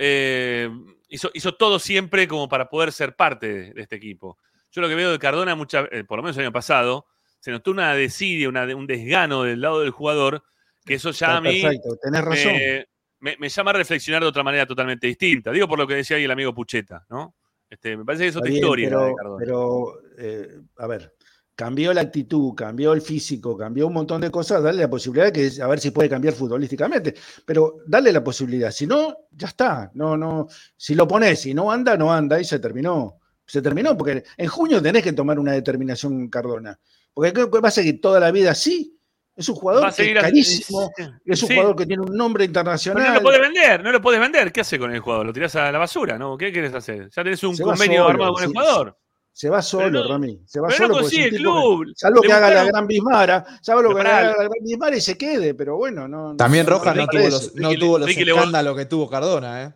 [0.00, 0.70] eh,
[1.08, 4.38] hizo, hizo todo siempre como para poder ser parte de este equipo.
[4.70, 7.06] Yo lo que veo de Cardona, mucha, eh, por lo menos el año pasado,
[7.40, 10.42] se notó una desidia, una, un desgano del lado del jugador,
[10.84, 12.52] que eso ya Está a mí perfecto, tenés razón.
[12.52, 12.86] me,
[13.20, 15.50] me- me llama a reflexionar de otra manera totalmente distinta.
[15.52, 17.34] Digo por lo que decía ahí el amigo Pucheta, ¿no?
[17.70, 19.36] Este, me parece que es otra bien, historia la de pero, Cardona.
[19.38, 21.14] pero, eh, a ver,
[21.54, 25.50] cambió la actitud, cambió el físico, cambió un montón de cosas, darle la posibilidad que
[25.60, 27.14] a ver si puede cambiar futbolísticamente,
[27.44, 30.46] pero darle la posibilidad, si no, ya está, no, no,
[30.76, 33.18] si lo pones, si no anda, no anda y se terminó.
[33.48, 36.78] Se terminó, porque en junio tenés que tomar una determinación Cardona.
[37.14, 38.94] Porque ¿qué- qué va a seguir toda la vida así.
[39.34, 40.90] Es un jugador Va a que es a- carísimo,
[41.24, 41.54] es un Sí.
[41.54, 43.06] jugador que tiene un nombre Pero internacional.
[43.06, 44.52] no lo podés vender, no lo podés vender.
[44.52, 45.26] ¿Qué hace con el jugador?
[45.26, 46.18] ¿Lo tirás a la basura?
[46.18, 46.36] ¿no?
[46.36, 47.08] ¿Qué querés hacer?
[47.16, 48.98] Ya tenés un Se convenio solo, armado con el sí, jugador.
[49.32, 50.42] Se va solo, no- Rami.
[50.44, 51.86] Se va pero solo no consigue tipo club.
[51.86, 54.96] que- salvo Le que haga la gran Bismara, salvo lo que haga la gran Bismara
[54.96, 56.34] y se quede, pero bueno, no.
[56.36, 59.72] También no- Rojas no, tuvo los, no Ricky- tuvo los escándalos que tuvo Cardona, ¿eh?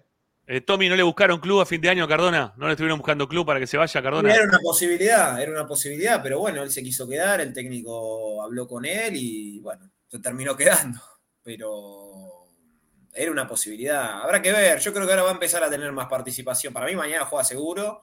[0.46, 2.52] Eh, Tommy, ¿no le buscaron club a fin de año a Cardona?
[2.56, 4.34] ¿No le estuvieron buscando club para que se vaya a Cardona?
[4.34, 8.66] Era una posibilidad, era una posibilidad, pero bueno, él se quiso quedar, el técnico habló
[8.66, 11.00] con él y bueno, se terminó quedando.
[11.44, 12.48] Pero
[13.12, 14.22] era una posibilidad.
[14.22, 16.72] Habrá que ver, yo creo que ahora va a empezar a tener más participación.
[16.72, 18.02] Para mí mañana juega seguro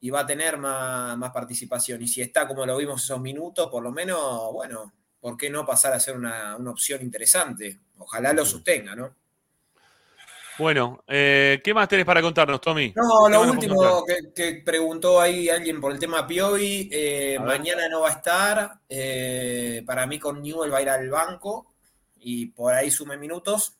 [0.00, 2.00] y va a tener más, más participación.
[2.02, 5.66] Y si está como lo vimos esos minutos, por lo menos, bueno, ¿por qué no
[5.66, 7.80] pasar a ser una, una opción interesante?
[7.98, 9.14] Ojalá lo sostenga, ¿no?
[10.58, 12.92] Bueno, eh, ¿qué más tenés para contarnos, Tommy?
[12.96, 17.88] No, ¿Qué lo último que, que preguntó ahí alguien por el tema Piovi, eh, mañana
[17.88, 21.74] no va a estar, eh, para mí con Newell va a ir al banco
[22.20, 23.74] y por ahí sume minutos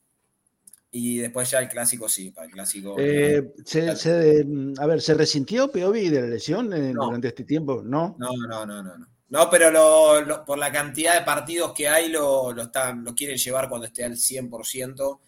[0.93, 2.95] y después ya el clásico sí, para el clásico.
[2.97, 4.47] Eh, se- se-
[4.79, 7.07] a ver, ¿se resintió Piovi de la lesión eh, No.
[7.07, 7.83] durante este tiempo?
[7.85, 8.15] No.
[8.19, 8.97] No, no, no, no.
[8.97, 13.05] No, No, pero lo- lo- por la cantidad de partidos que hay lo, lo, están,
[13.05, 15.21] lo quieren llevar cuando esté al 100%.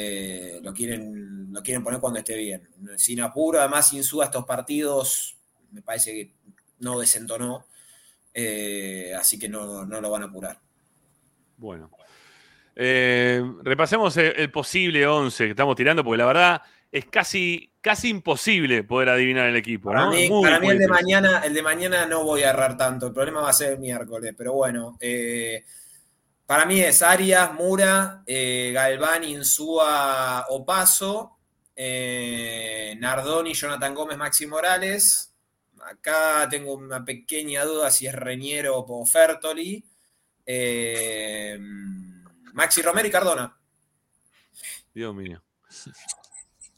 [0.00, 2.68] Eh, lo, quieren, lo quieren poner cuando esté bien.
[2.96, 5.36] Sin apuro, además, Insúa estos partidos
[5.72, 6.32] me parece que
[6.80, 7.66] no desentonó.
[8.32, 10.60] eh, así que no, no lo van a apurar.
[11.56, 11.90] Bueno.
[12.76, 16.62] Eh, repasemos el, el posible 11 que estamos tirando, porque la verdad
[16.92, 19.90] es casi, casi imposible poder adivinar el equipo.
[19.90, 20.12] Para ¿no?
[20.12, 23.08] mí, para mí el de mañana, el de mañana no voy a errar tanto.
[23.08, 24.32] El problema va a ser el miércoles.
[24.36, 25.64] Pero bueno, eh,
[26.48, 31.36] para mí es Arias, Mura, eh, Galván, Insúa, Opaso,
[31.76, 35.34] eh, Nardoni, Jonathan Gómez, Maxi Morales.
[35.82, 39.84] Acá tengo una pequeña duda si es Reñero o Fertoli.
[40.46, 41.58] Eh,
[42.54, 43.54] Maxi Romero y Cardona.
[44.94, 45.42] Dios mío.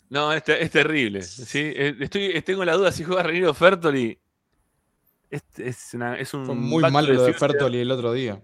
[0.09, 1.23] No, es, te- es terrible.
[1.23, 1.61] ¿sí?
[1.77, 4.21] Eh, Estoy, tengo la duda si juega Reiniero Fertoli.
[5.31, 7.35] Es, es, una- es un Fue muy malo lo de.
[7.35, 8.43] Fertoli el otro día.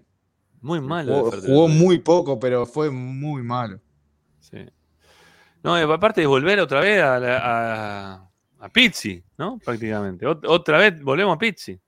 [0.61, 1.31] Muy malo.
[1.45, 3.79] Jugó, muy poco, pero fue muy malo.
[4.39, 4.57] Sí.
[5.63, 8.29] No, aparte de volver otra vez a, la- a,
[8.59, 9.59] a Pizzi, ¿no?
[9.63, 10.25] Prácticamente.
[10.25, 11.79] Ot- otra vez volvemos a Pizzi.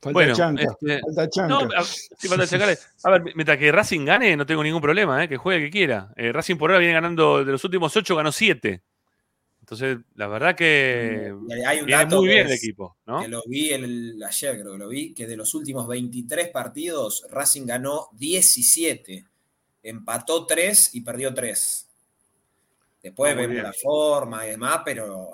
[0.00, 0.62] Falta Bueno, chanca.
[0.62, 1.48] este, falta chanca.
[1.48, 2.66] No, a, sí, falta chanca.
[3.04, 5.28] A ver, mientras que Racing gane, no tengo ningún problema, ¿eh?
[5.28, 6.12] que juegue el que quiera.
[6.16, 8.82] Eh, Racing por ahora viene ganando, de los últimos ocho ganó siete.
[9.72, 13.22] Entonces, la verdad que Y hay un viene dato muy que bien el equipo, ¿no?
[13.22, 17.24] Que lo vi el, ayer, creo que lo vi, que de los últimos 23 partidos,
[17.30, 19.24] Racing ganó 17,
[19.82, 21.88] empató 3 y perdió 3.
[23.02, 23.64] Después Ah, muy vemos bien.
[23.64, 25.30] la forma y demás, pero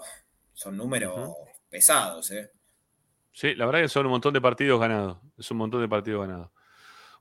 [0.54, 1.32] son números
[1.68, 2.52] pesados, ¿eh?
[3.32, 5.18] Sí, la verdad que son un montón de partidos ganados.
[5.36, 6.50] Es un montón de partidos ganados.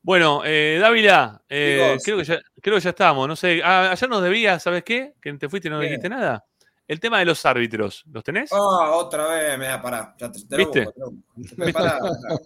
[0.04, 3.28] Bueno, eh, Dávila, eh, creo, que ya, creo que ya estamos.
[3.28, 5.16] No sé, ah, ayer nos debías, ¿sabes qué?
[5.20, 5.88] Que te fuiste y no ¿Qué?
[5.88, 6.46] dijiste nada.
[6.88, 8.50] El tema de los árbitros, ¿los tenés?
[8.54, 10.16] Ah, otra vez, me da pará.
[10.18, 10.86] Ya te, te lo ¿Viste?
[10.86, 11.56] busco, te lo busco.
[11.74, 12.40] Pará, pará,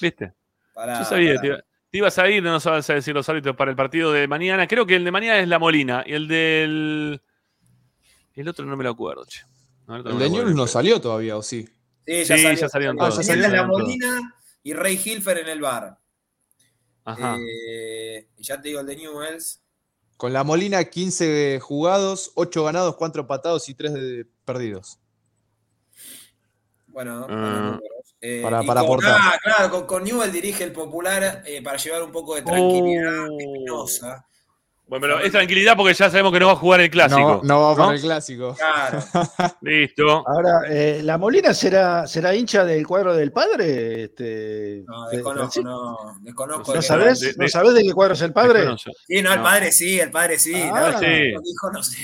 [0.00, 0.32] ¿Viste?
[0.72, 1.40] pará, Yo sabía, pará.
[1.40, 4.28] te, iba- te ibas a ir, no a decir los árbitros para el partido de
[4.28, 4.68] mañana.
[4.68, 7.20] Creo que el de mañana es La Molina y el del.
[8.34, 9.40] El otro no me lo acuerdo, che.
[9.88, 10.30] No, el de.
[10.30, 11.68] Newell's no salió todavía, ¿o sí?
[12.06, 12.58] Sí, ya Sí, salió.
[12.60, 13.10] ya salieron salió.
[13.10, 13.82] todos, Mañana ya La salieron todos.
[13.82, 15.98] Molina y Rey Hilfer en el bar.
[17.04, 17.36] Ajá.
[17.40, 19.60] Eh, y ya te digo el de Newells.
[20.20, 24.98] Con la Molina, 15 jugados, 8 ganados, 4 empatados y 3 perdidos.
[26.88, 27.78] Bueno, Ah.
[28.20, 29.16] Eh, Para- para con- aportar.
[29.18, 33.28] ah, claro, con, con Newell dirige el popular eh, para llevar un poco de tranquilidad
[33.30, 33.38] Oh.
[33.40, 34.26] Espinosa.
[34.90, 37.40] Bueno, pero es tranquilidad porque ya sabemos que no va a jugar el clásico.
[37.44, 37.76] No, no va ¿no?
[37.76, 38.56] para el clásico.
[38.58, 38.98] Claro.
[39.62, 40.24] Listo.
[40.26, 44.02] Ahora, eh, ¿la Molina será, será hincha del cuadro del padre?
[44.04, 45.96] Este, No, de- desconozco, no.
[46.20, 46.72] Desconozco.
[46.74, 47.20] ¿No de- sabés?
[47.20, 48.58] de- ¿No de- sabés de qué cuadro es el padre?
[48.60, 48.90] Desconoce.
[49.06, 49.44] Sí, no, el No.
[49.44, 50.54] padre sí, el padre sí.
[50.56, 51.06] Ah, no, sí.
[51.06, 51.96] Lo dijo, no sé.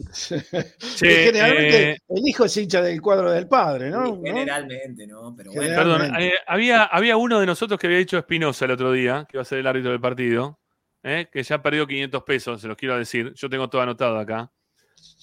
[0.98, 4.20] Generalmente eh, el hijo es hincha del cuadro del padre, ¿no?
[4.22, 5.34] Generalmente, ¿no?
[5.36, 5.76] Pero bueno.
[5.76, 9.36] Perdón, eh, había, había uno de nosotros que había dicho Espinosa el otro día, que
[9.36, 10.58] iba a ser el árbitro del partido,
[11.02, 13.32] eh, que ya perdió 500 pesos, se los quiero decir.
[13.34, 14.50] Yo tengo todo anotado acá.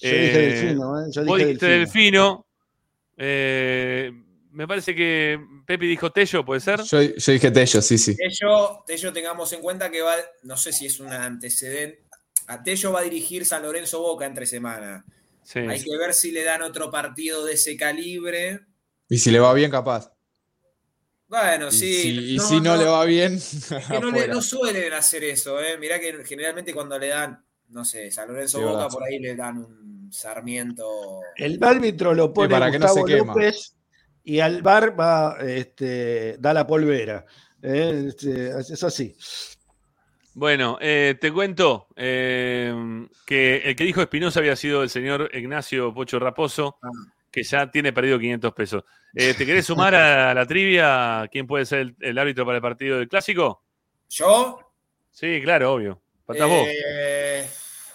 [0.02, 1.10] Yo dije Eh, Delfino, ¿eh?
[1.12, 1.68] Yo dije Delfino.
[1.70, 2.48] Delfino.
[3.18, 4.12] eh,
[4.52, 6.82] me parece que Pepi dijo Tello, ¿puede ser?
[6.82, 8.16] Yo, yo dije Tello, sí, sí.
[8.16, 12.04] Tello, Tello tengamos en cuenta que va, no sé si es un antecedente.
[12.48, 15.06] A Tello va a dirigir San Lorenzo Boca entre semana.
[15.44, 15.60] Sí.
[15.60, 18.62] Hay que ver si le dan otro partido de ese calibre.
[19.10, 20.12] Y si le va bien, capaz.
[21.28, 21.94] Bueno, Y sí.
[22.02, 24.34] si, y si no, le va bien, Es que no, le- afuera.
[24.34, 25.78] no suelen hacer eso, ¿eh?
[25.78, 28.90] Mirá que generalmente cuando le dan, no sé, San Lorenzo Sí, Boca, verdad.
[28.92, 31.20] por ahí le dan un Sarmiento.
[31.36, 33.34] El árbitro lo pone para que no Gustavo se quema.
[33.34, 33.76] López
[34.24, 37.26] y al bar va, este, da la polvera.
[37.62, 39.16] Eh, este, es así.
[40.34, 42.74] Bueno, eh, te cuento eh,
[43.26, 46.90] que el que dijo Espinosa había sido el señor Ignacio Pocho Raposo, Ah.
[47.38, 48.84] Que ya tiene perdido 500 pesos.
[49.14, 51.28] Eh, ¿Te querés sumar a la trivia?
[51.32, 53.64] ¿Quién puede ser el, el árbitro para el partido del Clásico?
[54.10, 54.60] ¿Yo?
[55.12, 56.02] Sí, claro, obvio.
[56.26, 56.68] Faltás vos.
[56.68, 57.48] Eh,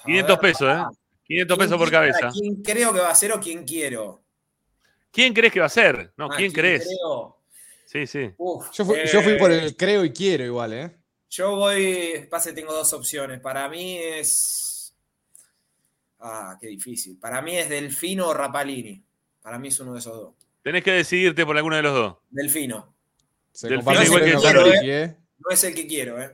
[0.05, 0.97] 500 ver, pesos, ¿eh?
[1.24, 2.31] 500 pesos por cabeza.
[2.32, 4.23] ¿Quién creo que va a ser o quién quiero?
[5.10, 6.12] ¿Quién crees que va a ser?
[6.16, 6.85] No, Ah, ¿quién crees?
[6.86, 7.39] creo?
[7.85, 8.31] Sí, sí.
[8.39, 10.97] Uf, Yo fui, yo fui eh, por el creo y quiero igual, ¿eh?
[11.31, 12.27] Yo voy.
[12.31, 13.40] Pase, tengo dos opciones.
[13.40, 14.94] Para mí es.
[16.20, 17.19] Ah, qué difícil.
[17.19, 19.02] Para mí es Delfino o Rapalini.
[19.43, 20.35] Para mí es uno de esos dos.
[20.62, 22.16] Tenés que decidirte por alguno de los dos.
[22.31, 22.94] Delfino.
[23.51, 25.16] Se Delfino comparte igual que Carnegie, eh.
[25.39, 26.31] No es el que quiero, ¿eh?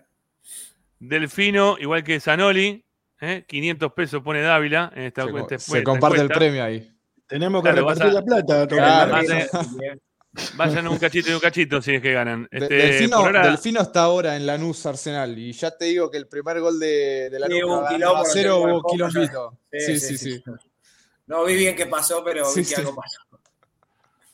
[1.00, 2.84] Delfino, igual que Zanoli,
[3.20, 3.44] ¿eh?
[3.46, 6.92] 500 pesos pone Dávila en esta, Se, esta- se comparte el premio ahí.
[7.26, 8.66] Tenemos que Claro, repartir a- la plata.
[8.66, 9.06] Tomás.
[9.06, 9.12] Claro.
[9.12, 10.00] Vayan-
[10.56, 12.46] Vayan un cachito y un cachito si es que ganan.
[12.50, 16.28] Este, Delfino, ahora- Delfino está ahora en Lanús Arsenal y ya te digo que el
[16.28, 19.58] primer gol de, de Sí, Lanús a no cero hubo foco, quilombito.
[19.72, 19.78] ya.
[19.80, 20.42] Sí, sí, sí.
[21.28, 22.80] No vi bien qué pasó, pero Sí, vi que sí.
[22.80, 23.20] algo pasó.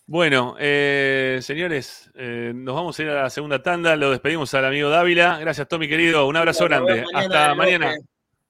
[0.07, 3.97] Bueno, eh, señores, eh, nos vamos a ir a la segunda tanda.
[3.97, 5.39] Lo despedimos al amigo Dávila.
[5.39, 6.27] Gracias, Tommy, querido.
[6.27, 7.05] Un abrazo grande.
[7.12, 7.95] mañana Hasta mañana.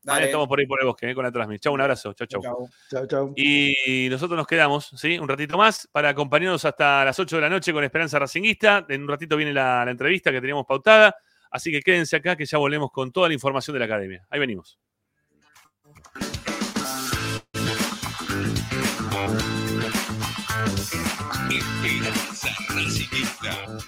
[0.03, 1.61] Mañana estamos por ahí por el bosque, eh, con la transmisión.
[1.61, 2.13] Chau, un abrazo.
[2.13, 2.43] Chau, chau.
[2.43, 2.69] Chau.
[2.91, 3.33] Chao, chao.
[3.37, 5.19] Y nosotros nos quedamos, ¿sí?
[5.19, 8.85] Un ratito más para acompañarnos hasta las 8 de la noche con Esperanza Racinguista.
[8.89, 11.17] En un ratito viene la, la entrevista que teníamos pautada.
[11.51, 14.27] Así que quédense acá que ya volvemos con toda la información de la academia.
[14.29, 14.79] Ahí venimos.
[21.51, 23.79] Esperanza Racingista.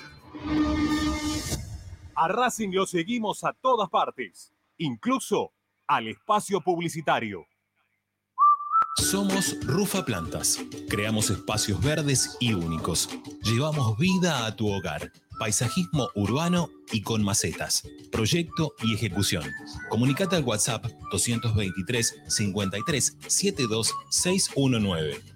[2.14, 5.52] A Racing lo seguimos a todas partes, incluso
[5.86, 7.46] al espacio publicitario.
[8.96, 10.58] Somos Rufa Plantas.
[10.88, 13.08] Creamos espacios verdes y únicos.
[13.42, 15.12] Llevamos vida a tu hogar.
[15.38, 17.82] Paisajismo urbano y con macetas.
[18.10, 19.44] Proyecto y ejecución.
[19.90, 25.35] Comunicate al WhatsApp 223 53 72 619.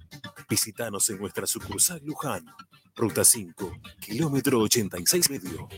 [0.51, 2.45] Visítanos en nuestra sucursal Luján,
[2.93, 3.71] ruta 5,
[4.01, 5.69] kilómetro 86 medio.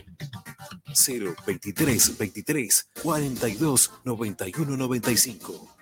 [0.92, 5.76] 0 23 23 42 91 95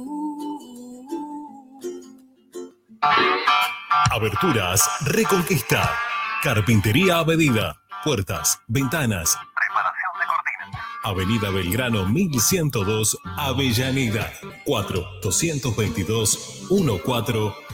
[4.12, 5.90] Aberturas Reconquista.
[6.44, 7.76] Carpintería a medida.
[8.04, 9.38] Puertas, ventanas.
[11.04, 14.32] Avenida Belgrano 1102, Avellaneda.
[14.66, 16.68] 4 222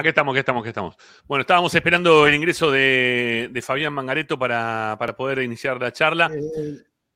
[0.00, 0.96] Aquí estamos, aquí estamos, aquí estamos.
[1.26, 6.30] Bueno, estábamos esperando el ingreso de, de Fabián Mangareto para, para poder iniciar la charla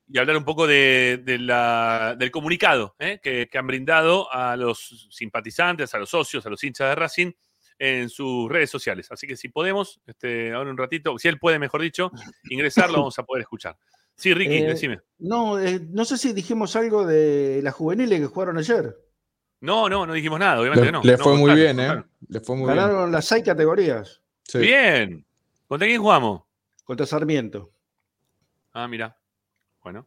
[0.07, 3.19] y hablar un poco de, de la- del comunicado ¿eh?
[3.23, 7.31] que, que han brindado a los simpatizantes, a los socios, a los hinchas de Racing
[7.79, 9.07] en sus redes sociales.
[9.11, 12.11] Así que si podemos, este, ahora un ratito, si él puede, mejor dicho,
[12.51, 13.75] ingresar, lo vamos a poder escuchar.
[14.15, 15.01] Sí, Ricky, Eh, decime.
[15.17, 18.95] No, eh, no sé si dijimos algo de las juveniles que jugaron ayer.
[19.61, 21.01] No, no, no dijimos nada, obviamente Le, no.
[21.03, 22.03] le No fue muy contaron, bien, ¿eh?
[22.27, 22.77] Le fue muy bien.
[22.77, 24.59] Ganaron las seis categorías Sí.
[24.59, 25.25] Bien.
[25.67, 26.43] ¿Contra quién jugamos?
[26.83, 27.71] contra Sarmiento.
[28.73, 29.17] Ah, mira.
[29.83, 30.05] Bueno.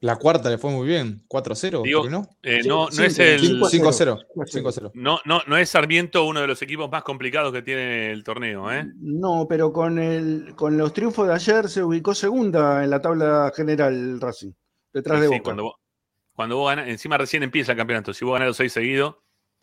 [0.00, 1.24] La cuarta le fue muy bien.
[1.28, 2.28] 4-0, Digo, creo, ¿no?
[2.44, 3.40] eh, Sí, no, no es el.
[3.40, 3.92] cinco a 5-0.
[3.92, 4.18] cero.
[4.36, 4.90] 5-0.
[4.94, 8.70] No, no, no es Sarmiento uno de los equipos más complicados que tiene el torneo,
[8.70, 8.86] ¿eh?
[8.94, 13.50] No, pero con, el, con los triunfos de ayer se ubicó segunda en la tabla
[13.56, 14.52] general Racing,
[14.92, 15.42] detrás Sí, de sí, Boca.
[15.42, 15.74] cuando, vos-
[16.38, 18.14] cuando vos ganas, encima recién empieza el campeonato.
[18.14, 19.16] Si vos ganás los seis seguidos,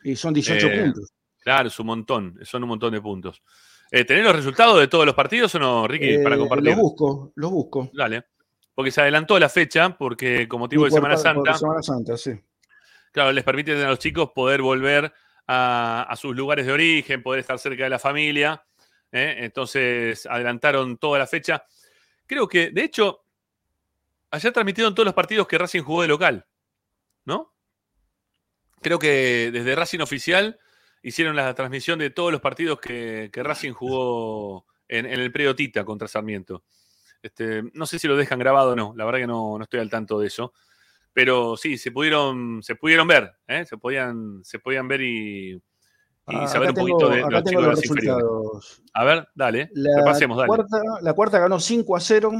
[0.03, 1.13] Y son 18 Eh, puntos.
[1.39, 3.41] claro, es un montón, son un montón de puntos.
[3.89, 6.71] Eh, ¿Tenés los resultados de todos los partidos o no, Ricky, para Eh, compartir?
[6.71, 7.89] Los busco, los busco.
[7.93, 8.25] Dale.
[8.73, 12.17] Porque se adelantó la fecha, porque con motivo de Por- Semana por Santa, Semana Santa,
[12.17, 12.31] sí.
[13.13, 15.13] claro, les permite a los chicos poder volver
[15.47, 18.61] a, a sus lugares de origen, poder estar cerca de la familia.
[19.13, 19.35] ¿eh?
[19.39, 21.63] Entonces adelantaron toda la fecha.
[22.27, 23.21] Creo que, de hecho,
[24.31, 26.45] ayer transmitieron todos los partidos que Racing jugó de local,
[27.25, 27.53] ¿no?
[28.81, 30.59] Creo que desde Racing Oficial
[31.01, 35.55] hicieron la transmisión de todos los partidos que, que Racing jugó en, en el predio
[35.55, 36.63] Tita contra Sarmiento.
[37.21, 39.79] Este, no sé si lo dejan grabado o no, la verdad que no, no estoy
[39.79, 40.53] al tanto de eso.
[41.13, 43.65] Pero sí, se pudieron, se pudieron ver, ¿eh?
[43.65, 45.61] se, podían, se podían ver y, y
[46.27, 48.83] Ah, saber un tengo- poquito de, los chicos de los.
[48.93, 50.47] A ver, dale, La repasemos, dale.
[50.47, 52.31] cuarta, la cuarta ganó 5 a 0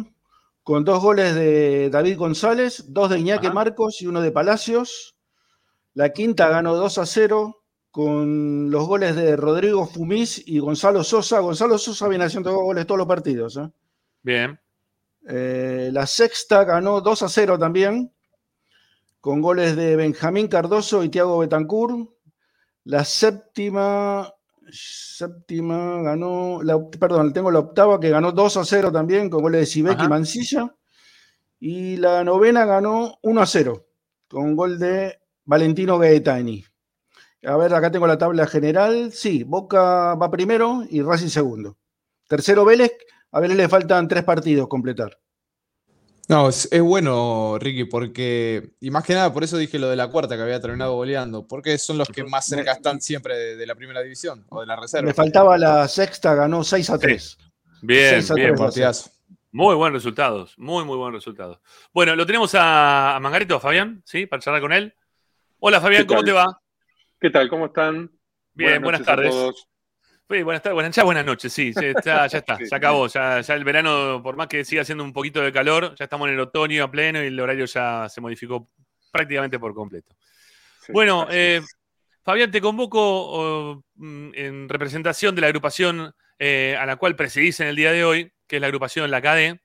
[0.66, 3.54] con dos goles de David González, dos de Iñaki Ajá.
[3.54, 5.16] Marcos y uno de Palacios.
[5.94, 7.62] La quinta ganó 2 a 0
[7.92, 11.40] con los goles de Rodrigo Fumis y Gonzalo Sosa.
[11.40, 13.58] Gonzalo Sosa viene haciendo goles todos los partidos.
[13.58, 13.70] ¿eh?
[14.24, 14.60] Bien,
[15.28, 18.12] Eh, la sexta ganó 2 a 0 también,
[19.22, 22.10] con goles de Benjamín Cardoso y Tiago Betancourt.
[22.86, 24.34] La séptima,
[24.72, 29.62] séptima ganó, la, perdón, tengo la octava que ganó 2 a 0 también, con goles
[29.62, 30.08] de Sibek y.
[30.08, 30.76] Mancilla.
[31.60, 33.86] Y la novena ganó 1 a 0,
[34.28, 36.66] con gol de Valentino Gaetani.
[37.44, 39.12] A ver, acá tengo la tabla general.
[39.12, 41.78] Sí, Boca va primero y Racing segundo.
[42.28, 42.92] Tercero Vélez,
[43.32, 45.20] a Vélez le faltan tres partidos completar.
[46.28, 48.72] No, es, es bueno, Ricky, porque.
[48.80, 51.48] Y más que nada, por eso dije lo de la cuarta que había terminado goleando.
[51.48, 54.66] Porque son los que más cerca están siempre de, de la primera división o de
[54.68, 55.08] la reserva.
[55.08, 57.38] Le faltaba la sexta, ganó 6 a 3.
[57.84, 58.48] bien, Seis a bien.
[58.50, 58.60] tres.
[58.60, 59.10] Partidazo.
[59.52, 61.60] Muy buenos resultados, muy, muy buenos resultados.
[61.94, 64.26] Bueno, lo tenemos a, a Mangarito, a Fabián, ¿sí?
[64.26, 64.94] Para charlar con él.
[65.60, 66.26] Hola, Fabián, ¿Qué ¿cómo tal?
[66.26, 66.62] te va?
[67.22, 67.50] ¿Qué tal?
[67.50, 68.12] ¿Cómo están?
[68.54, 69.30] Bien, buenas, a tardes.
[69.30, 69.68] todos.
[70.28, 73.54] Sí, buenas tardes, buenas, ya buenas noches, sí, ya está, ya, está, acabó, ya, ya
[73.54, 76.40] el verano, por más que siga haciendo un poquito de calor, ya estamos en el
[76.40, 78.68] otoño a pleno y el horario ya se modificó
[79.12, 80.16] prácticamente por completo.
[80.86, 81.62] Sí, Bueno, eh.
[82.24, 87.68] Fabián, te convoco mm, en representación de la agrupación eh, a la cual presidís en
[87.68, 89.62] el día de hoy, que es la agrupación La CADE,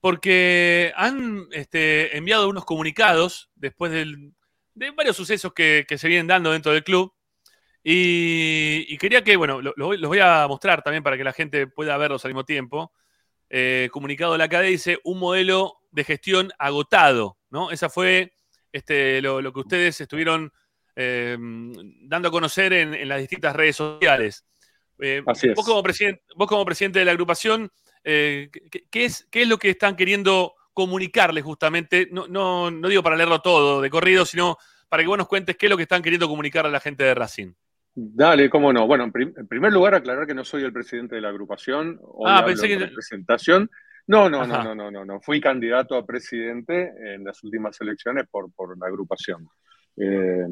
[0.00, 4.34] porque han este, enviado unos comunicados después del-
[4.74, 7.14] de varios sucesos que, que se vienen dando dentro del club.
[7.86, 11.24] Y, y quería que, bueno, lo- lo voy- los voy a mostrar también para que
[11.24, 12.92] la gente pueda verlos al mismo tiempo.
[13.50, 17.70] Eh, comunicado de la CADE dice un modelo de gestión agotado, ¿no?
[17.70, 18.32] Esa fue
[18.72, 20.50] este, lo, lo que ustedes estuvieron
[20.96, 24.46] eh, dando a conocer en, en las distintas redes sociales.
[24.98, 25.54] Eh, Así es.
[25.54, 27.70] Vos, como presidente, vos como presidente de la agrupación,
[28.02, 32.08] eh, ¿qué, qué es, ¿qué es lo que están queriendo comunicarles justamente?
[32.10, 34.56] No, no, no digo para leerlo todo de corrido, sino
[34.88, 37.04] para que vos nos cuentes qué es lo que están queriendo comunicar a la gente
[37.04, 37.52] de Racing.
[37.94, 38.86] Dale, cómo no.
[38.86, 41.98] Bueno, en, prim- en primer lugar, aclarar que no soy el presidente de la agrupación.
[42.02, 43.70] Hoy Ah, pensé en que- representación.
[44.06, 44.64] No, no, no, Ajá.
[44.64, 45.20] no, no, no, no.
[45.20, 49.48] Fui candidato a presidente en las últimas elecciones por, por la agrupación.
[49.96, 50.44] Eh,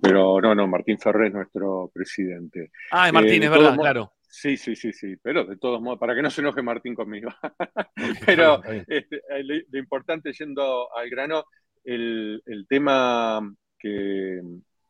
[0.00, 2.70] pero no, no, Martín Ferrer es nuestro presidente.
[2.90, 4.12] Ah, Martín, Eh, es verdad, claro.
[4.28, 7.30] Sí, sí, sí, sí, pero de todos modos, para que no se enoje Martín conmigo.
[8.26, 11.44] pero este, eh, lo, lo importante, yendo al grano,
[11.84, 13.40] el, el tema
[13.78, 14.40] que,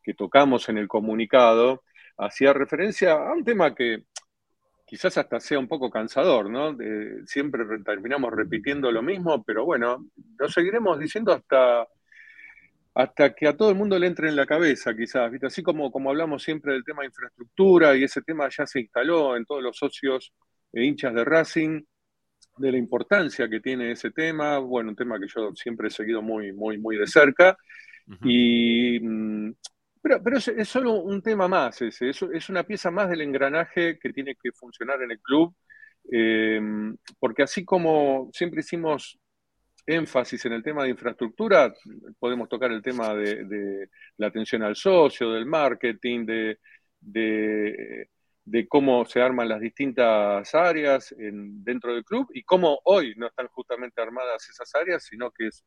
[0.04, 1.82] que tocamos en el comunicado
[2.18, 4.04] hacía referencia a un tema que
[4.86, 6.76] quizás hasta sea un poco cansador, ¿no?
[7.26, 10.06] Siempre re- terminamos repitiendo lo mismo, pero bueno,
[10.38, 11.88] lo seguiremos diciendo hasta,
[12.94, 15.46] hasta que a todo el mundo le entre en la cabeza, quizás, ¿viste?
[15.46, 19.36] Así como, como hablamos siempre del tema de infraestructura y ese tema ya se instaló
[19.36, 20.32] en todos los socios
[20.72, 21.82] e hinchas de Racing,
[22.58, 26.22] de la importancia que tiene ese tema, bueno, un tema que yo siempre he seguido
[26.22, 27.56] muy, muy, muy de cerca.
[28.22, 29.52] Y, mm,
[30.04, 34.12] pero, pero es, solo un tema más ese, es, una pieza más del engranaje que
[34.12, 35.56] tiene que funcionar en el club,
[36.12, 36.60] eh,
[37.18, 39.18] porque así como siempre hicimos
[39.86, 41.72] énfasis en el tema de infraestructura,
[42.18, 46.58] podemos tocar el tema de, la atención al socio, del marketing, de,
[48.68, 53.48] cómo se arman las distintas áreas en- dentro del club y cómo hoy no están
[53.48, 55.64] justamente armadas esas áreas, sino que es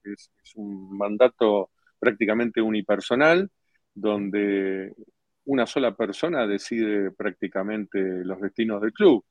[0.54, 3.50] un mandato prácticamente unipersonal,
[3.98, 4.94] donde
[5.46, 9.26] una sola persona decide prácticamente los destinos del club.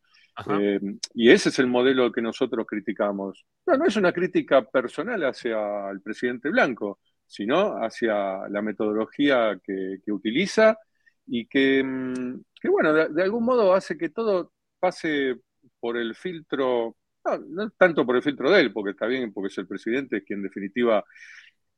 [0.50, 0.80] Eh,
[1.14, 3.46] y ese es el modelo que nosotros criticamos.
[3.66, 9.98] No, no es una crítica personal hacia el presidente Blanco, sino hacia la metodología que,
[10.04, 10.78] que utiliza
[11.26, 15.36] y que, mm, que, bueno, de, de algún modo hace que todo pase
[15.80, 19.48] por el filtro, no, no tanto por el filtro de él, porque está bien, porque
[19.48, 21.04] es el presidente quien en definitiva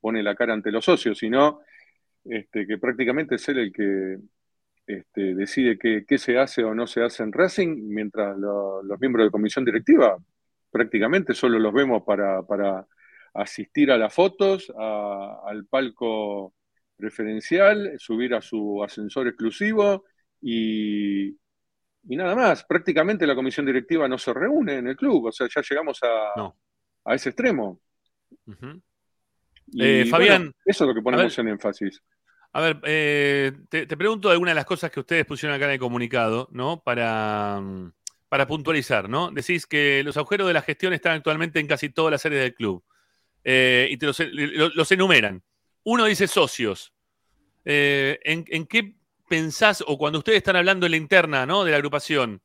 [0.00, 1.60] pone la cara ante los socios, sino
[2.28, 4.18] este, que prácticamente es él el que
[4.86, 9.26] este, decide qué, se hace o no se hace en Racing, mientras lo- los miembros
[9.26, 10.16] de comisión directiva
[10.70, 12.86] prácticamente solo los vemos para, para
[13.34, 16.54] asistir a las fotos, a- al palco
[16.96, 20.04] preferencial, subir a su ascensor exclusivo
[20.40, 22.64] y, y nada más.
[22.64, 26.08] Prácticamente la comisión directiva no se reúne en el club, o sea, ya llegamos a,
[27.04, 27.80] a ese extremo.
[29.66, 32.02] Y, Eh, bueno, Fabián, eso es lo que ponemos en énfasis.
[32.52, 35.72] A ver, eh, te, te pregunto algunas de las cosas que ustedes pusieron acá en
[35.72, 36.82] el comunicado, ¿no?
[36.82, 37.92] Para, mm,
[38.28, 39.30] para puntualizar, ¿no?
[39.30, 42.54] Decís que los agujeros de la gestión están actualmente en casi todas las áreas del
[42.54, 42.82] club.
[43.44, 45.42] Eh, y te los, lo- los enumeran.
[45.84, 46.92] Uno dice socios.
[47.64, 48.94] Eh, ¿en, qué
[49.28, 51.64] pensás, o cuando ustedes están hablando en la interna, ¿no?
[51.64, 52.40] De la agrupación,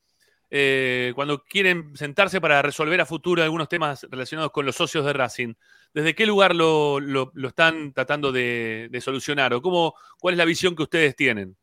[0.51, 5.13] eh, cuando quieren sentarse para resolver a futuro algunos temas relacionados con los socios de
[5.13, 5.53] Racing,
[5.93, 9.53] ¿desde qué lugar lo, lo- lo están tratando de, de solucionar?
[9.53, 11.57] ¿O cómo, cuál es la visión que ustedes tienen?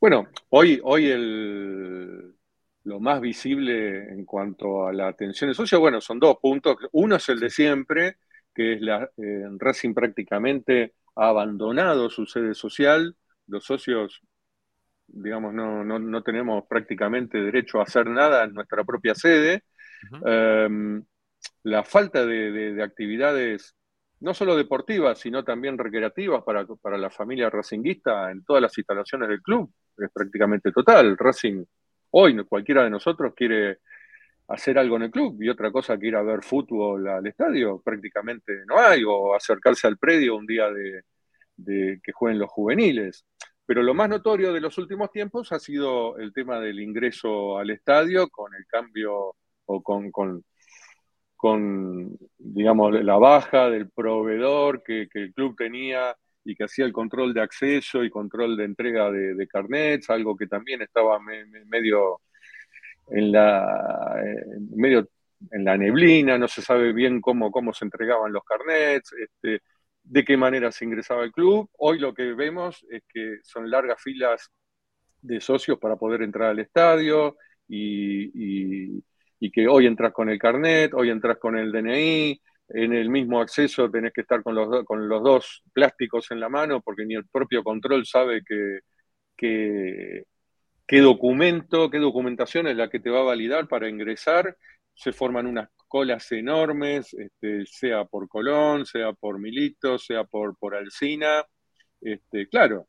[0.00, 2.34] Bueno, hoy, hoy el,
[2.84, 6.76] lo más visible en cuanto a la atención de socios, bueno, son dos puntos.
[6.92, 8.16] Uno es el de siempre,
[8.54, 13.16] que es la eh, Racing prácticamente ha abandonado su sede social.
[13.46, 14.20] Los socios,
[15.08, 19.64] digamos, no, no, no tenemos prácticamente derecho a hacer nada en nuestra propia sede.
[20.20, 21.04] Um,
[21.64, 23.74] la falta de, de- de actividades,
[24.20, 29.28] no solo deportivas, sino también recreativas para, para la familia racinguista en todas las instalaciones
[29.28, 31.16] del club, es prácticamente total.
[31.18, 31.64] Racing,
[32.10, 33.78] hoy cualquiera de nosotros quiere
[34.48, 37.80] hacer algo en el club y otra cosa que ir a ver fútbol al estadio,
[37.82, 41.02] prácticamente no hay, o acercarse al predio un día de,
[41.56, 43.24] de que jueguen los juveniles.
[43.64, 47.70] Pero lo más notorio de los últimos tiempos ha sido el tema del ingreso al
[47.70, 49.36] estadio con el cambio
[49.66, 50.44] o con, con,
[51.42, 57.34] con, digamos, la baja del proveedor que, el club tenía y que hacía el control
[57.34, 62.20] de acceso y control de entrega de, carnets, algo que también estaba me- me- medio
[63.10, 64.22] en la,
[64.76, 65.08] medio
[65.50, 69.62] en la neblina, no se sabe bien cómo, cómo se entregaban los carnets, este,
[70.04, 71.68] de qué manera se ingresaba al club.
[71.78, 74.48] Hoy lo que vemos es que son largas filas
[75.22, 77.36] de socios para poder entrar al estadio
[77.68, 79.02] y-
[79.42, 83.40] y que hoy entras con el carnet, hoy entras con el DNI, en el mismo
[83.40, 87.16] acceso tenés que estar con los, con los dos plásticos en la mano porque ni
[87.16, 88.78] el propio control sabe que,
[89.36, 94.56] qué documento, qué documentación es la que te va a validar para ingresar.
[94.94, 100.76] Se forman unas colas enormes, este, sea por Colón, sea por Milito, sea por, por
[100.76, 101.44] Alsina.
[102.00, 102.86] Este, claro,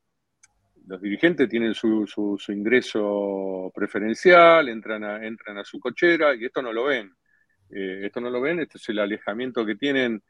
[0.87, 6.45] los dirigentes tienen su, su- su ingreso preferencial, entran a, entran a su cochera y
[6.45, 7.11] esto no lo ven.
[7.69, 10.21] Eh, esto no lo ven, este es el alejamiento que tienen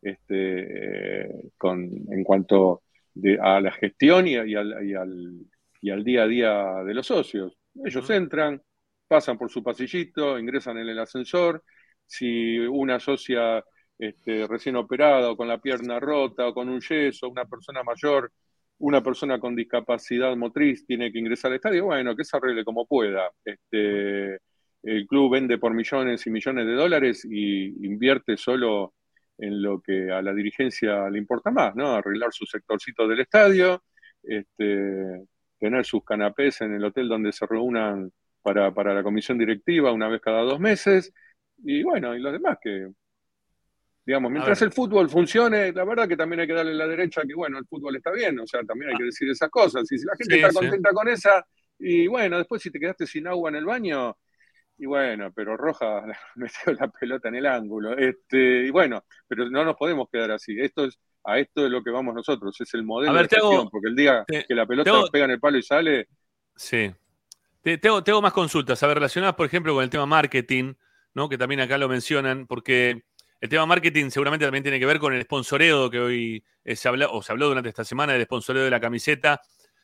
[0.00, 2.82] este, eh, con, en cuanto
[3.14, 5.46] de- a la gestión y al, y al-
[5.80, 7.56] y al día a día de los socios.
[7.84, 8.62] Ellos entran,
[9.08, 11.64] pasan por su pasillito, ingresan en el ascensor.
[12.06, 13.64] Si una socia
[13.98, 18.32] este, recién operada o con la pierna rota o con un yeso, una persona mayor,
[18.82, 22.84] una persona con discapacidad motriz tiene que ingresar al estadio, bueno, que se arregle como
[22.86, 23.30] pueda.
[23.44, 24.40] Este,
[24.82, 28.94] el club vende por millones y millones de dólares y invierte solo
[29.38, 31.94] en lo que a la dirigencia le importa más, ¿no?
[31.94, 33.84] Arreglar su sectorcito del estadio,
[34.22, 35.26] este,
[35.60, 38.10] tener sus canapés en el hotel donde se reúnan
[38.42, 41.12] para, para la comisión directiva una vez cada dos meses,
[41.58, 42.88] y bueno, y los demás que,
[44.04, 47.34] digamos, mientras el fútbol funcione, la verdad que también hay que darle la derecha que,
[47.34, 50.04] bueno, el fútbol está bien, o sea, también hay que decir esas cosas, y si
[50.06, 50.56] la gente Sí, está sí.
[50.56, 51.46] contenta con esa,
[51.78, 54.16] y bueno, después si te quedaste sin agua en el baño,
[54.78, 56.02] y bueno, pero Roja
[56.34, 57.96] metió la pelota en el ángulo.
[57.96, 60.58] Este, y bueno, pero no nos podemos quedar así.
[60.58, 63.36] Esto es, a esto es lo que vamos nosotros, es el modelo ver, de te
[63.36, 65.58] hago- gestión, porque el día te- que la pelota te hago- pega en el palo
[65.58, 66.08] y sale,
[66.56, 66.92] Sí.
[67.62, 70.74] Te- Tengo, tengo más consultas, a ver, relacionadas, por ejemplo, con el tema marketing,
[71.14, 71.28] ¿no?
[71.28, 73.02] Que también acá lo mencionan, porque
[73.42, 76.88] el tema marketing seguramente también tiene que ver con el sponsoreo que hoy eh, se
[76.88, 79.40] habla, o se habló durante esta semana del sponsoreo de la camiseta.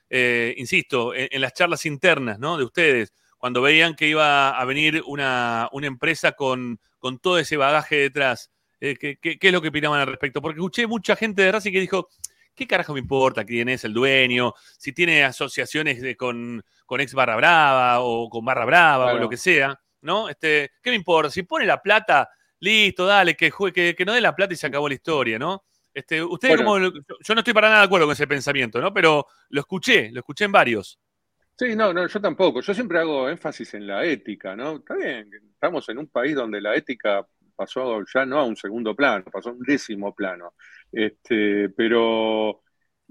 [0.09, 2.57] Eh, insisto, en, en las charlas internas, ¿no?
[2.57, 7.57] De ustedes, cuando veían que iba a venir una, una empresa con, con todo ese
[7.57, 10.41] bagaje detrás, eh, ¿qué, qué- qué es lo que opinaban al respecto?
[10.41, 12.09] Porque escuché mucha gente de Racing que dijo,
[12.55, 14.55] ¿qué carajo me importa quién es el dueño?
[14.79, 19.29] Si tiene asociaciones de- con, con ex barra brava o con barra brava o lo
[19.29, 20.29] que sea, ¿no?
[20.29, 21.29] Este, ¿Qué me importa?
[21.31, 22.31] Si pone la plata,
[22.61, 25.39] listo, dale, que, jue- que, que no dé la plata y se acabó la historia,
[25.39, 25.65] ¿no?
[25.95, 26.57] Este, ustedes Bueno.
[26.57, 28.93] como, yo- yo no estoy para nada de acuerdo con ese pensamiento, ¿no?
[28.95, 30.99] Pero lo escuché, lo escuché en varios.
[31.57, 32.61] Sí, no, no, yo tampoco.
[32.61, 34.77] Yo siempre hago énfasis en la ética, ¿no?
[34.77, 37.27] Está bien, estamos en un país donde la ética
[37.57, 40.55] pasó ya no a un segundo plano, pasó a un décimo plano.
[40.93, 42.63] Este, pero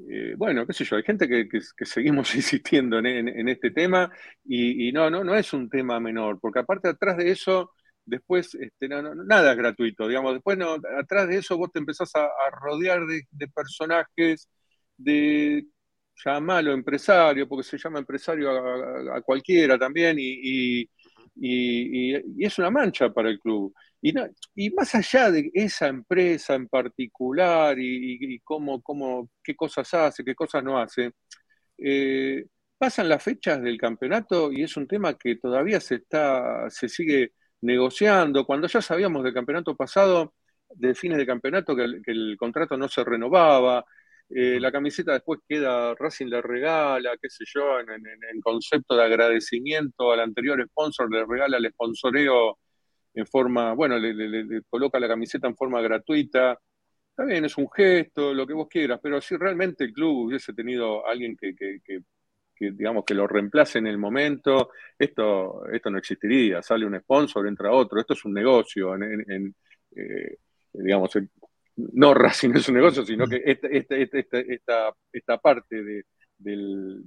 [0.10, 3.50] eh, bueno, qué sé yo, hay gente que, que- que seguimos insistiendo en, en- en
[3.50, 4.10] este tema
[4.46, 7.72] y, y no, no, no es un tema menor, porque aparte atrás de eso,
[8.08, 12.28] después, este, nada es gratuito, digamos, después no, atrás de eso vos te empezás a,
[12.62, 14.50] rodear de, personajes,
[14.98, 15.66] de
[16.26, 18.50] llamalo empresario, porque se llama empresario
[19.16, 20.90] a, cualquiera también, y,
[21.36, 23.74] y- es una mancha para el club.
[24.02, 29.94] Y, no- y más allá de esa empresa en particular y cómo, cómo, qué cosas
[29.94, 31.12] hace, qué cosas no hace,
[31.78, 32.46] eh,
[32.78, 37.34] pasan las fechas del campeonato y es un tema que todavía se está, se sigue
[37.62, 38.46] negociando.
[38.46, 40.34] Cuando ya sabíamos del campeonato pasado,
[40.70, 43.86] de fines de campeonato, que el, que el contrato no se renovaba,
[44.30, 48.96] eh, la camiseta después queda, Racing le regala, qué sé yo, en, en- en concepto
[48.96, 52.60] de agradecimiento al anterior sponsor, le regala el sponsoreo
[53.14, 56.60] en forma, bueno, le, le- coloca la camiseta en forma gratuita.
[57.10, 60.54] Está bien, es un gesto, lo que vos quieras, pero si realmente el club hubiese
[60.54, 62.02] tenido alguien que, que- que-
[62.58, 66.62] que, digamos, que lo reemplace en el momento, esto, esto no existiría.
[66.62, 68.96] Sale un sponsor, entra otro, esto es un negocio.
[68.96, 69.56] En,
[69.96, 70.38] eh,
[70.74, 71.12] digamos,
[71.76, 76.06] no Racing es un negocio, sino que esta, esta, esta, esta, parte de-
[76.38, 77.02] del-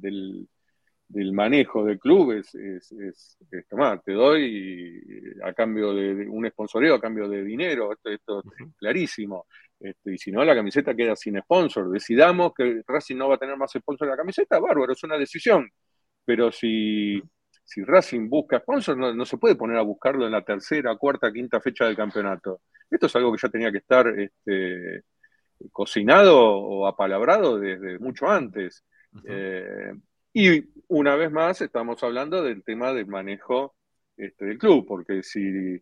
[1.11, 5.03] del manejo del club es, es, es, es, tomá, te doy
[5.43, 9.47] a cambio de, de un sponsoreo, a cambio de dinero, esto, esto es clarísimo.
[9.81, 11.91] Este, y si no, la camiseta queda sin sponsor.
[11.91, 15.19] Decidamos que Racing no va a tener más sponsor en la camiseta, bárbaro, es una
[15.19, 15.69] decisión.
[16.25, 17.21] Pero si,
[17.65, 21.33] si Racing busca sponsor, no, no se puede poner a buscarlo en la tercera, cuarta,
[21.33, 22.61] quinta fecha del campeonato.
[22.89, 25.03] Esto es algo que ya tenía que estar este,
[25.73, 28.85] cocinado o apalabrado desde mucho antes.
[29.27, 29.93] Eh,
[30.33, 33.75] y una vez más estamos hablando del tema del manejo
[34.17, 35.81] este, del club, porque si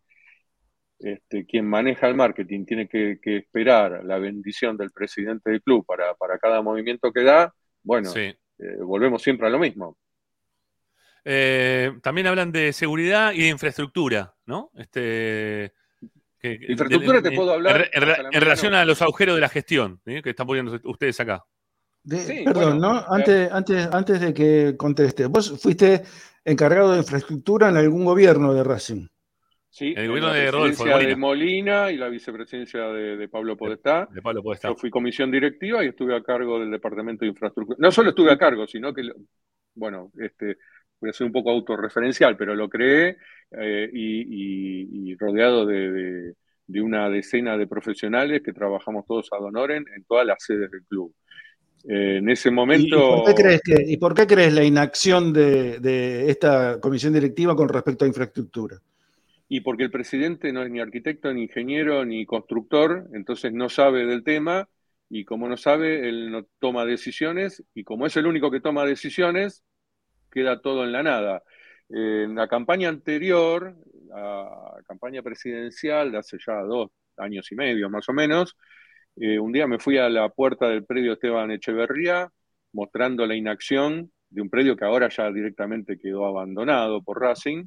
[0.99, 5.85] este, quien maneja el marketing tiene que, que esperar la bendición del presidente del club
[5.87, 8.21] para, para cada movimiento que da, bueno, Sí.
[8.21, 9.97] eh, volvemos siempre a lo mismo.
[11.25, 14.71] Eh, también hablan de seguridad y de infraestructura, ¿no?
[14.75, 15.73] Este,
[16.41, 19.49] que- Infraestructura de- te puedo hablar En, en- en relación a los agujeros de la
[19.49, 20.23] gestión ¿sí?
[20.23, 21.45] que están poniendo ustedes acá.
[22.09, 23.05] De- Sí, perdón, bueno, ¿no?
[23.09, 26.03] Antes, antes, antes de que conteste, vos fuiste
[26.45, 29.07] encargado de infraestructura en algún gobierno de Racing.
[29.69, 31.09] Sí, el gobierno la de Rodolfo de Molina.
[31.11, 34.09] de Molina y la vicepresidencia de, de Pablo Podestá.
[34.11, 34.69] De Pablo Podestá.
[34.69, 37.77] Yo fui comisión directiva y estuve a cargo del Departamento de Infraestructura.
[37.79, 39.03] No solo estuve a cargo, sino que,
[39.75, 40.57] bueno, este,
[41.01, 43.19] voy a ser un poco autorreferencial, pero lo creé
[43.51, 46.35] eh, y, y- y rodeado de, de-
[46.71, 50.85] de una decena de profesionales que trabajamos todos ad honorem en todas las sedes del
[50.87, 51.15] club.
[51.85, 53.23] Eh, en ese ¿Y, y momento...
[53.23, 57.55] por qué crees que, ¿Y por qué crees la inacción de, de esta comisión directiva
[57.55, 58.79] con respecto a infraestructura?
[59.49, 64.05] Y porque el presidente no es ni arquitecto, ni ingeniero, ni constructor, entonces no sabe
[64.05, 64.69] del tema,
[65.09, 68.85] y como no sabe, él no toma decisiones, y como es el único que toma
[68.85, 69.65] decisiones,
[70.31, 71.43] queda todo en la nada.
[71.89, 73.75] En la campaña anterior,
[74.09, 78.57] la campaña presidencial de hace ya dos años y medio más o menos,
[79.21, 82.31] eh, un día me fui a la puerta del predio Esteban Echeverría
[82.73, 87.65] mostrando la inacción de un predio que ahora ya directamente quedó abandonado por Racing.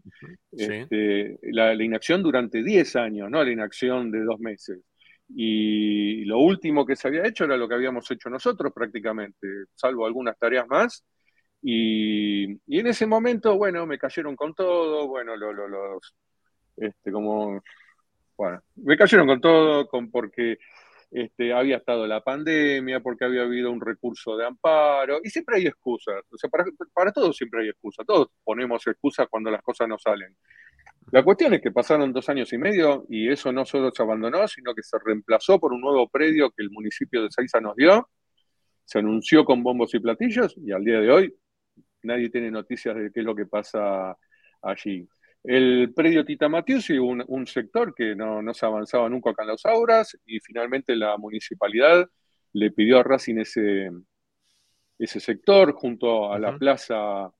[0.51, 4.79] Este, la, la inacción durante 10 años, no la inacción de dos meses.
[5.33, 10.05] Y lo último que se había hecho era lo que habíamos hecho nosotros prácticamente, salvo
[10.05, 11.03] algunas tareas más.
[11.63, 16.15] Y, y en ese momento, bueno, me cayeron con todo, bueno, lo- lo- los,
[16.77, 17.61] este, como,
[18.37, 20.57] bueno, me cayeron con todo, con porque
[21.11, 25.67] este, había estado la pandemia, porque había habido un recurso de amparo, y siempre hay
[25.67, 29.87] excusas, o sea, para, para todos siempre hay excusas, todos ponemos excusas cuando las cosas
[29.87, 30.35] no salen.
[31.11, 34.47] La cuestión es que pasaron dos años y medio y eso no solo se abandonó,
[34.47, 38.07] sino que se reemplazó por un nuevo predio que el municipio de Seiza nos dio,
[38.85, 41.35] se anunció con bombos y platillos y al día de hoy
[42.03, 44.15] nadie tiene noticias de qué es lo que pasa
[44.61, 45.07] allí.
[45.43, 49.49] El predio Tita Matiusi, un, un sector que no, no se avanzaba nunca acá en
[49.49, 52.07] los Auras, y finalmente la municipalidad
[52.53, 53.89] le pidió a Racing ese,
[54.99, 57.31] ese sector junto a la plaza,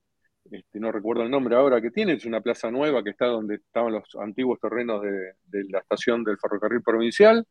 [0.50, 3.56] este, no recuerdo el nombre ahora que tiene, es una plaza nueva que está donde
[3.56, 7.46] estaban los antiguos terrenos de, de la estación del ferrocarril provincial.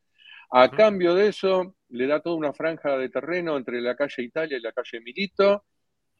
[0.53, 4.59] A cambio de eso, le da toda una franja de terreno entre la calle Italia
[4.59, 5.65] y la calle Milito,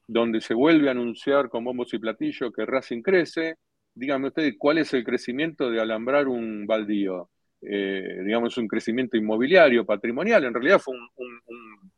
[0.07, 3.57] donde se vuelve a anunciar con bombos y platillos que Racing crece.
[3.95, 7.31] Díganme ustedes, ¿cuál es el crecimiento de alambrar un baldío?
[7.63, 10.45] Eh, digamos, un crecimiento inmobiliario, patrimonial.
[10.45, 11.93] En realidad fue un, un- un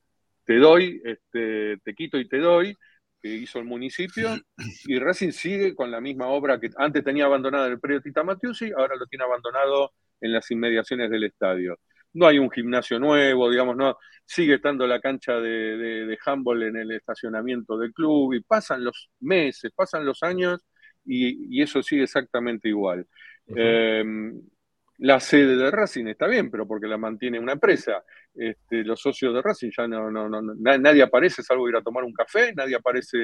[0.45, 2.77] te doy, este, te quito y te doy,
[3.23, 4.31] que hizo el municipio,
[4.87, 8.73] y Racing sigue con la misma obra que antes tenía abandonada el predio Tita Matiusi,
[8.77, 11.79] ahora lo tiene abandonado en las inmediaciones del estadio.
[12.15, 13.97] No hay un gimnasio nuevo, digamos, no,
[14.27, 18.85] sigue estando la cancha de, de, de handball en el estacionamiento del club, y pasan
[18.85, 20.61] los meses, pasan los años,
[21.05, 23.07] y, y eso sigue exactamente igual.
[23.55, 24.05] Eh,
[24.99, 28.05] la sede de Racing está bien, pero porque la mantiene una empresa.
[28.35, 31.77] Este, los socios de Racing ya no, no, no, no- na- nadie aparece salvo ir
[31.77, 33.19] a tomar un café, nadie aparece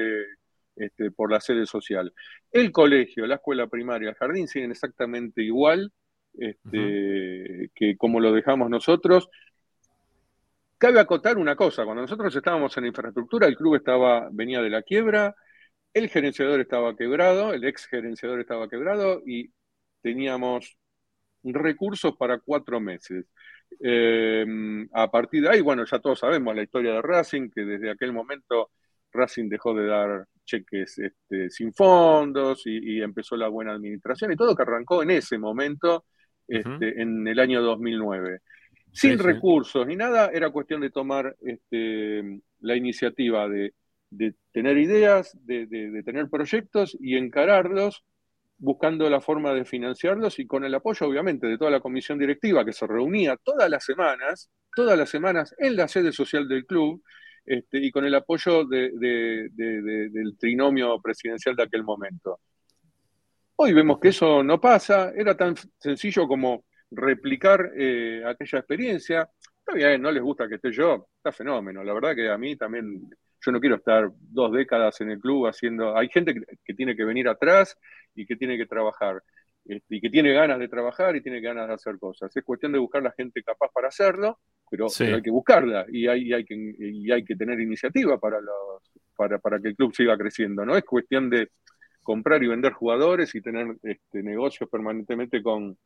[0.75, 2.13] este, por la sede social.
[2.51, 5.91] El colegio, la escuela primaria, el jardín siguen exactamente igual
[6.37, 9.29] este, que como lo dejamos nosotros.
[10.77, 14.81] Cabe acotar una cosa, cuando nosotros estábamos en infraestructura, el club estaba, venía de la
[14.81, 15.35] quiebra,
[15.93, 19.51] el gerenciador estaba quebrado, el ex gerenciador estaba quebrado y
[20.01, 20.77] teníamos
[21.43, 23.25] recursos para cuatro meses.
[23.81, 24.45] Eh,
[24.93, 28.13] a partir de ahí, bueno, ya todos sabemos la historia de Racing, que desde aquel
[28.13, 28.71] momento
[29.11, 34.35] Racing dejó de dar cheques este, sin fondos y, y empezó la buena administración y
[34.35, 36.05] todo que arrancó en ese momento,
[36.47, 38.39] este, en el año 2009.
[38.91, 39.23] Sin Sí, sí.
[39.23, 43.73] recursos ni nada, era cuestión de tomar este, la iniciativa de,
[44.09, 48.03] de tener ideas, de, de- tener proyectos y encararlos
[48.57, 52.65] buscando la forma de financiarlos y con el apoyo, obviamente, de toda la comisión directiva
[52.65, 57.01] que se reunía todas las semanas, todas las semanas en la sede social del club,
[57.45, 62.39] este, y con el apoyo de- de- de- de- del trinomio presidencial de aquel momento.
[63.55, 69.29] Hoy vemos que eso no pasa, era tan sencillo como replicar eh, aquella experiencia.
[69.59, 71.83] Está bien, no les gusta que esté yo, está fenómeno.
[71.83, 73.09] La verdad que a mí también,
[73.41, 75.95] yo no quiero estar dos décadas en el club haciendo.
[75.97, 77.77] Hay gente que, que tiene que venir atrás
[78.15, 79.21] y que tiene que trabajar,
[79.65, 82.35] este, y que tiene ganas de trabajar y tiene ganas de hacer cosas.
[82.35, 84.39] Es cuestión de buscar la gente capaz para hacerlo,
[84.69, 85.03] pero, Sí.
[85.05, 88.41] pero hay que buscarla y hay, y hay que, y hay que tener iniciativa para,
[88.41, 90.65] los, para, para que el club siga creciendo.
[90.65, 91.49] No es cuestión de
[92.03, 95.77] comprar y vender jugadores y tener este, negocios permanentemente con,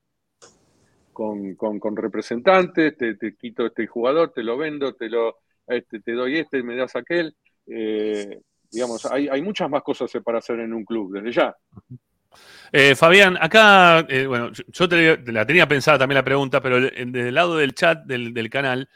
[1.11, 6.01] con, con- con representantes, te, te quito este jugador, te lo vendo, te lo este,
[6.01, 7.35] te doy este, me das aquel.
[7.67, 8.39] Eh,
[8.71, 11.55] digamos, hay, hay muchas más cosas para hacer en un club, desde ya.
[12.71, 16.81] Eh, Fabián, acá, eh, bueno, yo- te, te la tenía pensada también la pregunta, pero
[16.81, 18.89] desde el lado del chat del, del canal,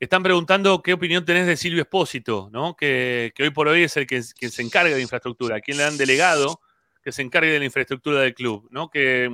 [0.00, 2.74] están preguntando qué opinión tenés de Silvio Espósito, ¿no?
[2.74, 5.76] Que, que hoy por hoy es el que, que se encarga de infraestructura, a quien
[5.76, 6.60] le han delegado
[7.02, 8.88] que se encargue de la infraestructura del club, ¿no?
[8.88, 9.24] Que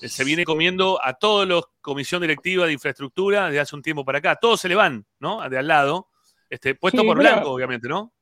[0.00, 4.04] eh, se viene comiendo a todos los comisión directiva de infraestructura desde hace un tiempo
[4.04, 4.36] para acá.
[4.36, 5.48] Todos se le van, ¿no?
[5.48, 6.08] De al lado.
[6.48, 7.18] Este, puesto Sí, por.
[7.18, 8.12] Blanco, obviamente, ¿no?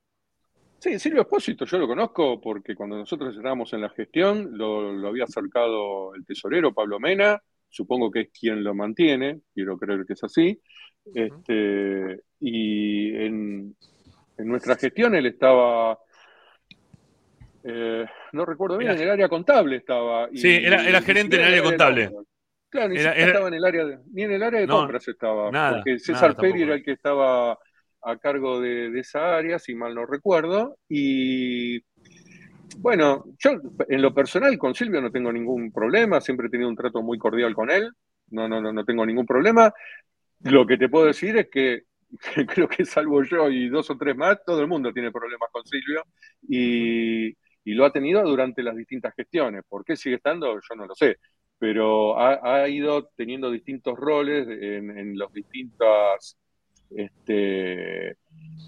[0.80, 5.08] Sí, Silvio Espósito, yo lo conozco porque cuando nosotros estábamos en la gestión lo, lo
[5.08, 10.12] había acercado el tesorero Pablo Mena, supongo que es quien lo mantiene, quiero creer que
[10.12, 10.60] es así.
[11.14, 13.74] Este, y en,
[14.36, 15.98] en nuestra gestión él estaba,
[17.64, 20.28] eh, no recuerdo bien, Era- en el área contable estaba.
[20.30, 22.10] y- Sí, era- era gerente en el área contable.
[22.70, 25.08] Claro, ni Era- estaba en el área de, ni en el área de No, compras
[25.08, 27.58] estaba, nada, porque César nada Peri era el que estaba
[28.02, 31.80] a cargo de, esa área, si mal no recuerdo, y
[32.78, 33.52] bueno, yo
[33.88, 37.18] en lo personal con Silvio no tengo ningún problema, siempre he tenido un trato muy
[37.18, 37.90] cordial con él,
[38.30, 39.72] no, no, no, no tengo ningún problema.
[40.40, 41.82] Lo que te puedo decir es que
[42.46, 45.64] creo que salvo yo y dos o tres más, todo el mundo tiene problemas con
[45.66, 46.04] Silvio
[46.48, 49.64] y, y lo ha tenido durante las distintas gestiones.
[49.68, 50.54] ¿Por qué sigue estando?
[50.54, 51.16] Yo no lo sé,
[51.58, 56.38] pero ha, ha ido teniendo distintos roles en, en las distintas
[56.90, 58.16] este,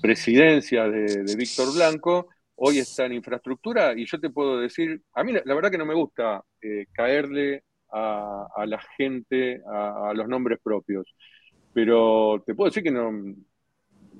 [0.02, 2.28] presidencias de, Víctor Blanco.
[2.56, 5.86] Hoy está en infraestructura y yo te puedo decir, a mí la, verdad que no
[5.86, 11.06] me gusta eh, caerle a, la gente, a, a los nombres propios,
[11.72, 13.10] pero te puedo decir que no,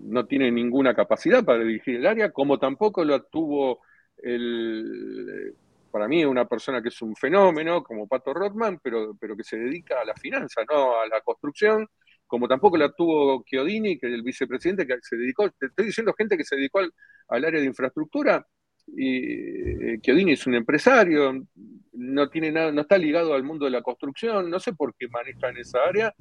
[0.01, 3.81] no tiene ninguna capacidad para dirigir el área, como tampoco lo tuvo
[4.23, 5.55] el,
[5.91, 9.59] para mí una persona que es un fenómeno, como Pato Rothman, pero, pero que se
[9.59, 11.87] dedica a la finanza, no a la construcción,
[12.31, 16.15] como tampoco la tuvo Chiodini, que es el vicepresidente, que se dedicó, te estoy diciendo
[16.17, 16.93] gente que se dedicó al,
[17.29, 18.47] al área de infraestructura,
[18.87, 21.47] y eh, Chiodini es un empresario,
[21.93, 25.09] no tiene nada, no está ligado al mundo de la construcción, no sé por qué
[25.09, 26.15] manejan esa área,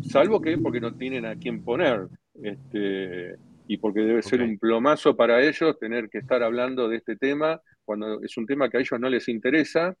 [0.00, 2.08] salvo que porque no tienen a quién poner.
[2.42, 3.36] Este,
[3.68, 7.60] y porque debe ser un plomazo para ellos tener que estar hablando de este tema
[7.84, 9.94] cuando es un tema que a ellos no les interesa.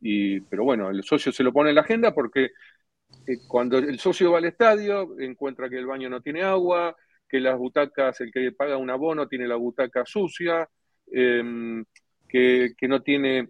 [0.00, 2.50] Y, pero bueno, el socio se lo pone en la agenda porque
[3.46, 6.96] cuando el socio va al estadio encuentra que el baño no tiene agua,
[7.28, 10.68] que las butacas, el que paga un abono tiene la butaca sucia,
[11.12, 11.84] em,
[12.28, 13.48] que, que no tiene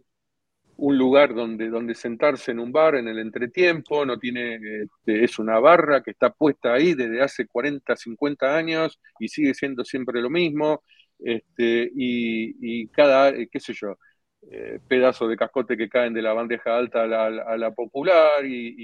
[0.79, 5.39] un lugar donde, donde sentarse en un bar en el entretiempo, no tiene, este, es
[5.39, 10.23] una barra que está puesta ahí desde hace 40, 50 años y sigue siendo siempre
[10.23, 10.85] lo mismo,
[11.19, 13.99] este, y, y cada, eh, qué sé yo,
[14.51, 18.45] eh, pedazos de cascote que caen de la bandeja alta a la, a la popular
[18.47, 18.75] y,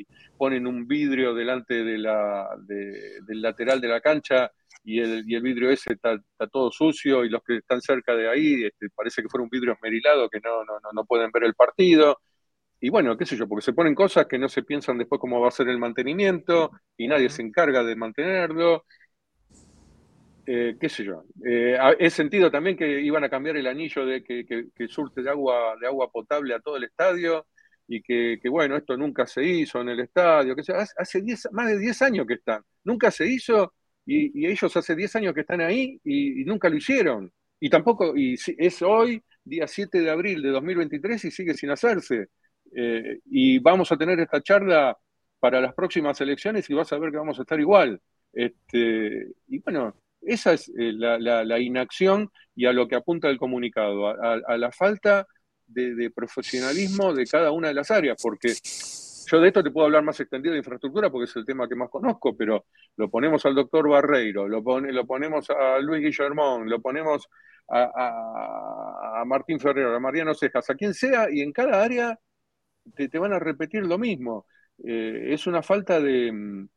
[0.00, 4.50] y ponen un vidrio delante de la, de- del lateral de la cancha
[4.84, 8.14] y el, y el vidrio ese está, está todo sucio y los que están cerca
[8.14, 11.30] de ahí este, parece que fuera un vidrio esmerilado que no, no, no, no pueden
[11.32, 12.18] ver el partido.
[12.80, 15.40] Y bueno, qué sé yo, porque se ponen cosas que no se piensan después cómo
[15.40, 18.84] va a ser el mantenimiento y nadie se encarga de mantenerlo.
[20.50, 21.24] Eh, qué sé yo.
[21.44, 25.76] Eh, he sentido también que iban a cambiar el anillo de que, surte de agua,
[25.78, 27.46] de agua potable a todo el estadio
[27.86, 30.56] y que, bueno, esto nunca se hizo en el estadio.
[30.56, 32.62] Que hace 10 más de 10 años que están.
[32.84, 33.74] Nunca se hizo
[34.06, 37.30] y, ellos hace 10 años que están ahí y, nunca lo hicieron.
[37.60, 42.28] Y tampoco, y es hoy, día 7 de abril de 2023 y sigue sin hacerse.
[42.74, 44.96] Eh, y vamos a tener esta charla
[45.38, 48.00] para las próximas elecciones y vas a ver que vamos a estar igual.
[48.32, 54.08] Este, y bueno, esa es eh, la, inacción y a lo que apunta el comunicado,
[54.08, 55.26] a, la falta
[55.66, 58.54] de, profesionalismo de cada una de las áreas, porque
[59.30, 61.76] yo de esto te puedo hablar más extendido de infraestructura porque es el tema que
[61.76, 62.66] más conozco, pero
[62.96, 67.28] lo ponemos al doctor Barreiro, lo, lo ponemos a Luis Guillermón, lo ponemos
[67.68, 72.18] a, Martín Ferrero, a Mariano Cejas, a quien sea, y en cada área
[72.94, 74.46] te, van a repetir lo mismo.
[74.82, 76.68] Eh, es una falta de, mm,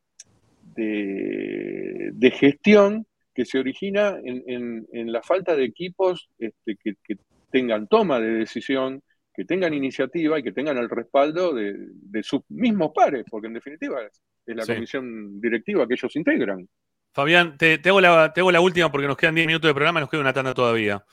[0.76, 7.16] de gestión que se origina en, en- en la falta de equipos este, que, que
[7.52, 9.02] tengan toma de decisión,
[9.34, 13.54] que tengan iniciativa y que tengan el respaldo de, de sus mismos pares, porque en
[13.54, 14.74] definitiva es, es la Sí.
[14.74, 16.68] comisión directiva que ellos integran.
[17.14, 19.74] Fabián, te, te hago la, te hago la última porque nos quedan 10 minutos de
[19.74, 21.04] programa y nos queda una tanda todavía.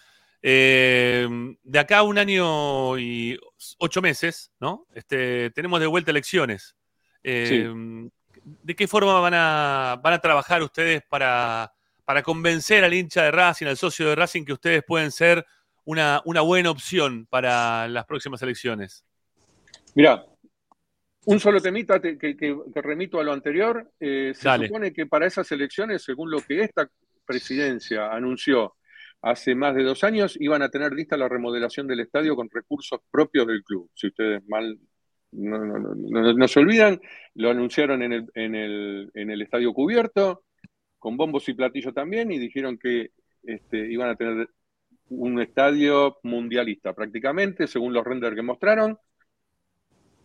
[0.43, 1.29] Eh,
[1.65, 3.37] de acá a un año y
[3.79, 4.87] ocho meses, ¿no?
[4.95, 6.77] Este, tenemos de vuelta elecciones.
[7.25, 7.69] Eh,
[8.63, 11.73] ¿De qué forma van a, van a trabajar ustedes para,
[12.09, 15.45] para convencer al hincha de Racing, al socio de Racing, que ustedes pueden ser
[15.85, 19.05] una, una buena opción para las próximas elecciones?
[19.95, 20.25] Mirá,
[21.27, 23.93] un solo temita te- que, que- que remito a lo anterior.
[24.01, 24.69] eh, se Dale.
[24.69, 26.89] supone que para esas elecciones, según lo que esta
[27.27, 28.77] presidencia anunció
[29.21, 33.01] hace más de dos años, iban a tener lista la remodelación del estadio con recursos
[33.11, 33.91] propios del club.
[33.93, 34.79] Si ustedes mal
[35.33, 37.03] no, no- no- no- no se olvidan,
[37.35, 40.45] lo anunciaron en el, en el- en el estadio cubierto,
[40.99, 43.11] con bombos y platillos también, y dijeron que
[43.43, 44.49] este, iban a tener
[45.11, 48.99] un estadio mundialista prácticamente, según los renders que mostraron.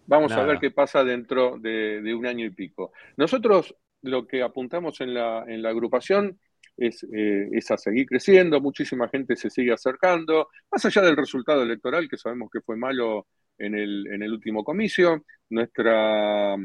[0.06, 2.92] Vamos a ver qué pasa dentro de, de un año y pico.
[3.16, 6.38] Nosotros lo que apuntamos en la, en la agrupación
[6.76, 11.64] es, eh, es a seguir creciendo, muchísima gente se sigue acercando, más allá del resultado
[11.64, 13.28] electoral, que sabemos que fue malo
[13.58, 16.58] en el, en el último comicio, nuestra,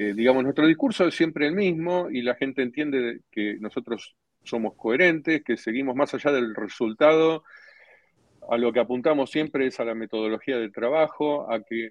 [0.00, 4.14] eh, digamos, nuestro discurso es siempre el mismo y la gente entiende que nosotros
[4.44, 7.42] somos coherentes, que seguimos más allá del resultado,
[8.48, 11.90] a lo que apuntamos siempre es a la metodología de trabajo, a que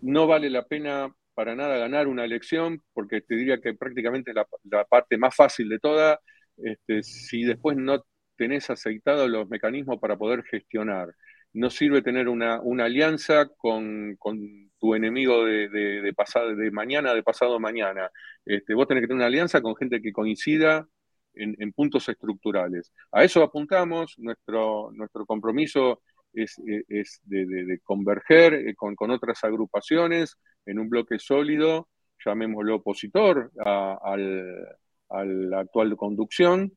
[0.00, 4.44] no vale la pena para nada ganar una elección, porque te diría que prácticamente la,
[4.64, 6.18] la parte más fácil de toda,
[6.56, 8.04] este, si después no
[8.36, 11.14] tenés aceitados los mecanismos para poder gestionar.
[11.56, 14.38] No sirve tener una, una alianza con, con
[14.78, 18.10] tu enemigo de, de, pasado, de mañana, de pasado mañana.
[18.44, 20.86] Este, vos tenés que tener una alianza con gente que coincida
[21.34, 22.92] en, en puntos estructurales.
[23.10, 26.02] A eso apuntamos, nuestro, nuestro compromiso
[26.32, 31.88] es, es de, converger eh, con, con, otras agrupaciones en un bloque sólido,
[32.24, 34.66] llamémoslo opositor al,
[35.08, 36.72] a la actual conducción,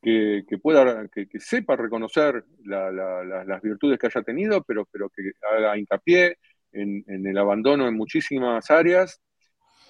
[0.00, 5.10] que, pueda, que, sepa reconocer la, la, la, las virtudes que haya tenido, pero, pero
[5.10, 6.38] que haga hincapié
[6.72, 9.20] en, el abandono en muchísimas áreas,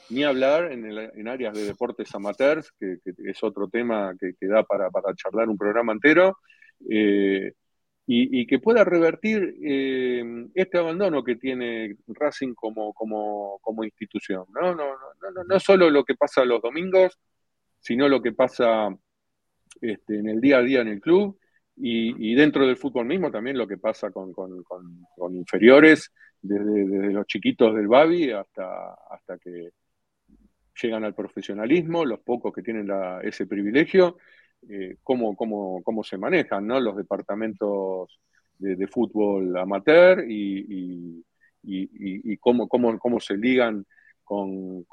[0.09, 4.65] ni hablar en, el, en áreas de deportes amateurs, que, es otro tema que, da
[4.65, 6.39] para, para, charlar un programa entero.
[6.89, 7.53] Eh,
[8.07, 10.25] y, y, que pueda revertir eh,
[10.55, 14.47] este abandono que tiene Racing como, como, como institución.
[14.53, 14.75] ¿no?
[14.75, 17.21] No, no, no, no solo lo que pasa los domingos,
[17.79, 18.89] sino lo que pasa
[19.81, 21.39] este, en el día a día en el club
[21.77, 26.13] y, dentro del fútbol mismo también lo que pasa con, con, inferiores,
[26.43, 29.71] desde, desde, los chiquitos del Babi hasta, hasta que
[30.83, 32.89] llegan al profesionalismo, los pocos que tienen
[33.23, 34.19] ese privilegio,
[34.69, 36.81] eh, cómo, cómo, cómo, se manejan ¿no?
[36.81, 38.21] los departamentos
[38.59, 41.25] de, fútbol amateur y,
[41.63, 43.87] y, cómo, cómo, se ligan
[44.23, 44.85] con,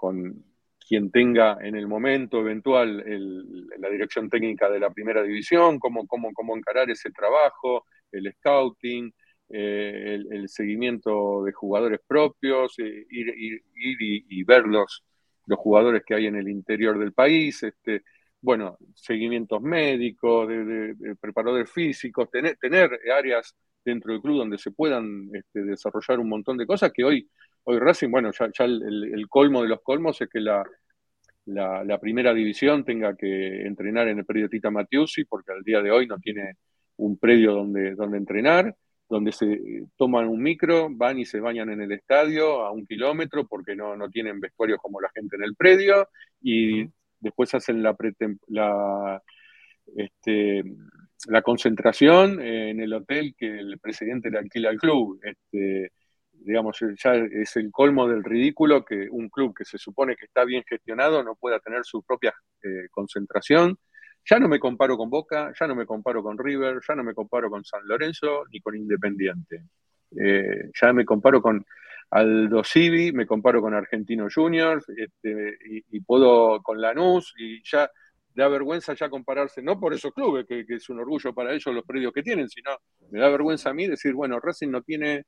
[0.88, 6.08] quien tenga en el momento eventual el, la dirección técnica de la primera división, cómo,
[6.08, 9.14] cómo, cómo encarar ese trabajo, el scouting,
[9.50, 13.98] eh, el, seguimiento de jugadores propios, eh, ir, ir, ir
[14.30, 15.04] y, ver los,
[15.46, 18.04] los jugadores que hay en el interior del país, este,
[18.42, 20.48] bueno, seguimientos médicos,
[21.20, 26.58] preparadores físicos, tener, tener, áreas dentro del club donde se puedan este, desarrollar un montón
[26.58, 27.30] de cosas que hoy,
[27.70, 30.64] hoy Racing, bueno, ya, ya el, el, colmo de los colmos es que la,
[31.46, 35.82] la, la, primera división tenga que entrenar en el predio Tita Matiusi, porque al día
[35.82, 36.56] de hoy no tiene
[36.96, 38.74] un predio donde, donde entrenar,
[39.10, 43.46] donde se toman un micro, van y se bañan en el estadio a un kilómetro
[43.46, 46.08] porque no, no tienen vestuarios como la gente en el predio,
[46.42, 46.86] y
[47.20, 47.98] después hacen la,
[48.48, 49.22] la,
[49.98, 50.64] este,
[51.28, 55.20] la concentración en el hotel que el presidente le alquila al club.
[55.22, 55.92] Este,
[56.48, 60.46] digamos, ya es el colmo del ridículo que un club que se supone que está
[60.46, 62.34] bien gestionado no pueda tener su propia
[62.64, 63.78] eh, concentración.
[64.26, 67.14] Ya no me comparo con Boca, ya no me comparo con River, ya no me
[67.14, 69.66] comparo con San Lorenzo ni con Independiente.
[70.18, 71.66] Eh, ya me comparo con
[72.12, 77.92] Aldo Civi, me comparo con Argentino Juniors, este, y, y, puedo con Lanús, y ya
[78.34, 81.76] da vergüenza ya compararse, no por esos clubes, que, que, es un orgullo para ellos
[81.76, 82.72] los predios que tienen, sino
[83.12, 85.26] me da vergüenza a mí decir, bueno, Racing no tiene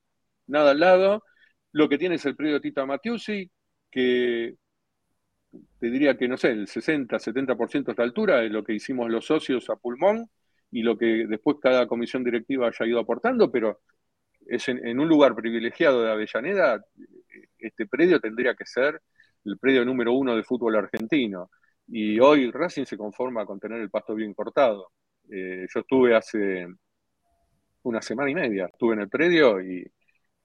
[0.49, 1.23] nada al lado,
[1.71, 3.49] lo que tiene es el predio Tita Matiusi,
[3.91, 4.55] que
[5.79, 9.09] te diría que, no sé, el 60, 70% de esta altura es lo que hicimos
[9.09, 10.29] los socios a pulmón,
[10.71, 13.81] y lo que después cada comisión directiva haya ido aportando, pero
[14.47, 16.83] es en, en, un lugar privilegiado de Avellaneda,
[17.57, 19.01] este predio tendría que ser
[19.45, 21.49] el predio número uno de fútbol argentino.
[21.87, 24.91] Y hoy Racing se conforma con tener el pasto bien cortado.
[25.31, 26.67] Eh, yo estuve hace
[27.83, 29.85] una semana y media, estuve en el predio y,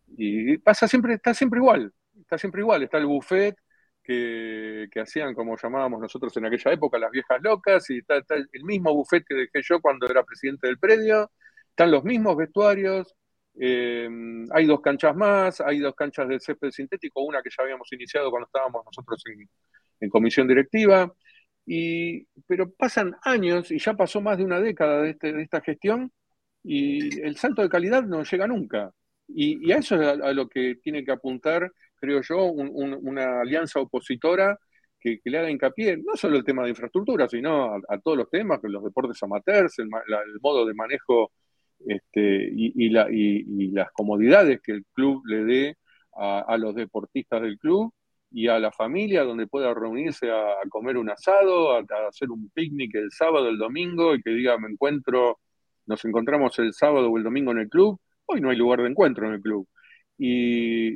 [0.06, 2.82] y, pasa siempre, está siempre igual, está siempre igual.
[2.82, 3.56] Está el buffet
[4.02, 8.64] que, que hacían, como llamábamos nosotros en aquella época, las viejas locas, y está, el
[8.64, 11.30] mismo buffet que dejé yo cuando era presidente del predio,
[11.70, 13.14] están los mismos vestuarios,
[13.58, 14.08] eh,
[14.52, 18.30] hay dos canchas más, hay dos canchas de césped sintético, una que ya habíamos iniciado
[18.30, 19.48] cuando estábamos nosotros en,
[20.00, 21.12] en, comisión directiva,
[21.66, 25.60] y, pero pasan años y ya pasó más de una década de, este, de esta
[25.62, 26.12] gestión
[26.62, 28.90] y el salto de calidad no llega nunca.
[29.28, 33.40] Y, a eso es a, lo que tiene que apuntar, creo yo, un, un, una
[33.40, 34.58] alianza opositora
[35.00, 38.60] que, le haga hincapié, no solo el tema de infraestructura, sino a, todos los temas,
[38.62, 41.32] los deportes amateurs, el, la, modo de manejo
[41.86, 45.76] este, y, y, la, y, y, las comodidades que el club le dé
[46.16, 47.92] a, los deportistas del club
[48.30, 52.30] y a la familia donde pueda reunirse a, a comer un asado, a, a, hacer
[52.30, 55.40] un picnic el sábado, el domingo y que diga me encuentro,
[55.86, 58.88] nos encontramos el sábado o el domingo en el club, hoy no hay lugar de
[58.88, 59.68] encuentro en el club.
[60.18, 60.94] Y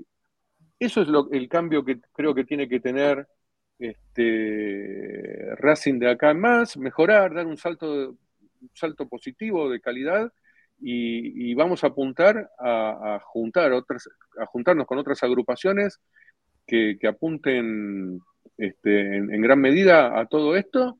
[0.78, 3.26] eso es lo, el cambio que creo que tiene que tener
[3.78, 8.10] este, Racing de acá en más, mejorar, dar un salto,
[8.60, 10.32] un salto positivo de calidad
[10.80, 14.08] y, vamos a apuntar a, juntar otras,
[14.40, 16.00] a juntarnos con otras agrupaciones
[16.66, 18.20] que, apunten
[18.56, 20.98] este, en, gran medida a todo esto,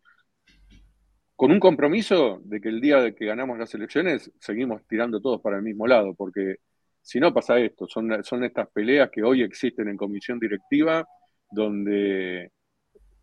[1.39, 5.41] con un compromiso de que el día de que ganamos las elecciones seguimos tirando todos
[5.41, 6.57] para el mismo lado, porque
[7.01, 11.07] si no pasa esto, son, son estas peleas que hoy existen en comisión directiva,
[11.49, 12.51] donde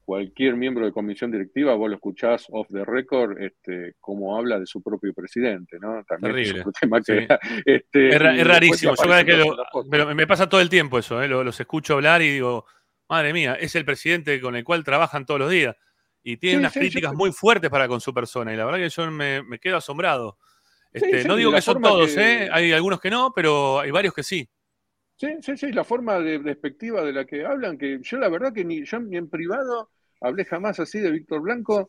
[0.05, 4.65] cualquier miembro de comisión directiva, vos lo escuchás off the record, este, como habla de
[4.65, 6.01] su propio presidente, ¿no?
[6.07, 6.59] También Terrible.
[6.61, 7.27] Es, tema que, sí.
[7.65, 8.93] este, es, es rarísimo.
[8.95, 9.57] Yo que lo,
[9.91, 11.27] pero me pasa todo el tiempo eso, ¿eh?
[11.27, 12.65] los, los, escucho hablar y digo,
[13.09, 15.75] madre mía, es el presidente con el cual trabajan todos los días.
[16.27, 17.17] Y tiene sí, unas sí, críticas yo...
[17.17, 18.51] muy fuertes para con su persona.
[18.51, 20.39] Y la verdad que yo me, me quedo asombrado.
[20.91, 22.45] Este, no digo que son todos, que...
[22.45, 22.49] ¿eh?
[22.51, 24.49] hay algunos que no, pero hay varios que sí.
[25.17, 28.51] Sí, sí, sí, la forma de, despectiva de la que hablan, que yo la verdad
[28.51, 31.87] que ni yo ni en privado hablé jamás así de Víctor Blanco.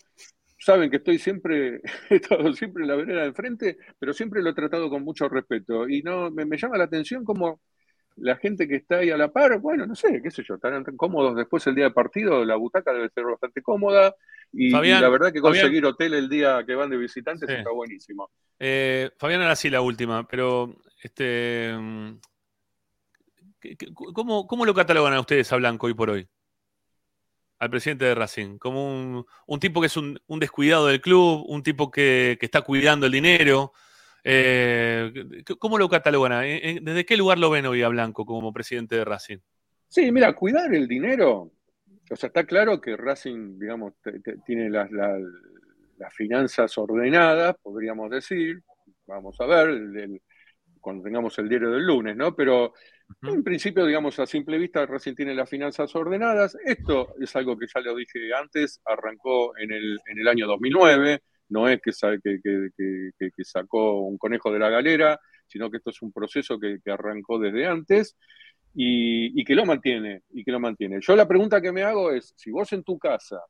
[0.59, 1.81] Saben que estoy siempre,
[2.11, 5.31] he estado siempre en la vereda de enfrente, pero siempre lo he tratado con mucho
[5.31, 5.89] respeto.
[5.89, 7.61] Y no me, me, llama la atención como
[8.17, 10.85] la gente que está ahí a la par, bueno, no sé, qué sé yo, estarán
[10.97, 14.15] cómodos después el día de partido, la butaca debe ser bastante cómoda.
[14.53, 17.49] Y, Fabián, y la verdad que conseguir Fabián, hotel el día que van de visitantes
[17.49, 17.55] sí.
[17.55, 18.31] está buenísimo.
[18.59, 21.75] Eh, Fabián, ahora sí la última, pero este,
[24.15, 26.29] ¿cómo, ¿cómo lo catalogan a ustedes a Blanco hoy por hoy?
[27.59, 31.43] al presidente de Racing, como un, un tipo que es un, un, descuidado del club,
[31.49, 33.73] un tipo que, que está cuidando el dinero.
[34.29, 35.13] Eh,
[35.61, 36.43] ¿Cómo lo catalogan?
[36.83, 39.39] ¿Desde qué lugar lo ven hoy a Blanco como presidente de Racing?
[39.87, 41.53] Sí, mira, cuidar el dinero,
[42.11, 43.95] o sea, está claro que Racing, digamos,
[44.45, 45.21] tiene las, las,
[45.97, 48.63] las, finanzas ordenadas, podríamos decir,
[49.07, 50.23] vamos a ver, el, el,
[50.81, 52.35] cuando tengamos el diario del lunes, ¿no?
[52.35, 52.73] Pero
[53.23, 56.57] en principio, digamos, a simple vista, Racing tiene las finanzas ordenadas.
[56.65, 61.23] Esto es algo que ya lo dije antes, arrancó en el, en el año 2009,
[61.49, 61.93] no es que,
[63.45, 67.67] sacó un conejo de la galera, sino que esto es un proceso que, arrancó desde
[67.67, 68.17] antes
[68.75, 70.99] y, y, que lo mantiene, y que lo mantiene.
[71.01, 73.41] Yo la pregunta que me hago es, si vos en tu casa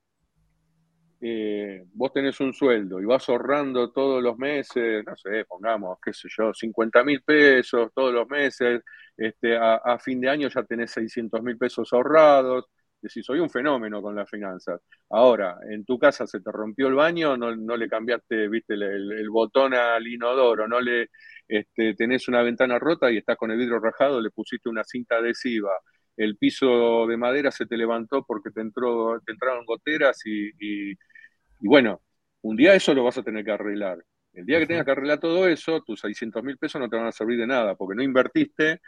[1.20, 6.12] eh, vos tenés un sueldo y vas ahorrando todos los meses, no sé, pongamos, qué
[6.12, 8.82] sé yo, 50 mil pesos todos los meses,
[9.16, 12.66] este, a, a, fin de año ya tenés 600 mil pesos ahorrados,
[13.08, 14.80] decís, soy un fenómeno con las finanzas.
[15.10, 18.82] Ahora, en tu casa se te rompió el baño, no, no le cambiaste, viste, el,
[19.12, 21.08] el, botón al inodoro, no le
[21.48, 25.16] este, tenés una ventana rota y estás con el vidrio rajado, le pusiste una cinta
[25.16, 25.70] adhesiva,
[26.16, 30.92] el piso de madera se te levantó porque te, entró, te entraron goteras y, y,
[30.92, 32.00] y, bueno,
[32.42, 33.98] un día eso lo vas a tener que arreglar.
[34.32, 37.06] El día que tengas que arreglar todo eso, tus 600 mil pesos no te van
[37.06, 38.80] a servir de nada porque no invertiste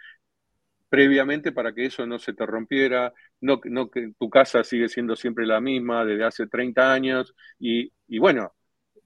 [0.88, 5.16] previamente para que eso no se te rompiera, no, no que tu casa sigue siendo
[5.16, 8.52] siempre la misma desde hace 30 años y, y bueno,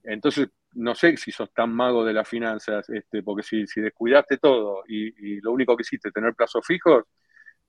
[0.03, 4.37] entonces no sé si sos tan mago de las finanzas, este, porque si, si descuidaste
[4.37, 7.03] todo y, y, lo único que hiciste es tener plazos fijos,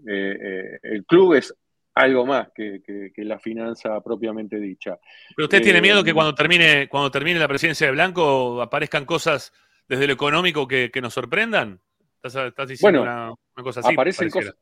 [0.07, 1.55] eh, eh, el club es
[1.95, 4.99] algo más que, que, que, la finanza propiamente dicha.
[5.37, 9.05] Pero usted eh, tiene miedo que cuando termine, cuando termine la presidencia de Blanco aparezcan
[9.05, 9.53] cosas
[9.87, 11.81] desde lo económico que, que nos sorprendan.
[12.25, 13.93] ¿Estás, estás diciendo bueno, una, una, cosa así?
[13.93, 14.55] Aparecen cosas,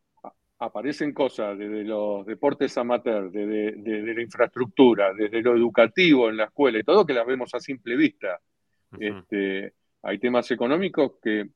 [0.58, 6.44] aparecen cosas desde los deportes amateur, desde, desde, la infraestructura, desde lo educativo en la
[6.46, 8.40] escuela y todo que las vemos a simple vista.
[8.90, 9.18] Uh -huh.
[9.20, 11.50] este, hay temas económicos que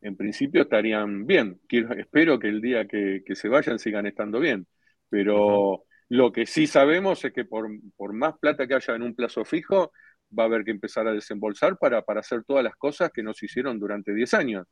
[0.00, 1.60] en principio estarían bien.
[1.68, 4.66] Quiero, espero que el día que, que, se vayan sigan estando bien.
[5.08, 5.84] Pero uh -huh.
[6.08, 9.44] lo que sí sabemos es que por, por, más plata que haya en un plazo
[9.44, 9.92] fijo,
[10.36, 13.32] va a haber que empezar a desembolsar para, para hacer todas las cosas que no
[13.32, 14.66] se hicieron durante 10 años.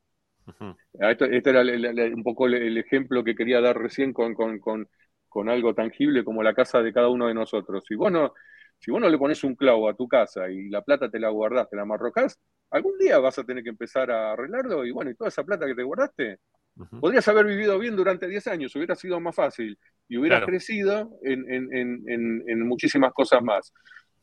[0.58, 0.76] Uh -huh.
[1.10, 4.58] Este, este era el, el, un poco el, ejemplo que quería dar recién con, con,
[4.58, 4.88] con,
[5.28, 7.84] con, algo tangible como la casa de cada uno de nosotros.
[7.86, 8.32] Si vos no,
[8.78, 11.28] si vos no le pones un clavo a tu casa y la plata te la
[11.28, 12.38] guardás, te la marrocás,
[12.70, 15.66] algún día vas a tener que empezar a arreglarlo y bueno, y toda esa plata
[15.66, 16.38] que te guardaste,
[16.76, 17.00] uh -huh.
[17.00, 19.78] podrías haber vivido bien durante 10 años, hubiera sido más fácil
[20.08, 20.50] y hubieras claro.
[20.50, 23.72] crecido en, en, en, en, muchísimas cosas más.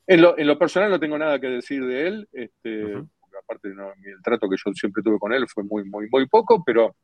[0.07, 3.09] En lo, en lo, personal no tengo nada que decir de él, este, uh -huh.
[3.41, 6.63] Aparte no, el trato que yo siempre tuve con él fue muy, muy, muy poco,
[6.63, 6.95] pero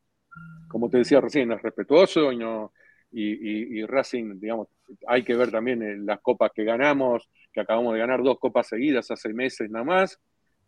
[0.67, 2.73] como te decía recién, es respetuoso y no...
[3.15, 4.69] Y, Racing, digamos,
[5.05, 9.11] hay que ver también las copas que ganamos, que acabamos de ganar dos copas seguidas
[9.11, 10.19] hace meses nada más,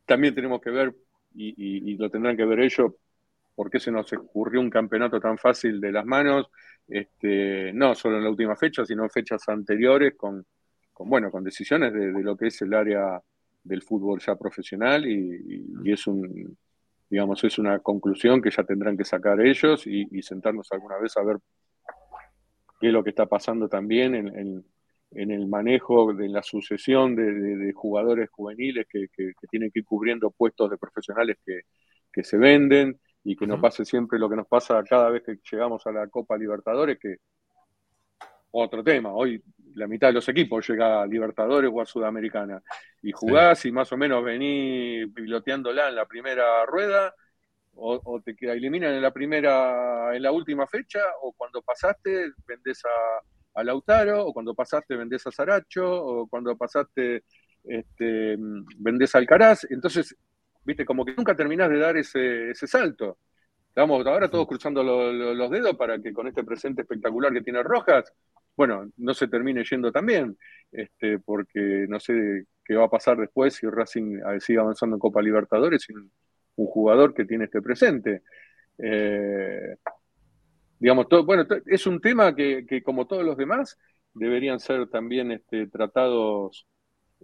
[0.06, 0.96] también tenemos que ver,
[1.34, 2.92] y, lo tendrán que ver ellos,
[3.56, 6.48] por qué se nos ocurrió un campeonato tan fácil de las manos,
[6.88, 10.46] este, no solo en la última fecha, sino en fechas anteriores, con,
[10.94, 13.20] con bueno, con decisiones de, de, lo que es el área
[13.66, 16.58] del fútbol ya profesional, y, y es un,
[17.10, 21.18] digamos, es una conclusión que ya tendrán que sacar ellos y, y sentarnos alguna vez
[21.18, 21.38] a ver
[22.80, 24.66] qué es lo que está pasando también en, en-
[25.12, 29.72] en el manejo de la sucesión de, de- de jugadores juveniles que, que- que tienen
[29.72, 31.62] que ir cubriendo puestos de profesionales que,
[32.12, 35.38] que se venden y que no pase siempre lo que nos pasa cada vez que
[35.52, 37.18] llegamos a la Copa Libertadores, que
[38.52, 39.42] otro tema, hoy
[39.76, 42.62] la mitad de los equipos llega a Libertadores o a Sudamericana
[43.02, 47.14] y jugás y más o menos venís piloteándola en la primera rueda
[47.76, 52.82] o, o te eliminan en la primera, en la última fecha, o cuando pasaste vendés
[52.86, 57.24] a, a Lautaro, o cuando pasaste vendés a Saracho, o cuando pasaste
[57.64, 58.38] este,
[58.78, 59.66] vendés a Alcaraz.
[59.70, 60.16] Entonces,
[60.64, 63.18] viste, como que nunca terminás de dar ese, ese salto.
[63.68, 67.42] Estamos ahora todos cruzando lo- lo- los dedos para que con este presente espectacular que
[67.42, 68.14] tiene Rojas,
[68.56, 70.38] bueno, no se termine yendo también,
[70.72, 75.00] este, porque no sé qué va a pasar después si Racing eh, sigue avanzando en
[75.00, 75.98] Copa Libertadores sin
[76.56, 78.24] un jugador que tiene este presente.
[78.78, 79.76] Eh,
[80.80, 83.78] digamos, todo, bueno, es un tema que, que, como todos los demás,
[84.14, 86.66] deberían ser también este, tratados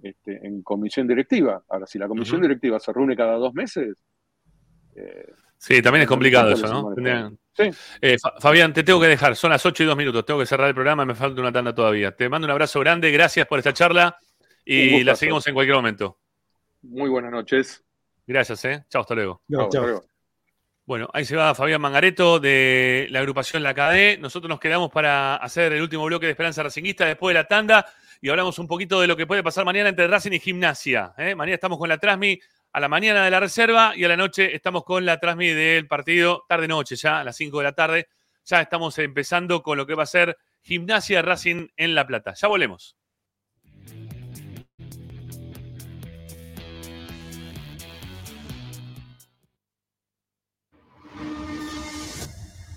[0.04, 1.64] este, en comisión directiva.
[1.70, 4.04] Ahora, si la comisión directiva se reúne cada dos meses,
[4.96, 5.32] eh,
[5.64, 6.94] Sí, también es complicado eso, ¿no?
[6.96, 7.70] Tendrían- Sí.
[8.02, 9.36] Eh, Fa- Fabián, te tengo que dejar.
[9.36, 10.26] Son las 8 y 2 minutos.
[10.26, 11.06] Tengo que cerrar el programa.
[11.06, 12.16] Me falta una tanda todavía.
[12.16, 13.12] Te mando un abrazo grande.
[13.12, 14.18] Gracias por esta charla.
[14.66, 16.18] Y la seguimos en cualquier momento.
[16.82, 17.84] Muy buenas noches.
[18.26, 18.86] Gracias, ¿eh?
[18.90, 19.42] Chao, hasta luego.
[19.52, 20.04] Chao, hasta luego.
[20.86, 24.18] Bueno, ahí se va Fabián Mangareto de la agrupación La KD.
[24.20, 27.86] Nosotros nos quedamos para hacer el último bloque de Esperanza Racinguista después de la tanda
[28.22, 31.14] y hablamos un poquito de lo que puede pasar mañana entre Racing y Gimnasia.
[31.18, 31.36] ¿eh?
[31.36, 32.40] Mañana estamos con la Trasmi
[32.74, 35.88] a la mañana de la reserva y a la noche estamos con la Trasmi del
[35.88, 38.08] partido, tarde-noche ya, a las 5 de la tarde.
[38.46, 42.34] Ya estamos empezando con lo que va a ser Gimnasia Racing en La Plata.
[42.34, 42.98] Ya volvemos.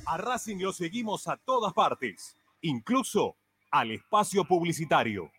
[0.06, 3.36] A Racing lo seguimos a todas partes, incluso
[3.70, 5.32] al espacio publicitario.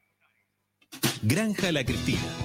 [1.22, 2.45] Granja La Cristina.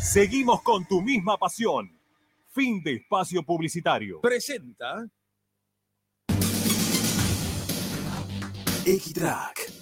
[0.00, 1.98] Seguimos con tu misma pasión.
[2.48, 4.20] Fin de espacio publicitario.
[4.20, 5.06] Presenta
[8.84, 9.81] X-Track,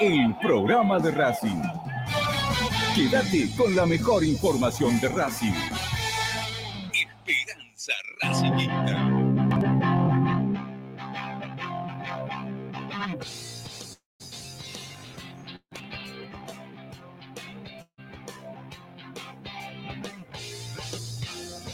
[0.00, 1.62] el programa de Racing.
[2.94, 5.52] Quédate con la mejor información de Racing.
[6.92, 9.10] Esperanza Racingista.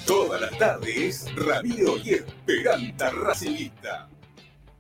[0.07, 4.09] Todas las tardes, Ramiro y Esperanza Racingista.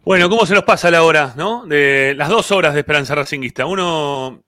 [0.02, 1.66] Bueno, ¿cómo se nos pasa la hora, no?
[1.66, 3.66] De las dos horas de Esperanza Racinguista.
[3.66, 4.42] Uno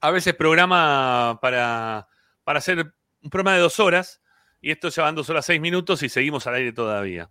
[0.00, 2.08] a veces programa para,
[2.42, 2.92] para hacer
[3.22, 4.20] un programa de dos horas
[4.60, 7.30] y esto ya van dos horas seis minutos y seguimos al aire todavía.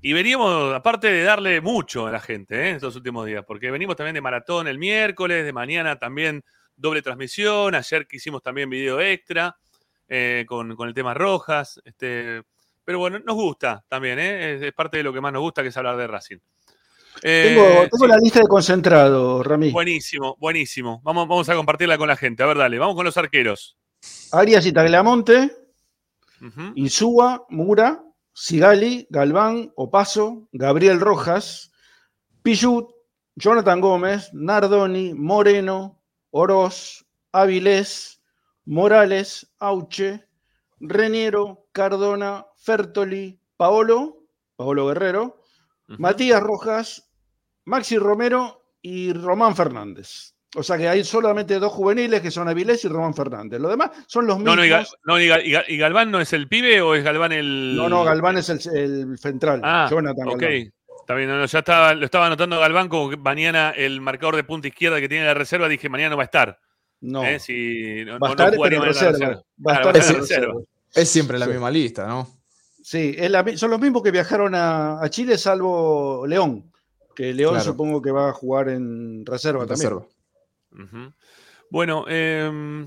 [0.00, 2.70] Y veníamos, aparte de darle mucho a la gente ¿eh?
[2.76, 6.44] estos últimos días, porque venimos también de maratón el miércoles, de mañana también
[6.76, 9.56] doble transmisión, ayer que hicimos también video extra
[10.06, 11.80] eh, con, con el tema Rojas.
[11.84, 12.42] Este,
[12.84, 14.54] pero bueno, nos gusta también, ¿eh?
[14.54, 16.38] es, es parte de lo que más nos gusta, que es hablar de Racing.
[17.22, 18.08] Eh, Tengo, tengo sí.
[18.08, 19.70] la lista de concentrado, Rami.
[19.70, 21.00] Buenísimo, buenísimo.
[21.04, 22.42] Vamos, vamos a compartirla con la gente.
[22.42, 23.76] A ver, dale, vamos con los arqueros.
[24.32, 25.56] Arias y Tagliamonte,
[26.40, 26.72] Ujú.
[26.74, 31.70] Insúa, Mura, Sigali, Galván, Opaso, Gabriel Rojas,
[32.42, 32.90] Pichut,
[33.36, 38.20] Jonathan Gómez, Nardoni, Moreno, Oroz, Avilés,
[38.64, 40.26] Morales, Auche,
[40.80, 44.24] Reniero, Cardona, Fertoli, Paolo,
[44.56, 45.40] Paolo Guerrero,
[45.86, 47.11] Matías Rojas,
[47.64, 50.34] Maxi Romero y Román Fernández.
[50.54, 53.58] O sea que hay solamente dos juveniles que son Avilés y Román Fernández.
[53.60, 54.56] Los demás son los mismos.
[54.56, 56.94] no, y, Gal- no, y Gal- y Gal- y Galván no es el pibe o
[56.94, 57.74] es Galván el.
[57.74, 59.60] No, no, Galván es el, el central.
[59.64, 60.40] Ah, Jonathan ok.
[60.40, 60.72] Galván.
[61.00, 64.36] Está bien, no, no, ya estaba, lo estaba anotando Galván como que mañana el marcador
[64.36, 66.58] de punta izquierda que tiene la reserva, dije mañana no va a estar.
[67.00, 67.24] No.
[67.24, 69.42] Eh, si, no, Va a estar, pero en la reserva.
[69.66, 70.54] Va a estar va en reserva.
[70.94, 71.50] Es siempre la Sí.
[71.52, 72.28] misma lista, ¿no?
[72.84, 76.71] Sí, es la son los mismos que viajaron a, a Chile, salvo León.
[77.14, 77.64] Que León Claro.
[77.64, 79.90] supongo que va a jugar en reserva En también.
[79.90, 81.12] reserva.
[81.70, 82.86] Bueno, em,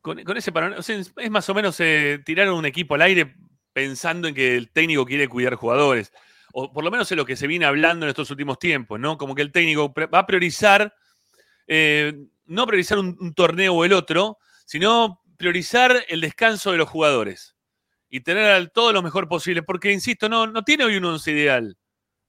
[0.00, 3.02] con, con ese panorama, o sea, es más o menos eh, tirar un equipo al
[3.02, 3.34] aire
[3.72, 6.12] pensando en que el técnico quiere cuidar jugadores.
[6.52, 9.18] O por lo menos es lo que se viene hablando en estos últimos tiempos, ¿no?
[9.18, 10.94] Como que el técnico va a priorizar,
[11.66, 12.14] eh,
[12.46, 17.56] no priorizar un, un torneo o el otro, sino priorizar el descanso de los jugadores
[18.08, 19.62] y tener al- todo lo mejor posible.
[19.62, 21.76] Porque, insisto, no, no tiene hoy un once ideal.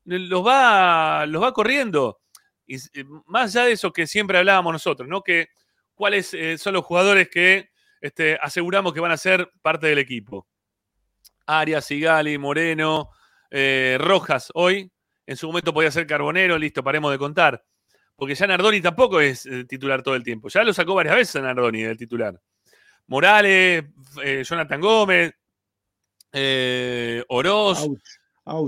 [0.08, 2.22] Los va, los va corriendo.
[2.66, 5.22] Y eh, más allá de eso que siempre hablábamos nosotros, ¿no?
[5.22, 5.50] Que
[5.96, 7.70] cuáles eh, son los jugadores que
[8.00, 10.48] este, aseguramos que van a ser parte del equipo.
[11.46, 13.10] Arias, Sigali, Moreno,
[13.52, 14.90] eh, Rojas, hoy.
[15.26, 17.66] En su momento podía ser Carbonero, listo, paremos de contar.
[18.16, 20.48] Porque ya Nardoni tampoco es titular todo el tiempo.
[20.48, 22.42] Ya lo sacó varias veces a Nardoni del titular.
[23.08, 23.84] Morales,
[24.46, 25.34] Jonathan Gómez,
[27.28, 27.90] Oroz.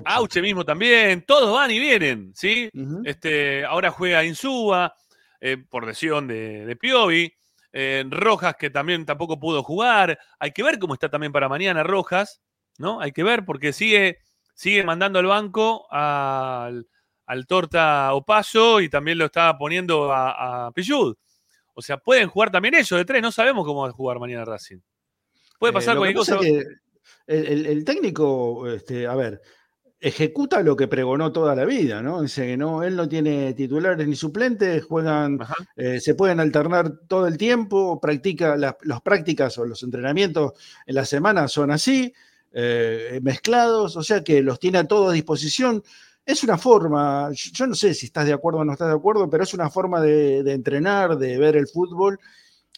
[0.06, 2.70] Auche mismo también, todos van y vienen, ¿sí?
[3.06, 4.94] Este, ahora juega Insúa,
[5.42, 7.34] eh, por lesión de, de Piovi,
[7.72, 11.84] eh, Rojas que también tampoco pudo jugar, hay que ver cómo está también para mañana
[11.84, 12.42] Rojas,
[12.78, 13.00] ¿no?
[13.00, 14.18] Hay que ver porque sigue,
[14.54, 16.88] sigue mandando al banco al,
[17.26, 21.16] al Torta Opaso y también lo está poniendo a, a Pillud.
[21.74, 24.44] O sea, pueden jugar también ellos de tres, no sabemos cómo va a jugar mañana
[24.44, 24.80] Racing.
[25.58, 26.40] Puede Eh, pasar cualquier cosa.
[26.40, 29.42] el, el- el técnico, este, a ver,
[30.02, 32.22] ejecuta lo que pregonó toda la vida, ¿no?
[32.22, 35.40] Dice que no, él no tiene titulares ni suplentes, juegan,
[35.76, 40.54] eh, se pueden alternar todo el tiempo, practica las, las prácticas o los entrenamientos
[40.86, 42.14] en la semana son así,
[42.54, 45.84] eh, mezclados, o sea que los tiene a todos a disposición.
[46.26, 49.30] Es una forma, yo no sé si estás de acuerdo o no estás de acuerdo,
[49.30, 52.20] pero es una forma de, de entrenar, de ver el fútbol,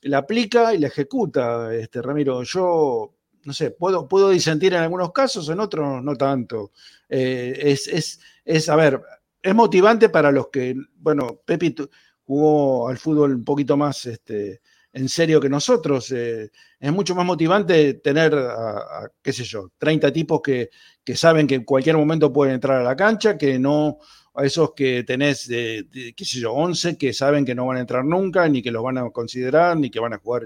[0.04, 2.44] la aplica y la ejecuta, este, Ramiro.
[2.44, 3.14] Yo
[3.44, 6.72] no sé, puedo, puedo disentir en algunos casos, en otros no tanto.
[7.10, 9.02] Eh, es, es, es, a ver,
[9.42, 11.76] es motivante para los que, bueno, Pepi
[12.24, 14.62] jugó al fútbol un poquito más este,
[14.94, 16.12] en serio que nosotros.
[16.12, 20.70] eh, es mucho más motivante tener, a, qué sé yo, 30 tipos que,
[21.04, 23.98] que saben que en cualquier momento pueden entrar a la cancha, que no
[24.34, 27.82] a esos que tenés, de, qué sé yo, 11 que saben que no van a
[27.82, 30.44] entrar nunca, ni que los van a considerar, ni que van a jugar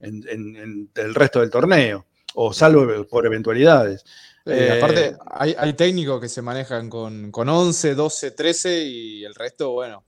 [0.00, 4.04] en el resto del torneo, o salvo por eventualidades.
[4.46, 9.24] Eh, Eh, aparte, hay, hay técnicos que se manejan con, con 11, 12, 13 y
[9.24, 10.04] el resto, bueno,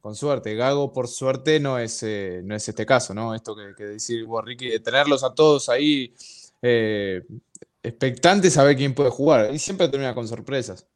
[0.00, 0.54] con suerte.
[0.54, 3.34] Gago, por suerte, no es, eh, no es este caso, ¿no?
[3.34, 6.14] Esto que, que decir vos, Ricky, de tenerlos a todos ahí
[6.60, 7.22] eh,
[7.82, 9.54] expectantes a ver quién puede jugar.
[9.54, 10.86] Y siempre termina con sorpresas.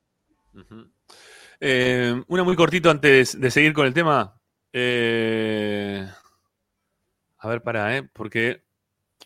[1.61, 4.39] Eh, una muy cortito antes de seguir con el tema.
[4.73, 6.07] Eh,
[7.39, 8.03] a ver, para, ¿eh?
[8.12, 8.66] Porque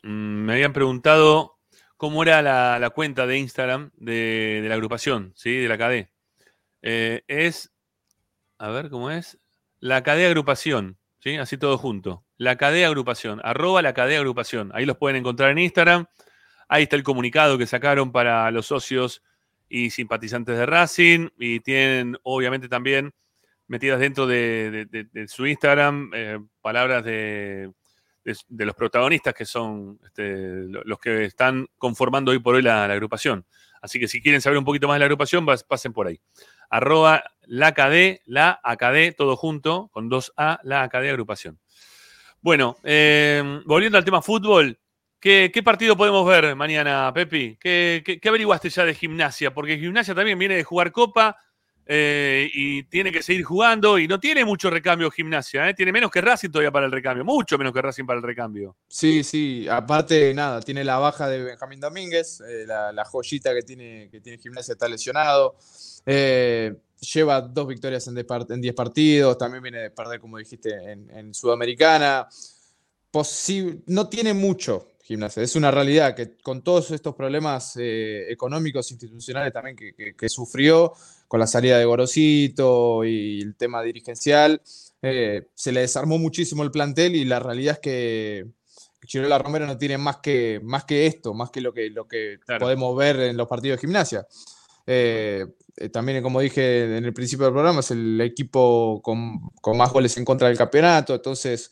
[0.03, 1.59] me habían preguntado
[1.97, 5.57] cómo era la, cuenta de Instagram de, la agrupación, ¿sí?
[5.57, 6.09] De la KD.
[6.83, 7.73] Eh, es,
[8.59, 9.39] a ver, ¿cómo es?
[9.81, 11.37] La KD Agrupación, ¿sí?
[11.37, 12.25] Así todo junto.
[12.39, 14.71] La KD Agrupación, arroba la KD Agrupación.
[14.75, 16.07] Ahí los pueden encontrar en Instagram.
[16.69, 19.23] Ahí está el comunicado que sacaron para los socios
[19.69, 23.13] y simpatizantes de Racing y tienen obviamente también
[23.67, 27.71] metidas dentro de, de- de- de su Instagram eh, palabras de,
[28.25, 32.85] de- los protagonistas que son este, lo- los que están conformando hoy por hoy la,
[32.85, 33.45] agrupación.
[33.83, 36.21] Así que si quieren saber un poquito más de la agrupación, pasen por ahí.
[36.69, 41.59] Arroba la KD, la AKD, todo junto, con dos A, la AKD agrupación.
[42.41, 44.79] Bueno, eh, volviendo al tema fútbol,
[45.19, 47.57] ¿qué, partido podemos ver mañana, Pepi?
[47.61, 49.53] ¿Qué, qué- qué averiguaste ya de gimnasia?
[49.53, 51.37] Porque gimnasia también viene de jugar Copa
[51.93, 55.75] eh, y tiene que seguir jugando y no tiene mucho recambio gimnasia, ¿eh?
[55.75, 58.77] tiene menos que Racing todavía para el recambio, mucho menos que Racing para el recambio.
[58.87, 64.09] Sí, sí, aparte, nada, tiene la baja de Benjamín Domínguez, eh, la, joyita que tiene,
[64.11, 65.57] que tiene gimnasia está lesionado.
[67.01, 70.71] Lleva dos victorias en 10 part- en 10 partidos, también viene de perder, como dijiste,
[70.93, 72.29] en, Sudamericana.
[73.11, 78.91] Posi- no tiene mucho gimnasia, es una realidad que con todos estos problemas eh, económicos,
[78.91, 80.93] institucionales también que, que- que sufrió,
[81.29, 84.61] con la salida de Gorosito y el tema dirigencial,
[85.03, 88.47] eh, se le desarmó muchísimo el plantel y la realidad es que
[89.07, 92.39] Chirola Romero no tiene más que, más que esto, más que lo que, lo que
[92.61, 94.27] podemos ver en los partidos de gimnasia.
[94.87, 95.47] Eh,
[95.77, 99.93] eh, también, como dije en el principio del programa, es el equipo con, con más
[99.93, 101.71] goles en contra del campeonato, entonces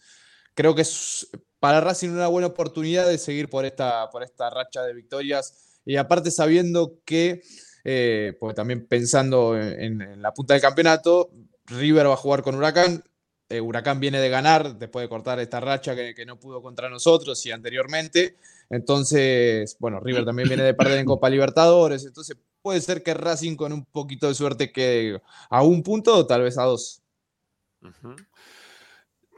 [0.54, 1.28] creo que es
[1.60, 5.96] para Racing una buena oportunidad de seguir por esta, por esta racha de victorias y
[5.96, 7.42] aparte sabiendo que,
[7.84, 11.30] eh, pues también pensando en, la punta del campeonato,
[11.66, 13.02] River va a jugar con Huracán,
[13.48, 16.90] eh, Huracán viene de ganar después de cortar esta racha que, que no pudo contra
[16.90, 18.36] nosotros y anteriormente.
[18.68, 22.04] Entonces, bueno, River también viene de perder en Copa Libertadores.
[22.04, 26.26] Entonces, puede ser que Racing con un poquito de suerte quede a un punto o
[26.26, 27.00] tal vez a dos.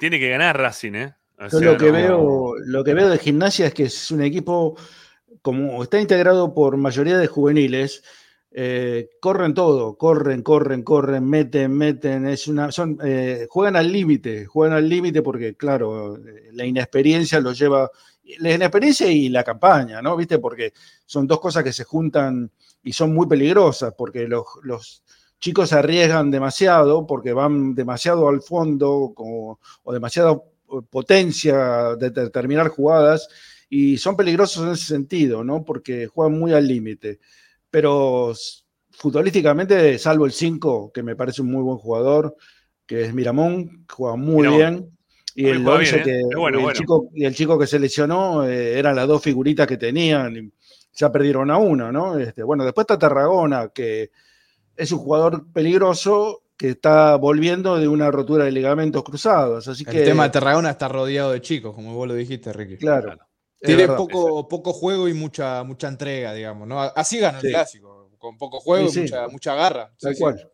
[0.01, 1.15] Tiene que ganar Racing, ¿eh?
[1.49, 4.77] Yo lo que, veo, lo que veo de gimnasia es que es un equipo,
[5.43, 8.03] como está integrado por mayoría de juveniles,
[8.53, 14.45] eh, corren todo, corren, corren, corren, meten, meten, es una, son, eh, juegan al límite,
[14.47, 17.89] juegan al límite porque, claro, eh, la inexperiencia los lleva,
[18.41, 20.17] la inexperiencia y la campaña, ¿no?
[20.17, 20.39] ¿Viste?
[20.39, 20.73] Porque
[21.07, 22.51] son dos cosas que se juntan
[22.83, 25.05] y son muy peligrosas, porque los, los
[25.39, 30.50] chicos se arriesgan demasiado, porque van demasiado al fondo como- o demasiado
[30.91, 33.29] potencia de de- terminar jugadas
[33.69, 35.65] y son peligrosos en ese sentido, ¿no?
[35.65, 37.21] Porque juegan muy al límite.
[37.71, 38.33] Pero
[38.91, 42.37] futbolísticamente, salvo el 5, que me parece un muy buen jugador,
[42.87, 44.59] que es Miramón, juega muy Miramón.
[44.59, 44.99] bien.
[45.37, 46.23] Y el, juega 11 bien, ¿eh?
[46.31, 46.79] que, bueno, el bueno.
[46.79, 50.37] Chico, y el chico que se lesionó eh, eran las dos figuritas que tenían.
[50.37, 50.53] y
[50.93, 52.19] ya perdieron a uno, ¿no?
[52.19, 54.11] Este, bueno, después está Tarragona, que
[54.77, 59.67] es un jugador peligroso que está volviendo de una rotura de ligamentos cruzados.
[59.67, 62.77] Así El que, tema de Tarragona está rodeado de chicos, como vos lo dijiste, Ricky.
[62.77, 63.17] Claro.
[63.59, 63.97] Tiene verdad.
[63.97, 66.79] poco, poco juego y mucha, mucha entrega, digamos, ¿no?
[66.79, 67.47] Así ganó Sí.
[67.47, 69.15] el clásico, con poco juego Sí, y sí.
[69.15, 69.91] mucha, mucha garra.
[69.99, 70.23] Tal Sí, sí.
[70.23, 70.51] cual.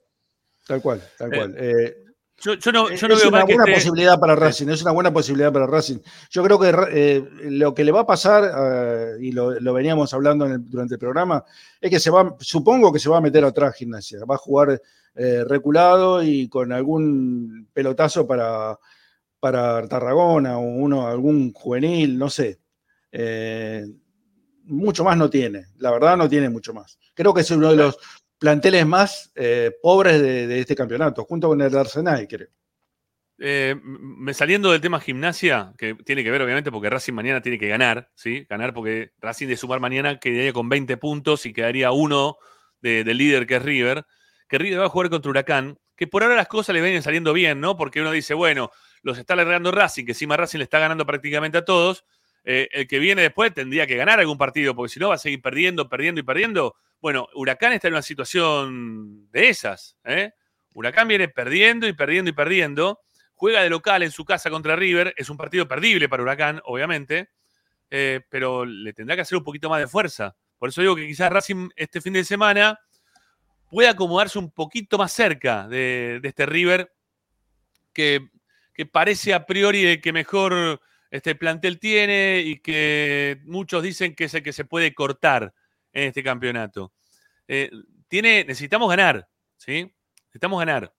[0.69, 1.55] Tal cual, tal Eh, cual.
[1.59, 1.97] Eh,
[2.39, 4.83] Yo, yo no, yo no es veo una que buena esté- posibilidad para Racing, es
[4.83, 5.99] una buena posibilidad para Racing.
[6.31, 10.13] Yo creo que eh, lo que le va a pasar, eh, y lo, lo veníamos
[10.13, 11.43] hablando en el- durante el programa,
[11.81, 14.81] es que se va, supongo que se va a meter atrás gimnasia, va a jugar
[15.15, 18.79] eh, reculado y con algún pelotazo para,
[19.41, 22.61] para Tarragona o uno, algún juvenil, no sé.
[23.13, 23.87] Eh,
[24.65, 26.99] mucho más no tiene, la verdad no tiene mucho más.
[27.15, 27.97] Creo que es uno de los
[28.39, 32.49] planteles más eh, pobres de, este campeonato, junto con el de Arsenal, creo.
[33.39, 37.59] Eh, me saliendo del tema gimnasia, que tiene que ver obviamente porque Racing mañana tiene
[37.59, 38.47] que ganar, ¿sí?
[38.49, 42.39] Ganar porque Racing de sumar mañana quedaría con 20 puntos y quedaría uno
[42.81, 44.07] de- del líder que es River.
[44.49, 47.33] Que River va a jugar contra Huracán, que por ahora las cosas le vienen saliendo
[47.35, 47.77] bien, ¿no?
[47.77, 48.71] Porque uno dice, bueno,
[49.03, 52.05] los está alargando Racing, que encima Racing le está ganando prácticamente a todos.
[52.45, 55.19] Eh, el que viene después tendría que ganar algún partido, porque si no va a
[55.19, 56.77] seguir perdiendo, perdiendo y perdiendo.
[57.01, 60.33] Bueno, Huracán está en una situación de esas, ¿eh?
[60.73, 63.01] Huracán viene perdiendo y perdiendo y perdiendo.
[63.35, 65.15] Juega de local en su casa contra River.
[65.17, 67.31] Es un partido perdible para Huracán, obviamente.
[67.91, 70.37] eh, pero le tendrá que hacer un poquito más de fuerza.
[70.59, 72.79] Por eso digo que quizás Racing este fin de semana
[73.71, 76.93] pueda acomodarse un poquito más cerca de, este River
[77.93, 78.29] que,
[78.75, 84.25] que parece a priori el que mejor este plantel tiene y que muchos dicen que
[84.25, 85.55] es el que se puede cortar
[85.97, 86.93] en este campeonato.
[87.49, 87.71] Eh,
[88.07, 89.91] tiene, necesitamos ganar, ¿sí?
[90.27, 90.93] Necesitamos ganar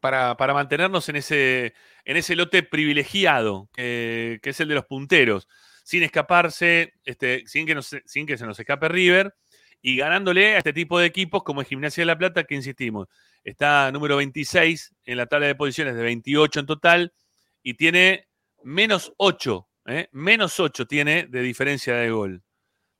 [0.00, 1.72] para, para mantenernos en ese,
[2.04, 5.48] en ese lote privilegiado que, que es el de los punteros,
[5.82, 9.34] sin escaparse, este, sin, que sin que se nos escape River
[9.80, 13.08] y ganándole a este tipo de equipos como es Gimnasia de la Plata, que insistimos,
[13.42, 17.14] está número 26 en la tabla de posiciones de 28 en total
[17.62, 18.28] y tiene
[18.62, 20.08] menos 8, ¿eh?
[20.12, 22.43] menos 8 tiene de diferencia de gol.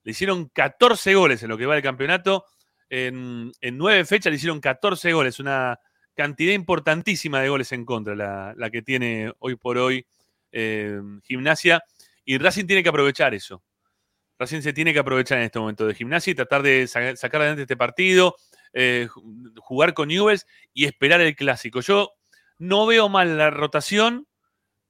[0.05, 2.45] Le hicieron 14 goles en lo que va del campeonato.
[2.89, 5.79] En, nueve fechas le hicieron 14 goles, una
[6.15, 10.07] cantidad importantísima de goles en contra, la, que tiene hoy por hoy
[10.53, 11.83] eh, Gimnasia.
[12.25, 13.63] Y Racing tiene que aprovechar eso.
[14.39, 17.41] Racing se tiene que aprovechar en este momento de Gimnasia y tratar de sa- sacar
[17.41, 18.37] adelante este partido,
[18.73, 21.81] eh, ju- jugar con Newells y esperar el clásico.
[21.81, 22.13] Yo
[22.59, 24.27] no veo mal la rotación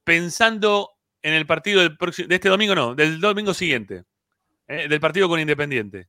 [0.03, 1.97] pensando en el partido del
[2.27, 4.03] de este domingo, no, del domingo siguiente,
[4.67, 6.07] eh, del partido con Independiente.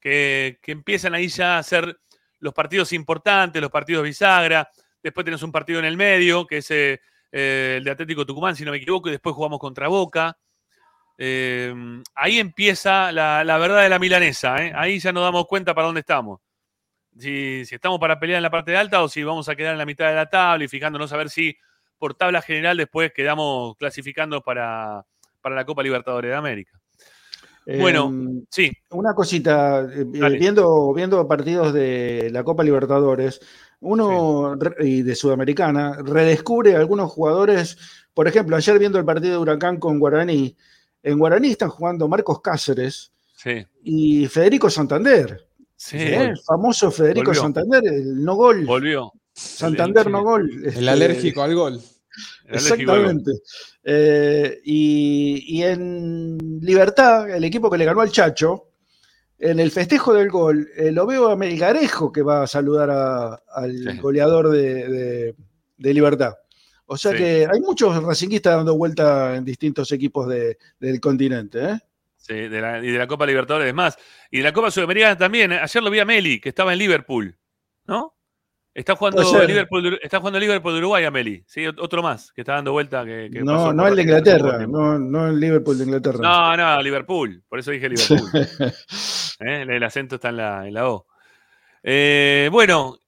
[0.00, 1.98] Que, que empiezan ahí ya a ser
[2.38, 4.68] los partidos importantes, los partidos bisagra.
[5.02, 7.00] Después tenés un partido en el medio, que es eh,
[7.32, 10.36] eh, el de Atlético Tucumán, si no me equivoco, y después jugamos contra Boca.
[11.18, 11.74] Eh,
[12.14, 14.64] ahí empieza la, la verdad de la milanesa.
[14.64, 14.72] ¿eh?
[14.74, 16.40] Ahí ya nos damos cuenta para dónde estamos.
[17.18, 19.72] Si, si estamos para pelear en la parte de alta o si vamos a quedar
[19.72, 21.56] en la mitad de la tabla y fijándonos a ver si
[21.96, 25.06] por tabla general después quedamos clasificando para,
[25.40, 26.78] para la Copa Libertadores de América.
[27.66, 28.70] Bueno, Em, sí.
[28.90, 33.40] Una cosita, eh, eh, viendo, viendo partidos de la Copa Libertadores,
[33.80, 37.76] uno y de Sudamericana, redescubre algunos jugadores,
[38.14, 40.56] por ejemplo, ayer viendo el partido de Huracán con Guaraní,
[41.02, 43.66] en Guaraní están jugando Marcos Cáceres Sí.
[43.82, 45.46] y Federico Santander.
[45.76, 45.98] Sí.
[45.98, 47.42] El famoso Federico Volvió.
[47.42, 48.64] Santander, el no gol.
[48.64, 49.12] Volvió.
[49.34, 50.48] Santander no gol.
[50.50, 50.80] El Este.
[50.80, 51.80] El alérgico al gol.
[52.48, 53.30] Exactamente.
[53.84, 58.70] Eh, y, y en Libertad, el equipo que le ganó al Chacho,
[59.38, 63.34] en el festejo del gol, eh, lo veo a Melgarejo que va a saludar a-
[63.54, 65.34] al goleador de, de-
[65.76, 66.34] de Libertad.
[66.86, 67.18] O sea Sí.
[67.18, 71.62] que hay muchos racinguistas dando vuelta en distintos equipos de- del continente.
[71.64, 71.78] ¿eh?
[72.16, 73.98] Sí, de la- y de la Copa Libertadores más.
[74.30, 75.52] Y de la Copa Sudamericana también.
[75.52, 75.58] ¿eh?
[75.62, 77.36] Ayer lo vi a Meli, que estaba en Liverpool.
[77.86, 78.15] ¿No?
[78.76, 79.22] Está jugando.
[79.46, 81.42] Liverpool, está jugando Liverpool de Uruguay a Meli.
[81.46, 83.04] Sí, ot- otro más que está dando vuelta.
[83.06, 86.18] Que, No, no el de Inglaterra, no, no el Liverpool de Inglaterra.
[86.20, 87.42] No, no, Liverpool.
[87.48, 88.28] Por eso dije Liverpool.
[89.40, 89.64] ¿Eh?
[89.66, 91.06] El acento está en la, en la O.
[91.82, 92.98] Eh, bueno,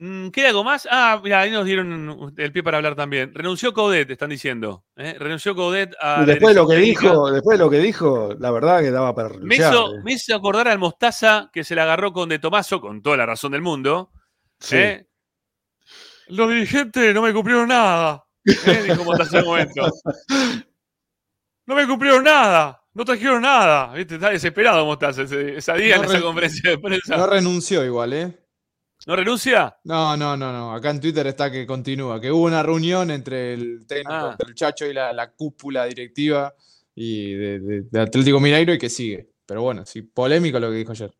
[0.00, 0.88] mm, ¿queda algo más?
[0.90, 3.32] Ah, mira, ahí nos dieron el pie para hablar también.
[3.34, 4.84] Renunció Coudet, están diciendo.
[4.96, 5.14] ¿eh?
[5.16, 6.22] Renunció Coudet a.
[6.22, 7.00] Y después de lo que técnica.
[7.02, 10.00] dijo, después de lo que dijo, la verdad que daba para Me renunciar, hizo, ¿eh?
[10.04, 13.26] me hizo acordar al Mostaza que se la agarró con De Tomaso, con toda la
[13.26, 14.10] razón del mundo.
[14.60, 14.76] Sí.
[14.76, 15.06] ¿eh?
[16.28, 18.24] Los dirigentes no me cumplieron nada.
[18.44, 18.82] ¿eh?
[18.88, 19.90] Dijo Mostaza en un momento.
[21.66, 22.82] No me cumplieron nada.
[22.94, 23.92] No trajeron nada.
[23.94, 24.14] ¿Viste?
[24.16, 27.16] Está desesperado Mostaza ese, esa día No en esa re- conferencia de prensa.
[27.16, 28.38] No ¿No, renunció igual, ¿eh?
[29.06, 29.76] renuncia?
[29.84, 30.74] No, no, no, no.
[30.74, 34.28] Acá en Twitter está que continúa, que hubo una reunión entre el técnico, Ah.
[34.32, 36.52] entre el Chacho y la, la cúpula directiva
[36.94, 39.30] y de, de- de Atlético Mineiro y que sigue.
[39.46, 41.10] Pero bueno, sí, polémico lo que dijo ayer.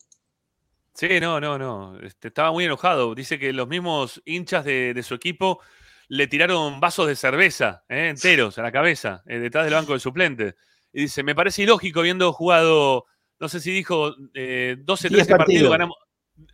[0.99, 1.97] Sí, no, no, no.
[2.01, 3.15] Este, estaba muy enojado.
[3.15, 5.61] Dice que los mismos hinchas de, de su equipo
[6.09, 8.09] le tiraron vasos de cerveza ¿eh?
[8.09, 10.57] enteros a la cabeza, eh, detrás del banco de suplentes.
[10.93, 13.05] Y dice, me parece ilógico habiendo jugado,
[13.39, 15.71] no sé si dijo eh, 12, 10 13 partidos, partidos.
[15.71, 15.97] ganamos.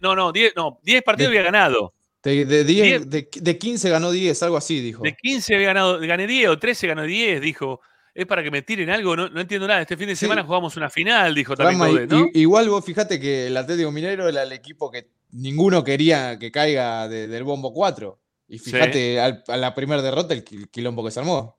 [0.00, 1.94] No, no, 10, no, 10 partidos había ganado.
[2.22, 3.10] De, de, 10 Diez.
[3.10, 5.02] de, de 15 ganó 10, algo así dijo.
[5.02, 7.80] De 15 había ganado, gané 10 o 13 ganó 10, dijo.
[8.14, 9.80] Es para que me tiren algo, no, no entiendo nada.
[9.80, 13.56] Este fin de semana jugamos una final, dijo también Rama, Igual vos fijate que el
[13.56, 18.18] Atlético Mineiro era el equipo que ninguno quería que caiga de- del bombo 4.
[18.46, 21.58] Y fíjate al- a la primera derrota el qui- quilombo que se armó.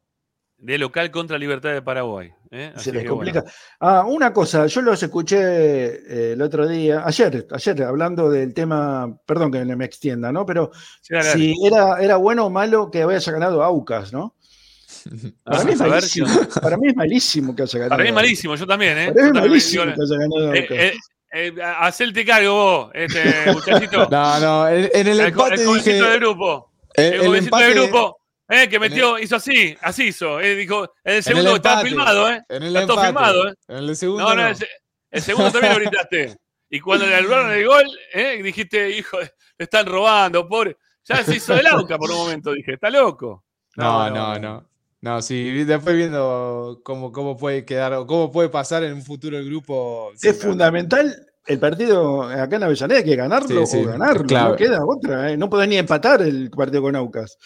[0.58, 2.32] de local contra Libertad de Paraguay.
[2.50, 2.72] ¿eh?
[2.74, 3.42] Así Se les complica.
[3.42, 3.53] bueno.
[3.82, 9.16] Ah, una cosa, yo los escuché eh, el otro día, ayer, ayer, hablando del tema,
[9.25, 10.45] perdón que me extienda, ¿no?
[10.45, 10.72] Pero
[11.34, 14.35] si era, era bueno o malo que haya ganado Aucas, ¿no?
[15.43, 16.27] Para, Ah, mí es a ver, malísimo,
[16.61, 17.90] para mí es malísimo que haya ganado.
[17.90, 19.11] Para mí es malísimo, yo también, ¿eh?
[19.14, 20.77] Para mí es Yo también, malísimo que haya ganado eh, Aucas.
[20.77, 20.93] eh,
[21.34, 24.08] eh, hacerte cargo vos, este muchachito.
[24.11, 26.09] No, no, en, en el el, empate el jovencito dije.
[26.09, 26.72] del grupo.
[26.95, 28.17] el- El, el jovencito empate- del grupo.
[28.48, 30.40] Eh, que en metió, hizo así, así hizo.
[30.40, 32.42] eh, dijo, en el En segundo el está filmado, ¿eh?
[32.48, 33.53] En el está todo filmado, ¿eh?
[33.69, 34.24] En el segundo.
[34.24, 34.48] No, no, no.
[34.50, 34.69] el, se-
[35.11, 36.38] el segundo también lo gritaste.
[36.69, 38.42] Y cuando le anularon el gol, ¿eh?
[38.43, 40.77] dijiste, hijo, le están robando, pobre.
[41.08, 43.43] Ya se hizo el auca por un momento, dije, está loco.
[43.77, 44.40] No, no, no.
[44.40, 44.69] No,
[45.22, 49.45] sí, después viendo cómo, cómo puede quedar o cómo puede pasar en un futuro el
[49.45, 50.11] grupo.
[50.16, 51.16] sí, Es fundamental
[51.48, 54.50] el partido acá en Avellaneda, hay que ganarlo Sí, sí, o ganarlo, clave.
[54.51, 55.38] no queda otra, ¿eh?
[55.38, 57.38] no podés ni empatar el partido con Aucas.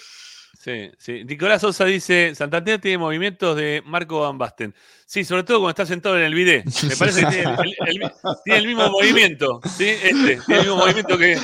[0.61, 1.23] Sí, sí.
[1.23, 4.73] Nicolás Sosa dice, Santander tiene movimientos de Marco Van Basten.
[5.05, 6.65] Sí, sobre todo cuando está sentado en el bidet.
[6.83, 8.11] Me parece que tiene el, el- el-
[8.43, 9.87] tiene el mismo movimiento, ¿sí?
[9.87, 11.37] Este, tiene el mismo movimiento que,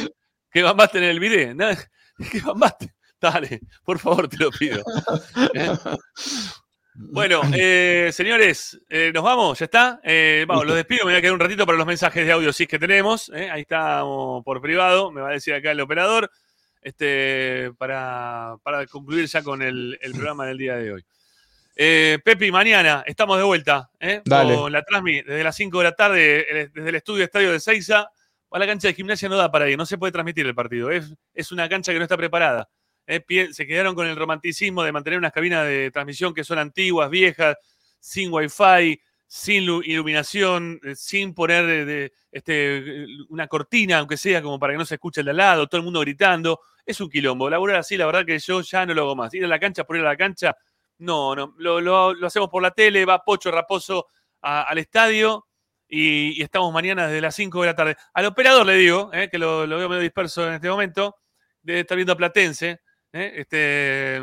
[0.51, 1.55] que Van Basten en el bidet.
[1.55, 1.77] Nada-
[2.31, 2.91] que Van Basten.
[3.25, 4.83] Dale, por favor, te lo pido.
[5.55, 5.75] ¿Eh?
[6.93, 9.99] Bueno, eh, señores, eh, nos vamos, ¿ya está?
[10.47, 12.67] Vamos, los despido, me voy a quedar un ratito para los mensajes de audio, sí
[12.67, 13.29] que tenemos.
[13.31, 16.29] Ahí estamos por privado, me va a decir acá el operador,
[16.81, 21.05] este, para, para concluir ya con el, el programa del día de hoy.
[21.75, 23.89] Pepi, mañana estamos de vuelta.
[24.23, 24.55] Dale.
[24.55, 28.07] con la Transmi desde las 5 de la tarde, desde el estudio Estadio de Seiza.
[28.51, 30.89] A la cancha de gimnasia no da para ir, no se puede transmitir el partido.
[30.89, 32.69] Es, es una cancha que no está preparada.
[33.07, 37.09] Eh, se quedaron con el romanticismo de mantener unas cabinas de transmisión que son antiguas,
[37.09, 37.55] viejas,
[37.99, 44.59] sin wifi, sin lu- iluminación, eh, sin poner eh, este, una cortina, aunque sea como
[44.59, 46.59] para que no se escuche el de al lado, todo el mundo gritando.
[46.85, 47.49] Es un quilombo.
[47.49, 49.33] Laburar así, la verdad que yo ya no lo hago más.
[49.33, 50.55] Ir a la cancha por ir a la cancha,
[50.99, 51.53] no, no.
[51.57, 54.07] Lo, hacemos por la tele, va Pocho Raposo
[54.41, 55.47] al estadio
[55.87, 57.97] y, estamos mañana desde las 5 de la tarde.
[58.13, 61.15] Al operador le digo, que lo, lo veo medio disperso en este momento,
[61.63, 62.81] debe estar viendo a Platense.
[63.15, 64.21] Eh, este,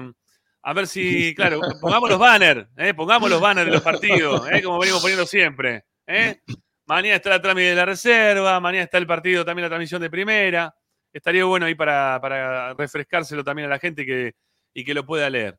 [0.63, 4.63] a ver si, claro, pongamos los banners, eh, pongamos los banners de los partidos, eh,
[4.63, 5.85] como venimos poniendo siempre.
[6.07, 6.41] eh.
[6.85, 10.11] Mañana está la trámite de la reserva, mañana está el partido, también la transmisión de
[10.11, 10.75] primera.
[11.13, 14.35] Estaría bueno ahí para, para refrescárselo también a la gente que,
[14.75, 15.59] y que lo pueda leer.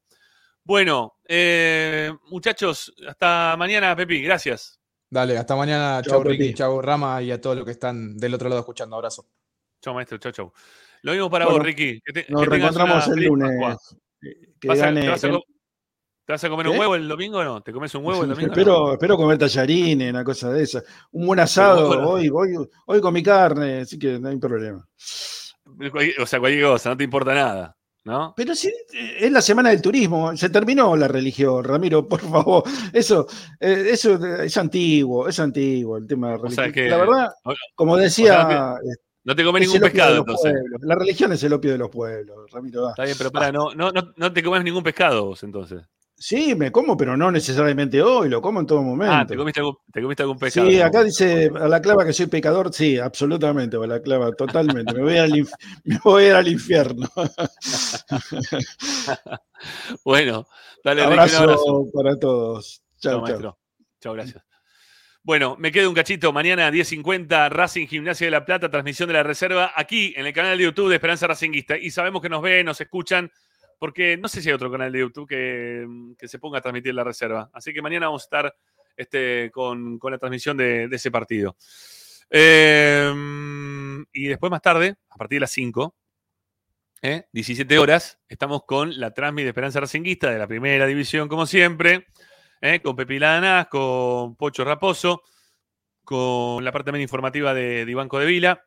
[0.63, 4.79] Bueno, eh, muchachos, hasta mañana, Pepi, gracias.
[5.09, 6.01] Dale, hasta mañana.
[6.03, 6.53] Chau, Chau, Ricky, Pepi.
[6.55, 8.95] chau, Rama y a todos los que están del otro lado escuchando.
[8.97, 9.25] Abrazo.
[9.81, 10.53] Chau, maestro, chau, chau.
[11.03, 11.99] Lo mismo para Bueno, vos, Ricky.
[12.03, 13.77] Que te- Nos que reencontramos el lunes.
[14.59, 15.43] Que ¿Vas a- gane- te, vas a, que- co-
[16.25, 17.61] te vas a comer un huevo el domingo o no?
[17.61, 18.51] ¿Te comes un huevo el domingo?
[18.53, 20.81] espero, espero comer tallarines, una cosa de esa.
[21.11, 22.55] Un buen asado, hoy, hoy,
[22.87, 24.87] hoy con mi carne, así que no hay problema.
[26.19, 27.75] O sea, cualquier cosa, no te importa nada,
[28.05, 28.33] ¿no?
[28.37, 32.63] Pero sí, eh, es la semana del turismo, se terminó la religión, Ramiro, por favor.
[32.93, 33.27] Eso,
[33.59, 36.85] eh, eso es antiguo, es antiguo el tema de la O sea religión.
[36.85, 37.27] que- la verdad,
[37.75, 38.75] como o decía, sea,
[39.23, 40.51] no te- comes es ningún pescado, entonces.
[40.53, 40.81] pueblos.
[40.83, 42.89] La religión es el opio de los pueblos, Ramiro.
[42.89, 45.81] Está bien, pero para, no, no, no, no te comes ningún pescado vos entonces.
[46.15, 49.13] Sí, me como, pero no necesariamente hoy, lo como en todo momento.
[49.13, 50.69] Ah, ¿te comiste algún, te comiste algún pescado?
[50.69, 54.93] Sí, acá dice a la clava que soy pecador, sí, absolutamente, a la clava, totalmente.
[54.93, 55.31] Me voy, al
[55.83, 57.09] me voy a ir al infierno.
[60.05, 60.45] bueno,
[60.83, 61.85] dale, Ricky, un abrazo, abrazo.
[61.93, 62.81] para todos.
[62.99, 63.57] Chao, Chao.
[63.99, 64.43] Chao, gracias.
[65.25, 66.33] Bueno, me quedo un cachito.
[66.33, 70.57] Mañana 10.50, Racing Gimnasia de la Plata, transmisión de la reserva aquí en el canal
[70.57, 71.77] de YouTube de Esperanza Racinguista.
[71.77, 73.31] Y sabemos que nos ven, nos escuchan,
[73.79, 75.87] porque no sé si hay otro canal de YouTube que,
[76.17, 77.49] que se ponga a transmitir la reserva.
[77.53, 78.55] Así que mañana vamos a estar
[78.97, 81.55] este, con, con la transmisión de, de ese partido.
[82.29, 83.13] Eh,
[84.11, 85.95] y después más tarde, a partir de las 5,
[87.01, 87.27] ¿eh?
[87.31, 92.07] 17 horas, estamos con la transmisión de Esperanza Racinguista de la primera división, como siempre.
[92.63, 92.81] ¿Eh?
[92.81, 95.23] con Pepi Lanás, con Pocho Raposo,
[96.03, 98.63] con la parte también informativa de, de Iván Vila,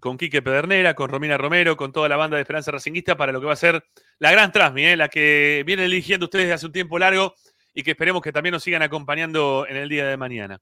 [0.00, 3.40] con Quique Pedernera, con Romina Romero, con toda la banda de Esperanza Racinguista para lo
[3.40, 3.84] que va a ser
[4.18, 4.96] la gran transmi, ¿eh?
[4.96, 7.34] la que vienen eligiendo ustedes desde hace un tiempo largo
[7.74, 10.60] y que esperemos que también nos sigan acompañando en el día de mañana.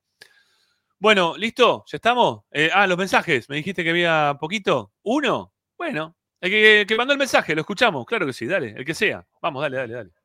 [0.98, 1.84] Bueno, ¿listo?
[1.86, 2.44] ¿Ya estamos?
[2.50, 3.48] Eh, ah, los mensajes.
[3.48, 4.92] Me dijiste que había poquito.
[5.02, 5.54] ¿Uno?
[5.76, 8.04] Bueno, el que, que mandó el mensaje, lo escuchamos.
[8.04, 9.26] Claro que sí, dale, el que sea.
[9.40, 10.19] Vamos, dale, dale, dale.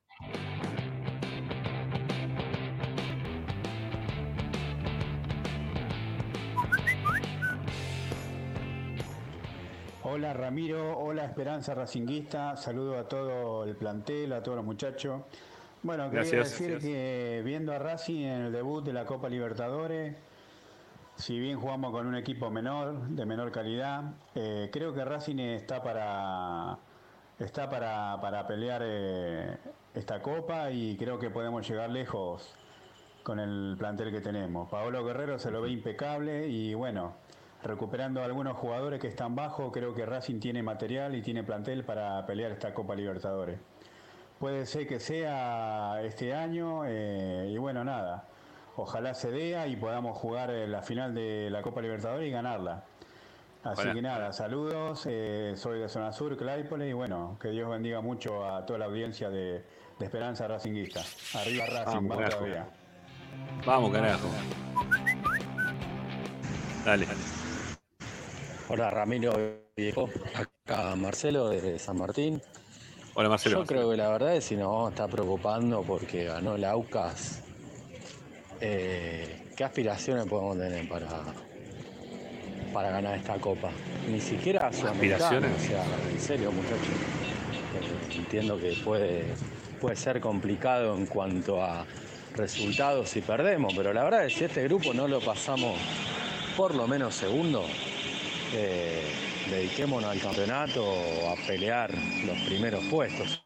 [10.16, 15.24] Hola Ramiro, hola Esperanza Racinguista, saludo a todo el plantel, a todos los muchachos.
[15.84, 16.90] Bueno, quería Gracias, decir gracias.
[16.90, 20.16] que viendo a Racing en el debut de la Copa Libertadores,
[21.18, 25.84] si bien jugamos con un equipo menor, de menor calidad, eh, creo que Racing está
[25.84, 26.78] para,
[27.38, 29.58] está para, para pelear eh,
[29.94, 32.56] esta copa y creo que podemos llegar lejos
[33.22, 34.70] con el plantel que tenemos.
[34.70, 37.16] Paolo Guerrero se lo ve impecable y bueno,
[37.66, 41.84] recuperando a algunos jugadores que están bajo, creo que Racing tiene material y tiene plantel
[41.84, 43.60] para pelear esta Copa Libertadores.
[44.40, 48.28] Puede ser que sea este año eh, y bueno, nada.
[48.78, 52.84] Ojalá se dé y podamos jugar la final de la Copa Libertadores y ganarla.
[53.64, 55.08] Así que nada, saludos.
[55.10, 58.86] eh, soy de Zona Sur, Claypole, y bueno, que Dios bendiga mucho a toda la
[58.86, 59.64] audiencia de,
[59.98, 61.02] de Esperanza Racinguista.
[61.40, 62.38] Arriba Racing, Vamos, carajo.
[62.38, 62.68] todavía.
[63.66, 64.28] Vamos, carajo.
[66.86, 67.08] Dale.
[68.68, 69.34] Hola Ramiro
[69.76, 72.42] Viejo, acá Marcelo desde San Martín.
[73.14, 73.60] Hola Marcelo.
[73.60, 76.66] Yo creo que la verdad es que nos vamos a estar preocupando porque ganó el
[76.66, 77.44] Aucas.
[78.60, 81.08] Eh, ¿Qué aspiraciones podemos tener para,
[82.74, 83.70] para ganar esta copa?
[84.10, 85.64] Ni siquiera sudamericana, ¿Aspiraciones?
[85.64, 86.88] o sea, en serio muchachos.
[86.90, 89.26] Eh, entiendo que puede,
[89.80, 91.86] puede ser complicado en cuanto a
[92.36, 95.78] resultados si perdemos, pero la verdad es que si este grupo no lo pasamos
[96.58, 97.64] por lo menos segundo,
[98.54, 99.04] eh,
[99.50, 100.84] dediquémonos al campeonato
[101.30, 101.92] a pelear
[102.26, 103.46] los primeros puestos.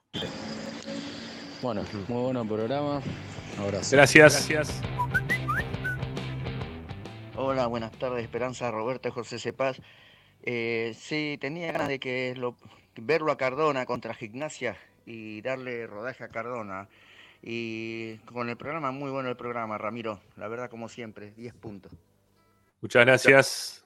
[1.62, 3.02] Bueno, muy bueno programa.
[3.60, 3.96] Abrazo.
[3.96, 4.82] Gracias.
[7.36, 9.78] Hola, buenas tardes, Esperanza, Roberto, José Cepaz.
[10.44, 12.56] Eh, sí, tenía ganas de que lo-
[12.96, 16.88] verlo a Cardona contra Gimnasia y darle rodaje a Cardona.
[17.42, 20.20] Y con el programa, muy bueno el programa, Ramiro.
[20.36, 21.92] La verdad, como siempre, 10 puntos.
[22.82, 23.86] Muchas gracias.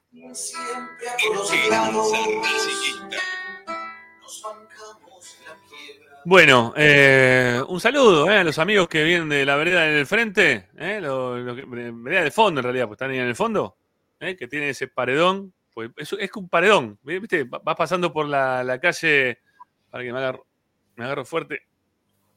[6.25, 10.05] Bueno, eh, un saludo eh, a los amigos que vienen de la vereda en el
[10.05, 13.35] frente, eh, lo- lo que- vereda del fondo en realidad, pues están ahí en el
[13.35, 13.75] fondo,
[14.19, 17.43] eh, que tiene ese paredón, pues es, es un paredón, ¿viste?
[17.43, 19.39] Va- Vas pasando por la, la calle,
[19.89, 20.45] para que me agarro,
[20.95, 21.63] me agarro fuerte,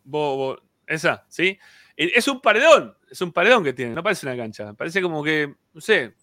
[0.05, 1.59] Bo- bo- esa, ¿sí?
[1.97, 5.55] Es un paredón, es un paredón que tiene, no parece una cancha, parece como que,
[5.73, 6.15] no sé,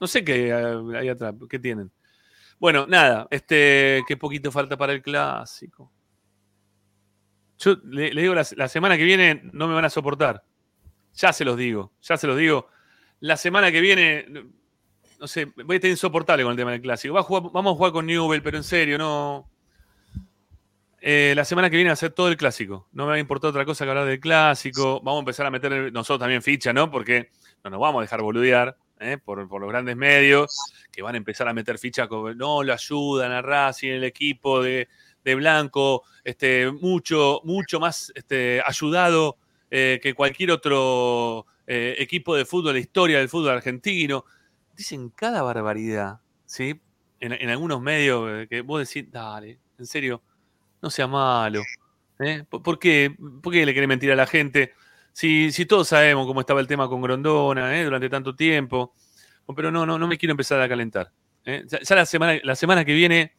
[0.00, 1.90] no sé qué hay atrás, qué tienen.
[2.58, 5.92] Bueno, nada, este, qué poquito falta para el clásico.
[7.58, 10.44] Yo le, digo, la, semana que viene no me van a soportar.
[11.14, 12.68] Ya se los digo, ya se los digo.
[13.20, 14.26] La semana que viene,
[15.18, 17.14] no- sé, voy a estar insoportable con el tema del clásico.
[17.14, 19.50] Va a jugar- vamos a jugar con Newell, pero en serio, no.
[21.00, 22.88] Eh, la semana que viene a ser todo el clásico.
[22.92, 25.00] No me va a importar otra cosa que hablar del clásico.
[25.00, 26.90] Vamos a empezar a meter nosotros también ficha, ¿no?
[26.90, 27.30] Porque
[27.64, 29.18] no nos vamos a dejar boludear ¿eh?
[29.18, 30.56] por, los grandes medios
[30.90, 34.62] que van a empezar a meter ficha como no lo ayudan a Racing, el equipo
[34.62, 34.88] de,
[35.24, 39.36] de Blanco, este, mucho, mucho más este, ayudado
[39.70, 44.24] eh, que cualquier otro eh, equipo de fútbol, la historia del fútbol argentino.
[44.76, 46.80] Dicen cada barbaridad, ¿sí?
[47.20, 50.22] En, algunos medios que vos decís, dale, en serio,
[50.80, 51.62] no sea malo.
[52.48, 54.72] ¿Por, qué, ¿Por qué le quiere mentir a la gente?
[55.18, 57.82] Si, si todos sabemos cómo estaba el tema con Grondona ¿eh?
[57.82, 58.94] durante tanto tiempo.
[59.56, 61.10] Pero no, no, no me quiero empezar a calentar.
[61.44, 61.64] ¿eh?
[61.66, 63.32] Ya, la, semana, la semana que viene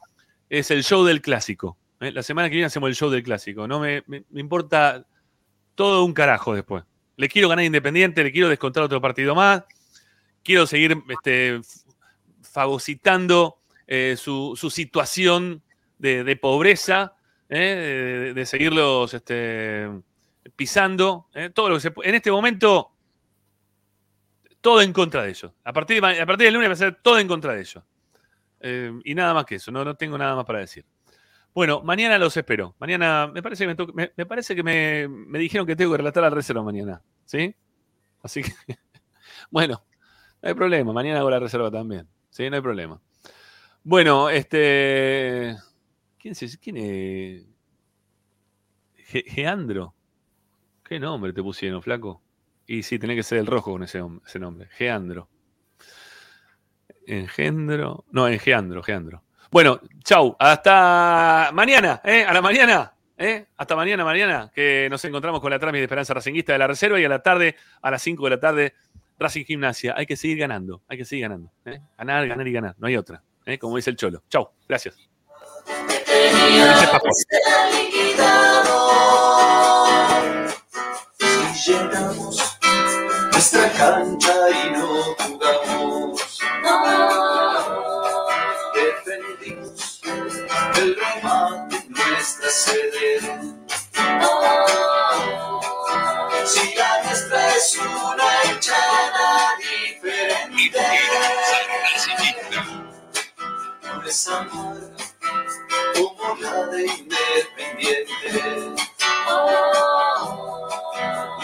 [0.49, 1.77] es el show del clásico.
[2.01, 2.11] ¿eh?
[2.11, 3.66] La semana que viene hacemos el show del clásico.
[3.66, 5.08] No me, me- importa
[5.74, 6.83] todo un carajo después.
[7.16, 9.64] Le quiero ganar Independiente, le quiero descontar otro partido más.
[10.43, 11.61] Quiero seguir este,
[12.41, 13.61] fagocitando
[14.17, 15.64] su, su situación
[15.98, 17.16] de, pobreza,
[17.48, 19.88] de, de seguirlos este,
[20.59, 21.29] pisando.
[21.33, 21.49] ¿eh?
[21.51, 22.91] Todo lo que se En este momento,
[24.59, 25.53] todo en contra de ellos.
[25.63, 27.81] A partir, a partir del lunes va a ser todo en contra de ellos.
[28.59, 30.85] Eh, y nada más que eso, no, no tengo nada más para decir.
[31.53, 32.75] Bueno, mañana los espero.
[32.77, 36.29] Mañana me parece que me, parece que me, me dijeron que tengo que relatar la
[36.29, 37.01] reserva mañana.
[37.23, 37.55] ¿Sí?
[38.21, 38.51] Así que,
[39.49, 39.81] bueno,
[40.41, 40.91] no hay problema.
[40.91, 42.05] Mañana hago la reserva también.
[42.29, 42.49] ¿Sí?
[42.49, 43.01] No hay problema.
[43.83, 45.55] Bueno, este.
[46.19, 47.45] ¿Quién, se, quién es?
[49.07, 49.95] Ge- Geandro.
[50.90, 52.19] ¿Qué nombre te pusieron, flaco?
[52.66, 54.68] Y sí, tenía que ser el rojo con ese, ese nombre.
[54.72, 55.30] Geandro.
[57.06, 58.06] Engendro.
[58.11, 59.22] No, Engeandro, Geandro.
[59.51, 60.35] Bueno, chau.
[60.40, 62.26] Hasta mañana, ¿eh?
[62.27, 62.92] A la mañana.
[63.19, 63.45] ¿eh?
[63.56, 67.00] Hasta mañana, mañana, que nos encontramos con la trámite de Esperanza Racinguista de la Reserva
[67.00, 68.74] y a la tarde, a las 5 de la tarde,
[69.19, 69.93] Racing Gimnasia.
[69.95, 71.51] Hay que seguir ganando, hay que seguir ganando.
[71.66, 71.80] ¿eh?
[72.00, 72.76] Ganar, ganar y ganar.
[72.80, 73.22] No hay otra.
[73.45, 73.59] ¿eh?
[73.59, 74.24] Como dice el Cholo.
[74.27, 74.50] Chau.
[74.68, 74.95] Gracias.
[74.95, 75.08] Si
[81.65, 82.57] llenamos
[83.31, 86.39] nuestra cancha y no jugamos,
[88.73, 90.01] defendimos
[90.75, 93.19] el remate en nuestra sede.
[96.45, 100.81] Si la nuestra es una hinchada diferente,
[103.83, 104.89] no es amarga
[105.93, 108.79] como roja de Independiente.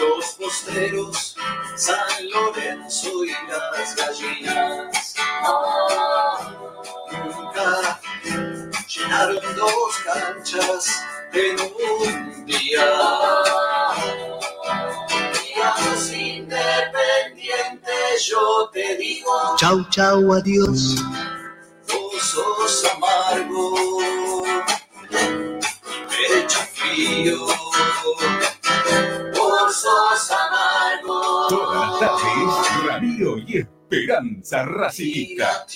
[0.08, 1.36] Los posteros,
[1.76, 5.14] San Lorenzo y las gallinas.
[7.12, 8.00] Nunca
[8.86, 11.02] llenaron dos canchas
[11.32, 12.86] en un día.
[15.32, 17.92] Digamos independiente,
[18.24, 19.56] yo te digo.
[19.58, 20.96] Chau, chau, adiós.
[21.88, 23.74] Vos sos amargo,
[26.08, 27.46] pecho frío.
[29.76, 31.48] Vos sos amargo.
[31.48, 35.66] Todas las tardes, Ramiro y Esperanza Racingista.